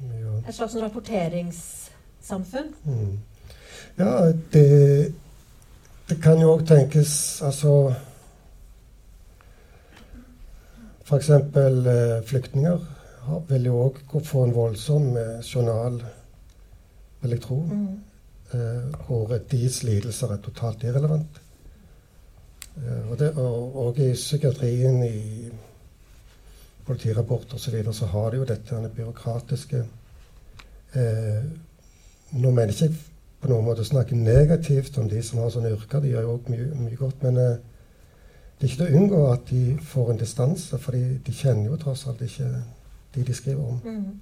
Ja. 0.00 0.34
Et 0.48 0.54
slags 0.54 0.76
rapporteringssamfunn. 0.80 2.74
Mm. 2.84 3.14
Ja, 3.98 4.32
det, 4.52 5.14
det 6.08 6.18
kan 6.22 6.40
jo 6.40 6.52
òg 6.52 6.66
tenkes 6.68 7.40
Altså 7.44 7.94
F.eks. 11.06 11.30
Eh, 11.30 12.22
flyktninger 12.26 12.84
vil 13.48 13.68
jo 13.68 13.78
òg 13.86 14.20
få 14.26 14.44
en 14.46 14.54
voldsom 14.54 15.16
eh, 15.18 15.38
journal, 15.42 16.00
vil 17.22 17.34
jeg 17.34 17.42
tro. 17.42 17.60
Mm. 17.62 17.88
eh, 18.54 19.06
hvor 19.06 19.30
deres 19.50 19.82
lidelser 19.82 20.34
er 20.34 20.42
totalt 20.42 20.82
irrelevant. 20.84 21.40
Eh, 22.76 23.10
og, 23.10 23.18
det, 23.18 23.32
og, 23.36 23.76
og 23.86 23.98
i 23.98 24.12
psykiatrien, 24.12 25.02
i 25.04 25.50
politirapporter 26.86 27.58
osv., 27.58 27.64
så, 27.64 27.74
videre, 27.74 27.94
så 27.94 28.06
har 28.06 28.30
de 28.30 28.40
jo 28.40 28.48
dette 28.48 28.74
denne 28.74 28.90
byråkratiske 28.94 29.84
eh, 30.94 31.46
Nå 32.36 32.50
mener 32.50 32.72
jeg 32.74 32.90
ikke 32.90 33.04
på 33.40 33.50
noen 33.50 33.66
måte 33.68 33.84
å 33.84 33.86
snakke 33.86 34.16
negativt 34.18 34.96
om 34.98 35.08
de 35.08 35.20
som 35.22 35.38
har 35.38 35.52
sånne 35.54 35.70
yrker, 35.76 36.00
de 36.02 36.10
gjør 36.10 36.24
jo 36.26 36.32
òg 36.34 36.48
mye, 36.50 36.64
mye 36.80 36.98
godt. 36.98 37.22
Men 37.22 37.36
eh, 37.38 37.58
det 38.56 38.64
er 38.64 38.72
ikke 38.72 38.80
til 38.80 38.86
å 38.86 39.00
unngå 39.00 39.20
at 39.30 39.50
de 39.50 39.60
får 39.92 40.10
en 40.10 40.20
distanse, 40.20 40.78
for 40.82 40.96
de 40.96 41.34
kjenner 41.36 41.70
jo 41.70 41.78
tross 41.80 42.06
alt 42.10 42.24
ikke 42.26 42.48
de 43.14 43.26
de 43.28 43.36
skriver 43.36 43.62
om. 43.62 43.78
Mm. 43.84 44.20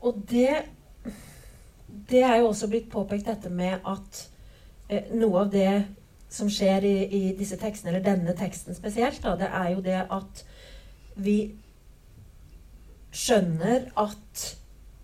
Og 0.00 0.22
det 0.30 0.62
Det 2.10 2.22
er 2.22 2.36
jo 2.36 2.46
også 2.46 2.68
blitt 2.68 2.90
påpekt 2.90 3.26
dette 3.26 3.50
med 3.50 3.82
at 3.86 4.28
eh, 4.88 5.10
noe 5.12 5.40
av 5.40 5.50
det 5.50 5.84
som 6.30 6.46
skjer 6.50 6.84
i, 6.86 6.94
i 7.04 7.32
disse 7.38 7.56
tekstene, 7.58 7.90
eller 7.90 8.04
denne 8.04 8.34
teksten 8.38 8.74
spesielt, 8.74 9.18
da, 9.22 9.34
det 9.36 9.48
er 9.50 9.68
jo 9.74 9.80
det 9.82 9.98
at 10.06 10.44
vi 11.16 11.36
skjønner 13.10 13.88
at 13.98 14.44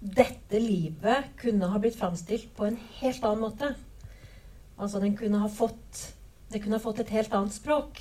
dette 0.00 0.60
livet 0.60 1.32
kunne 1.40 1.70
ha 1.72 1.80
blitt 1.82 1.98
framstilt 1.98 2.52
på 2.56 2.68
en 2.68 2.78
helt 3.00 3.24
annen 3.24 3.42
måte. 3.42 3.72
Altså 4.76 5.00
den 5.00 5.16
kunne 5.16 5.40
ha 5.40 5.48
fått 5.48 6.12
Det 6.46 6.60
kunne 6.62 6.76
ha 6.76 6.82
fått 6.82 7.00
et 7.02 7.08
helt 7.10 7.32
annet 7.34 7.54
språk. 7.56 7.98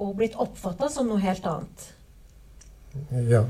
Og 0.00 0.14
blitt 0.16 0.38
oppfatta 0.40 0.88
som 0.88 1.10
noe 1.10 1.20
helt 1.20 1.44
annet. 1.44 1.82
Ja, 3.28 3.42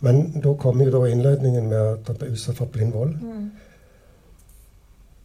Men 0.00 0.40
da 0.40 0.54
kommer 0.56 0.88
jo 0.88 0.94
da 0.94 1.10
innledningen 1.10 1.68
med 1.68 1.80
at 1.80 2.08
han 2.08 2.16
ble 2.16 2.30
utsatt 2.32 2.56
for 2.56 2.72
blind 2.72 2.96
vold. 2.96 3.18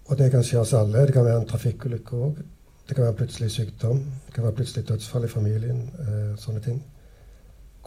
Og 0.10 0.18
det 0.20 0.30
kan 0.34 0.44
skje 0.44 0.60
oss 0.60 0.76
alle. 0.76 1.06
Det 1.08 1.16
kan 1.16 1.26
være 1.26 1.42
en 1.42 1.48
trafikkulykke 1.48 2.22
òg. 2.28 2.44
Det 2.90 2.96
kan 2.96 3.06
være 3.06 3.20
plutselig 3.22 3.52
sykdom. 3.52 4.04
Det 4.26 4.34
kan 4.36 4.44
være 4.44 4.58
plutselig 4.60 4.88
dødsfall 4.90 5.28
i 5.28 5.32
familien. 5.32 5.82
Eh, 6.00 6.38
sånne 6.42 6.60
ting. 6.66 6.80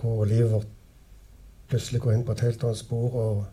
Hvor 0.03 0.25
livet 0.27 0.51
vårt 0.53 0.71
plutselig 1.71 2.03
går 2.03 2.13
inn 2.17 2.25
på 2.27 2.35
et 2.35 2.45
helt 2.45 2.65
annet 2.67 2.79
spor. 2.79 3.15
og 3.15 3.45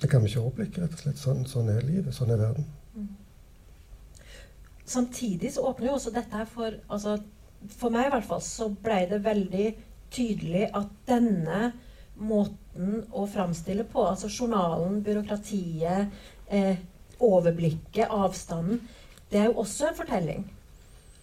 Det 0.00 0.10
kan 0.10 0.22
vi 0.22 0.30
ikke 0.30 0.40
overblikke, 0.40 0.82
rett 0.82 0.94
og 0.96 1.02
slett. 1.02 1.20
Sånn, 1.20 1.44
sånn 1.46 1.68
er 1.72 1.84
livet. 1.86 2.14
Sånn 2.16 2.32
er 2.32 2.40
verden. 2.40 2.66
Samtidig 4.88 5.52
så 5.52 5.66
åpner 5.68 5.90
jo 5.90 5.98
også 5.98 6.14
dette 6.14 6.36
her 6.36 6.48
for 6.48 6.72
altså, 6.88 7.18
For 7.76 7.92
meg 7.92 8.06
i 8.06 8.12
hvert 8.14 8.24
fall 8.24 8.40
så 8.44 8.70
ble 8.70 9.02
det 9.10 9.24
veldig 9.24 9.66
tydelig 10.14 10.68
at 10.78 10.92
denne 11.08 11.72
måten 12.18 13.02
å 13.10 13.26
framstille 13.28 13.84
på, 13.90 14.04
altså 14.06 14.30
journalen, 14.30 15.02
byråkratiet, 15.04 16.14
eh, 16.46 16.78
overblikket, 17.20 18.06
avstanden, 18.08 18.80
det 19.30 19.40
er 19.40 19.50
jo 19.50 19.58
også 19.64 19.88
en 19.88 19.98
fortelling. 19.98 20.46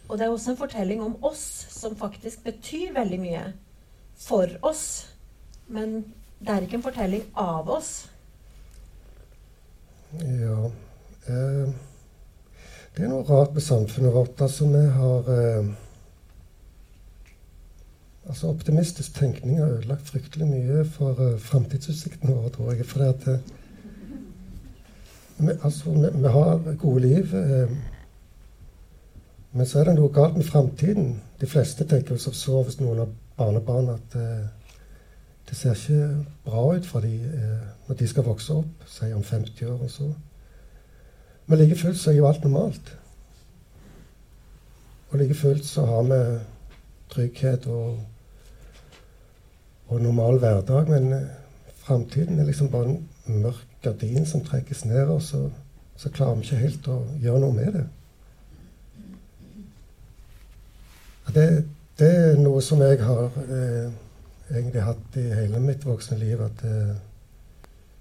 Og 0.08 0.18
det 0.18 0.26
er 0.26 0.34
også 0.34 0.53
en 0.53 0.60
fortelling 0.60 1.01
om 1.01 1.16
oss 1.26 1.43
som 1.74 1.95
faktisk 1.97 2.43
betyr 2.45 2.93
veldig 2.93 3.20
mye 3.22 3.45
for 4.20 4.51
oss. 4.62 5.08
Men 5.68 6.03
det 6.39 6.53
er 6.53 6.66
ikke 6.66 6.80
en 6.80 6.86
fortelling 6.86 7.24
av 7.36 7.70
oss. 7.70 7.93
Ja 10.16 10.70
eh, 11.28 11.74
Det 12.95 13.03
er 13.03 13.10
noe 13.12 13.26
rart 13.28 13.56
med 13.58 13.66
samfunnet 13.66 14.14
vårt. 14.14 14.41
Altså, 14.41 14.70
vi 14.72 14.84
har 14.99 15.32
eh, 15.34 15.74
Altså, 18.26 18.47
optimistisk 18.47 19.14
tenkning 19.20 19.60
har 19.60 19.68
ødelagt 19.68 20.08
fryktelig 20.10 20.47
mye 20.49 20.86
for 20.89 21.20
uh, 21.22 21.36
framtidsutsiktene 21.39 22.34
våre, 22.34 22.49
tror 22.49 22.72
jeg. 22.74 22.86
For 22.89 23.03
at 23.06 23.28
eh, 23.30 23.43
vi, 25.38 25.51
altså, 25.62 25.91
vi, 25.91 26.10
vi 26.24 26.32
har 26.34 26.76
gode 26.82 27.03
liv. 27.03 27.36
Eh, 27.36 27.76
men 29.56 29.66
så 29.66 29.80
er 29.80 29.88
det 29.88 29.95
noe 29.95 30.12
galt 30.12 30.36
med 30.36 30.43
framtiden. 30.43 31.14
De 31.39 31.47
fleste 31.47 31.86
tenker 31.88 32.16
jo 32.18 32.20
som 32.20 32.34
så 32.36 32.60
hvis 32.66 32.82
noen 32.82 32.99
har 32.99 33.12
barnebarn, 33.39 33.93
at 33.93 34.18
eh, 34.20 34.49
det 35.47 35.56
ser 35.56 35.78
ikke 35.80 36.26
bra 36.43 36.64
ut 36.76 36.89
for 36.89 37.06
de 37.06 37.14
eh, 37.24 37.62
når 37.88 37.99
de 38.01 38.08
skal 38.12 38.28
vokse 38.28 38.51
opp, 38.53 38.84
si 38.91 39.08
om 39.16 39.24
50 39.24 39.72
år 39.72 39.80
og 39.88 39.93
så. 39.93 40.10
Men 41.47 41.62
like 41.62 41.80
fullt 41.80 42.01
så 42.01 42.12
er 42.12 42.20
jo 42.20 42.28
alt 42.28 42.43
normalt. 42.43 42.91
Og 45.10 45.20
like 45.22 45.39
fullt 45.39 45.66
så 45.66 45.86
har 45.86 46.03
vi 46.12 46.22
trygghet 47.16 47.68
og, 47.72 47.99
og 49.88 50.01
normal 50.01 50.39
hverdag. 50.43 50.89
Men 50.89 51.14
eh, 51.14 51.36
framtiden 51.86 52.39
er 52.39 52.51
liksom 52.51 52.74
bare 52.76 52.97
en 52.97 53.41
mørk 53.41 53.68
gardin 53.84 54.26
som 54.26 54.43
trekkes 54.43 54.86
ned, 54.86 55.08
og 55.08 55.22
så, 55.22 55.45
så 55.95 56.12
klarer 56.12 56.41
vi 56.41 56.49
ikke 56.49 56.66
helt 56.68 56.89
å 56.91 57.06
gjøre 57.24 57.45
noe 57.45 57.56
med 57.56 57.78
det. 57.80 57.91
Det, 61.34 61.65
det 61.99 62.11
er 62.15 62.38
noe 62.39 62.61
som 62.61 62.82
jeg 62.84 62.99
har 63.01 63.32
eh, 63.47 63.89
egentlig 64.51 64.84
hatt 64.86 65.17
i 65.19 65.26
hele 65.34 65.59
mitt 65.63 65.86
voksne 65.86 66.17
liv, 66.19 66.41
at 66.43 66.63
eh, 66.67 66.93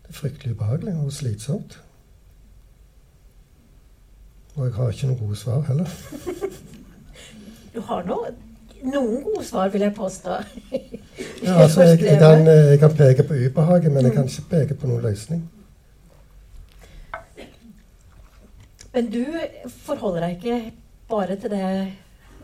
det 0.05 0.13
er 0.13 0.19
fryktelig 0.19 0.55
ubehagelig 0.55 0.95
og 1.01 1.13
slitsomt. 1.13 1.79
Og 4.55 4.67
jeg 4.67 4.75
har 4.75 4.91
ikke 4.91 5.11
noen 5.11 5.23
gode 5.25 5.37
svar 5.37 5.65
heller. 5.69 5.91
Du 7.75 7.81
har 7.83 8.05
noe, 8.07 8.29
noen 8.87 9.25
gode 9.25 9.41
svar, 9.43 9.67
vil 9.73 9.83
jeg 9.83 9.95
påstå. 9.97 10.37
Ja, 11.43 11.57
altså, 11.65 11.83
jeg, 11.83 12.05
jeg, 12.07 12.21
kan, 12.21 12.47
eh, 12.47 12.71
jeg 12.71 12.79
kan 12.79 12.95
peke 12.95 13.25
på 13.27 13.35
ubehaget, 13.35 13.93
men 13.93 14.07
jeg 14.07 14.15
kan 14.15 14.29
ikke 14.31 14.45
peke 14.51 14.77
på 14.79 14.87
noen 14.87 15.03
løsning. 15.03 15.41
Men 18.95 19.11
du 19.11 19.25
forholder 19.83 20.29
deg 20.29 20.37
ikke 20.39 20.61
bare 21.11 21.37
til 21.37 21.51
det 21.51 21.65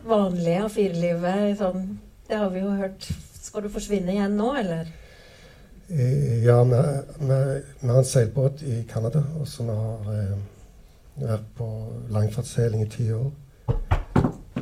vanlige 0.07 0.65
A4-livet. 0.65 1.57
Sånn, 1.59 1.99
det 2.27 2.39
har 2.39 2.49
vi 2.53 2.63
jo 2.63 2.73
hørt 2.79 3.11
Skal 3.41 3.65
du 3.65 3.71
forsvinne 3.73 4.13
igjen 4.13 4.35
nå, 4.37 4.51
eller? 4.55 4.89
Eh, 5.89 6.43
Ja, 6.45 6.63
vi, 6.63 6.75
har 6.75 7.97
en 7.97 8.05
seilbåt 8.05 8.61
i 8.63 8.83
Canada, 8.89 9.23
og 9.39 9.47
så 9.47 9.65
har 9.65 10.11
eh, 10.13 10.35
vært 11.19 11.47
på 11.57 11.67
langfartsseiling 12.13 12.85
i 12.85 12.89
ti 12.89 13.07
år. 13.11 13.31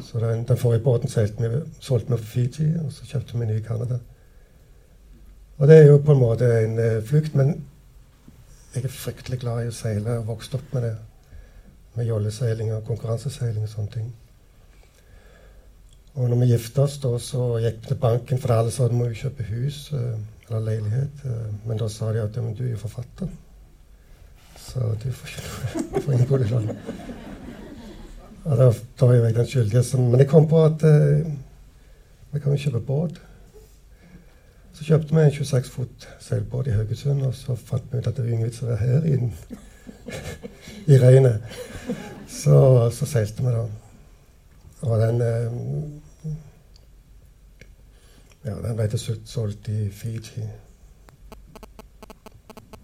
Så 0.01 0.19
den, 0.19 0.45
den 0.47 0.57
forrige 0.57 0.83
båten 0.83 1.11
vi, 1.11 1.49
solgte 1.79 2.15
vi 2.15 2.17
på 2.17 2.23
Fiji, 2.23 2.69
og 2.85 2.91
så 2.91 3.05
kjøpte 3.05 3.37
vi 3.37 3.43
en 3.43 3.51
ny 3.51 3.59
i 3.59 3.65
Canada. 3.67 3.99
Og 5.57 5.67
det 5.67 5.77
er 5.77 5.87
jo 5.87 5.97
på 5.97 6.15
en 6.15 6.23
måte 6.23 6.47
en 6.63 6.79
eh, 6.79 7.03
flukt, 7.03 7.35
men 7.35 7.65
jeg 8.73 8.83
er 8.83 8.93
fryktelig 8.93 9.39
glad 9.39 9.63
i 9.65 9.69
å 9.69 9.75
seile 9.75 10.19
og 10.21 10.27
vokste 10.27 10.57
opp 10.57 10.73
med 10.73 10.87
det. 10.87 10.95
Med 11.97 12.07
jolleseiling 12.07 12.73
og 12.73 12.85
konkurranseseiling 12.87 13.65
og 13.65 13.69
sånne 13.69 13.91
ting. 13.91 14.09
Og 16.19 16.27
når 16.27 16.41
vi 16.41 16.49
gifta 16.51 16.83
oss, 16.83 16.97
da, 16.99 17.13
så 17.23 17.43
gikk 17.63 17.77
vi 17.83 17.87
til 17.93 17.99
banken, 18.01 18.39
for 18.43 18.51
alle 18.51 18.71
sa 18.75 18.89
du 18.91 18.95
må 18.99 19.05
jo 19.07 19.15
kjøpe 19.21 19.45
hus 19.53 19.85
eh, 19.95 20.17
eller 20.49 20.65
leilighet. 20.65 21.21
eh, 21.23 21.45
Men 21.67 21.79
da 21.79 21.87
sa 21.91 22.09
de 22.11 22.19
at 22.19 22.35
du 22.35 22.63
er 22.65 22.73
jo 22.73 22.81
forfatter. 22.81 23.29
Så 24.59 24.83
du 24.99 25.07
får 25.15 25.31
ikke 25.31 25.45
noe 25.45 26.01
får 26.03 26.17
ingen 26.17 26.27
boliglån. 26.27 26.67
Og 28.49 28.57
da 28.59 28.67
tar 28.99 29.13
jeg 29.15 29.23
vekk 29.23 29.39
den 29.39 29.47
skyldigheten. 29.53 30.09
Men 30.11 30.23
jeg 30.25 30.29
kom 30.33 30.49
på 30.51 30.59
at 30.65 30.83
eh, 30.89 31.31
vi 32.33 32.43
kan 32.43 32.51
jo 32.51 32.63
kjøpe 32.65 32.83
båt. 32.89 33.21
Så 34.75 34.89
kjøpte 34.89 35.15
vi 35.15 35.23
en 35.23 35.33
26 35.39 35.71
fot 35.71 36.09
seilbåt 36.23 36.67
i 36.67 36.75
Haugesund, 36.75 37.23
og 37.27 37.33
så 37.35 37.55
fant 37.55 37.87
vi 37.91 37.99
ut 37.99 38.07
at 38.11 38.15
det 38.19 38.25
var 38.25 38.35
ingen 38.35 38.47
vits 38.47 38.61
å 38.63 38.69
være 38.69 38.83
her 38.83 39.07
i, 39.07 39.17
i 40.93 40.99
regnet. 40.99 41.57
Så, 42.27 42.59
så 42.95 43.07
seilte 43.07 43.43
vi, 43.47 43.55
da. 43.55 43.65
Og 44.87 45.01
den 45.01 45.23
eh, 45.23 45.57
Ja, 48.45 48.55
den 48.55 48.75
ble 48.75 48.87
til 48.87 48.99
slutt 48.99 49.29
solgt 49.29 49.67
i 49.69 49.89
Fiji. 49.91 50.45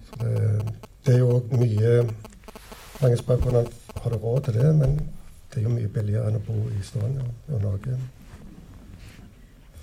Så 0.05 0.19
det, 0.21 0.33
det 1.05 1.13
er 1.15 1.19
jo 1.19 1.36
òg 1.38 1.53
mye 1.59 1.97
Mange 3.01 3.17
spør 3.19 3.41
hvordan 3.43 3.65
har 4.01 4.11
du 4.11 4.17
råd 4.17 4.41
til 4.45 4.53
det, 4.53 4.69
men 4.75 4.93
det 5.51 5.59
er 5.59 5.65
jo 5.65 5.73
mye 5.73 5.89
billigere 5.91 6.29
enn 6.29 6.38
å 6.39 6.43
bo 6.47 6.55
i 6.71 6.83
Stavanger 6.83 7.25
og 7.51 7.61
Norge. 7.61 7.97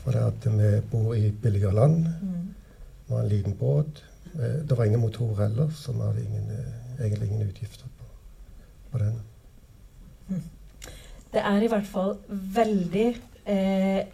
For 0.02 0.16
det 0.16 0.22
at 0.24 0.46
vi 0.56 0.70
bor 0.90 1.12
i 1.14 1.30
billigere 1.30 1.74
land. 1.76 2.06
Vi 3.06 3.12
har 3.12 3.20
en 3.20 3.28
liten 3.28 3.56
båt. 3.56 4.00
Eh, 4.34 4.64
Det 4.68 4.78
var 4.78 4.84
ingen 4.84 5.00
motor 5.00 5.34
heller, 5.42 5.70
så 5.70 5.92
vi 5.92 6.00
hadde 6.00 6.24
ingen, 6.24 6.50
eh, 6.50 7.04
egentlig 7.04 7.28
ingen 7.28 7.48
utgifter 7.48 7.86
på, 7.98 8.04
på 8.92 8.98
den. 8.98 9.20
Det 11.32 11.40
er 11.40 11.62
i 11.62 11.68
hvert 11.68 11.86
fall 11.86 12.16
veldig 12.30 13.20
eh, 13.44 14.06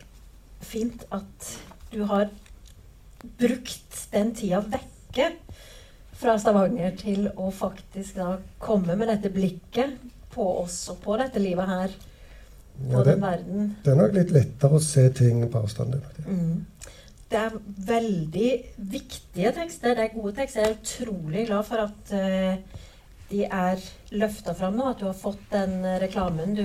fint 0.61 1.05
at 1.15 1.51
du 1.93 2.03
har 2.09 2.29
brukt 3.39 3.99
den 4.13 4.35
tida 4.37 4.61
vekke 4.63 5.33
fra 6.19 6.35
Stavanger 6.39 6.95
til 6.99 7.29
å 7.39 7.51
faktisk 7.55 8.19
da 8.19 8.37
komme 8.63 8.97
med 8.99 9.11
dette 9.11 9.31
blikket 9.33 9.99
på 10.35 10.47
oss 10.63 10.81
og 10.93 11.01
på 11.05 11.19
dette 11.21 11.43
livet 11.43 11.71
her. 11.71 11.95
På 12.79 12.99
Ja, 12.99 13.05
det, 13.05 13.13
den 13.13 13.23
verden. 13.23 13.77
det 13.83 13.93
er 13.93 13.97
nok 13.99 14.13
litt 14.15 14.35
lettere 14.35 14.79
å 14.79 14.83
se 14.83 15.09
ting 15.11 15.43
på 15.51 15.63
avstand. 15.65 15.97
Mm. 16.27 16.67
Det 17.29 17.39
er 17.39 17.57
veldig 17.89 18.51
viktige 18.93 19.51
tekster. 19.57 19.95
Det 19.95 20.05
er 20.05 20.15
gode 20.15 20.37
tekster. 20.37 20.63
Jeg 20.63 20.71
er 20.71 20.79
utrolig 20.79 21.47
glad 21.49 21.67
for 21.69 21.83
at 21.83 22.13
uh, 22.15 22.85
de 23.29 23.43
er 23.45 23.83
løfta 24.15 24.55
fram 24.57 24.79
nå. 24.79 24.87
At 24.89 25.03
du 25.03 25.09
har 25.11 25.19
fått 25.19 25.43
den 25.53 25.83
eh, 25.85 25.99
reklamen 26.01 26.55
du 26.57 26.65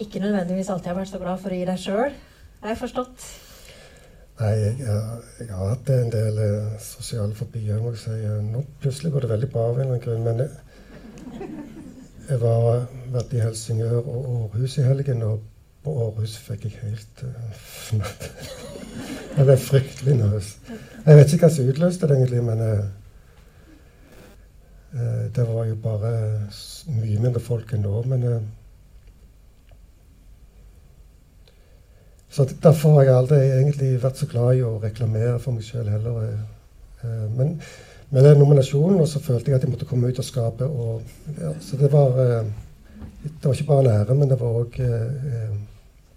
ikke 0.00 0.22
nødvendigvis 0.22 0.70
alltid 0.72 0.92
har 0.92 0.98
vært 0.98 1.12
så 1.12 1.20
glad 1.22 1.40
for 1.42 1.52
å 1.52 1.60
gi 1.60 1.68
deg 1.68 1.80
sjøl. 1.80 2.18
Har 2.60 2.72
jeg 2.72 2.80
forstått? 2.80 3.28
Nei, 4.40 4.54
jeg, 4.56 4.74
jeg, 4.80 5.48
har 5.50 5.74
hatt 5.74 5.92
en 5.92 6.12
del 6.12 6.40
eh, 6.40 6.72
sosiale 6.80 7.36
fobier. 7.36 7.80
må 7.80 7.92
jeg 7.92 8.02
si. 8.06 8.16
Eh, 8.16 8.40
Nå 8.46 8.64
plutselig 8.80 9.12
går 9.12 9.26
det 9.26 9.32
veldig 9.34 9.50
bra 9.52 9.68
av 9.68 9.78
en 9.78 9.84
eller 9.84 9.98
annen 9.98 10.04
grunn. 10.06 10.24
Men 10.24 10.42
jeg, 10.44 11.50
jeg 12.30 12.40
var 12.40 12.86
vært 13.12 13.36
i 13.36 13.44
Helsingør 13.44 14.00
og 14.00 14.30
Århus 14.36 14.78
i 14.80 14.86
helgen, 14.88 15.24
og 15.28 15.44
på 15.84 15.92
Århus 16.06 16.36
fikk 16.44 16.66
jeg 16.68 16.78
helt 16.82 17.22
uh, 17.24 17.52
fnatt. 17.56 18.26
Jeg 19.36 19.46
ble 19.46 19.56
fryktelig 19.60 20.16
nervøs. 20.18 20.48
Jeg 21.06 21.16
vet 21.16 21.32
ikke 21.32 21.46
hva 21.46 21.52
som 21.54 21.68
utløste 21.70 22.08
det, 22.08 22.16
egentlig, 22.18 22.42
men 22.44 22.62
eh, 22.64 22.88
eh, 24.96 25.22
det 25.36 25.46
var 25.48 25.68
jo 25.68 25.76
bare 25.80 26.10
mye 26.96 27.22
mindre 27.22 27.42
folk 27.44 27.72
enn 27.72 27.86
nå. 27.86 28.02
Men 28.10 28.26
eh, 28.28 28.40
Så 32.30 32.44
derfor 32.62 32.92
har 32.94 33.02
jeg 33.08 33.14
aldri 33.16 33.38
egentlig 33.50 34.02
vært 34.02 34.16
så 34.20 34.26
glad 34.30 34.56
i 34.56 34.62
å 34.62 34.76
reklamere 34.82 35.38
for 35.42 35.52
meg 35.56 35.64
sjøl 35.66 35.88
heller. 35.90 36.22
eh, 36.22 36.42
eh, 37.04 37.28
Men 37.36 37.60
med 38.10 38.24
den 38.24 38.38
nominasjonen 38.38 39.00
og 39.00 39.08
så 39.08 39.18
følte 39.22 39.50
jeg 39.50 39.56
at 39.58 39.62
jeg 39.66 39.70
måtte 39.70 39.86
komme 39.86 40.08
ut 40.08 40.18
av 40.18 40.24
skapet. 40.24 40.66
Og, 40.66 41.02
ja, 41.40 41.52
så 41.60 41.76
det 41.76 41.90
var 41.92 42.18
eh, 42.22 42.44
Det 43.22 43.44
var 43.44 43.54
ikke 43.54 43.66
bare 43.66 43.80
en 43.80 44.00
ære, 44.00 44.14
men 44.14 44.28
det 44.30 44.38
var 44.40 44.54
òg 44.62 44.78
eh, 44.80 45.56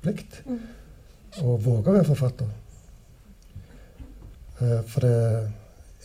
plikt 0.01 0.43
Mm. 0.45 0.59
å 1.41 1.57
våge 1.57 1.89
å 1.89 1.93
være 1.95 2.05
forfatter. 2.05 2.45
Eh, 4.61 4.82
for 4.88 5.01
det 5.01 5.49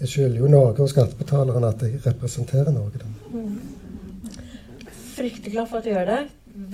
jeg 0.01 0.09
skylder 0.09 0.39
jo 0.41 0.49
Norge 0.49 0.83
og 0.83 0.89
skattebetalerne 0.89 1.69
at 1.69 1.83
jeg 1.83 2.01
representerer 2.07 2.73
Norge. 2.73 2.99
Da. 3.03 3.07
Fryktelig 5.17 5.53
glad 5.53 5.69
for 5.69 5.79
at 5.79 5.85
du 5.85 5.91
gjør 5.91 6.07
det. 6.07 6.19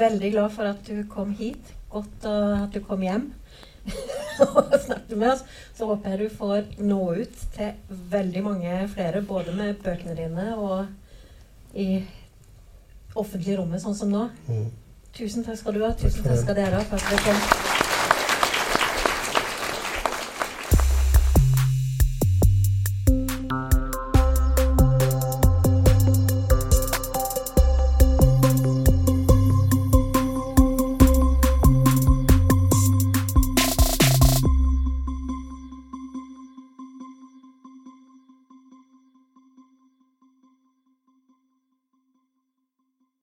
Veldig 0.04 0.30
glad 0.32 0.52
for 0.54 0.70
at 0.70 0.86
du 0.86 1.02
kom 1.10 1.32
hit. 1.38 1.73
Godt 1.94 2.26
at 2.26 2.74
du 2.74 2.80
kom 2.84 3.02
hjem 3.04 3.28
og 4.44 4.72
snakket 4.82 5.16
med 5.16 5.30
oss. 5.30 5.44
Så 5.76 5.86
håper 5.86 6.14
jeg 6.14 6.24
du 6.24 6.36
får 6.36 6.70
nå 6.82 7.00
ut 7.20 7.42
til 7.54 7.98
veldig 8.10 8.44
mange 8.44 8.78
flere, 8.94 9.22
både 9.22 9.54
med 9.56 9.78
bøkene 9.84 10.16
dine 10.18 10.48
og 10.56 10.86
i 11.74 12.04
offentlige 13.14 13.58
rommet, 13.60 13.82
sånn 13.82 13.96
som 13.98 14.10
nå. 14.10 14.26
Mm. 14.48 14.66
Tusen 15.14 15.46
takk 15.46 15.60
skal 15.60 15.76
du 15.76 15.84
ha. 15.86 15.92
Tusen 15.98 16.26
takk 16.26 16.40
skal 16.42 16.58
dere 16.58 16.80
ha 16.80 16.88
for 16.88 16.98
at 16.98 17.12
dere 17.12 17.22
kom. 17.28 17.63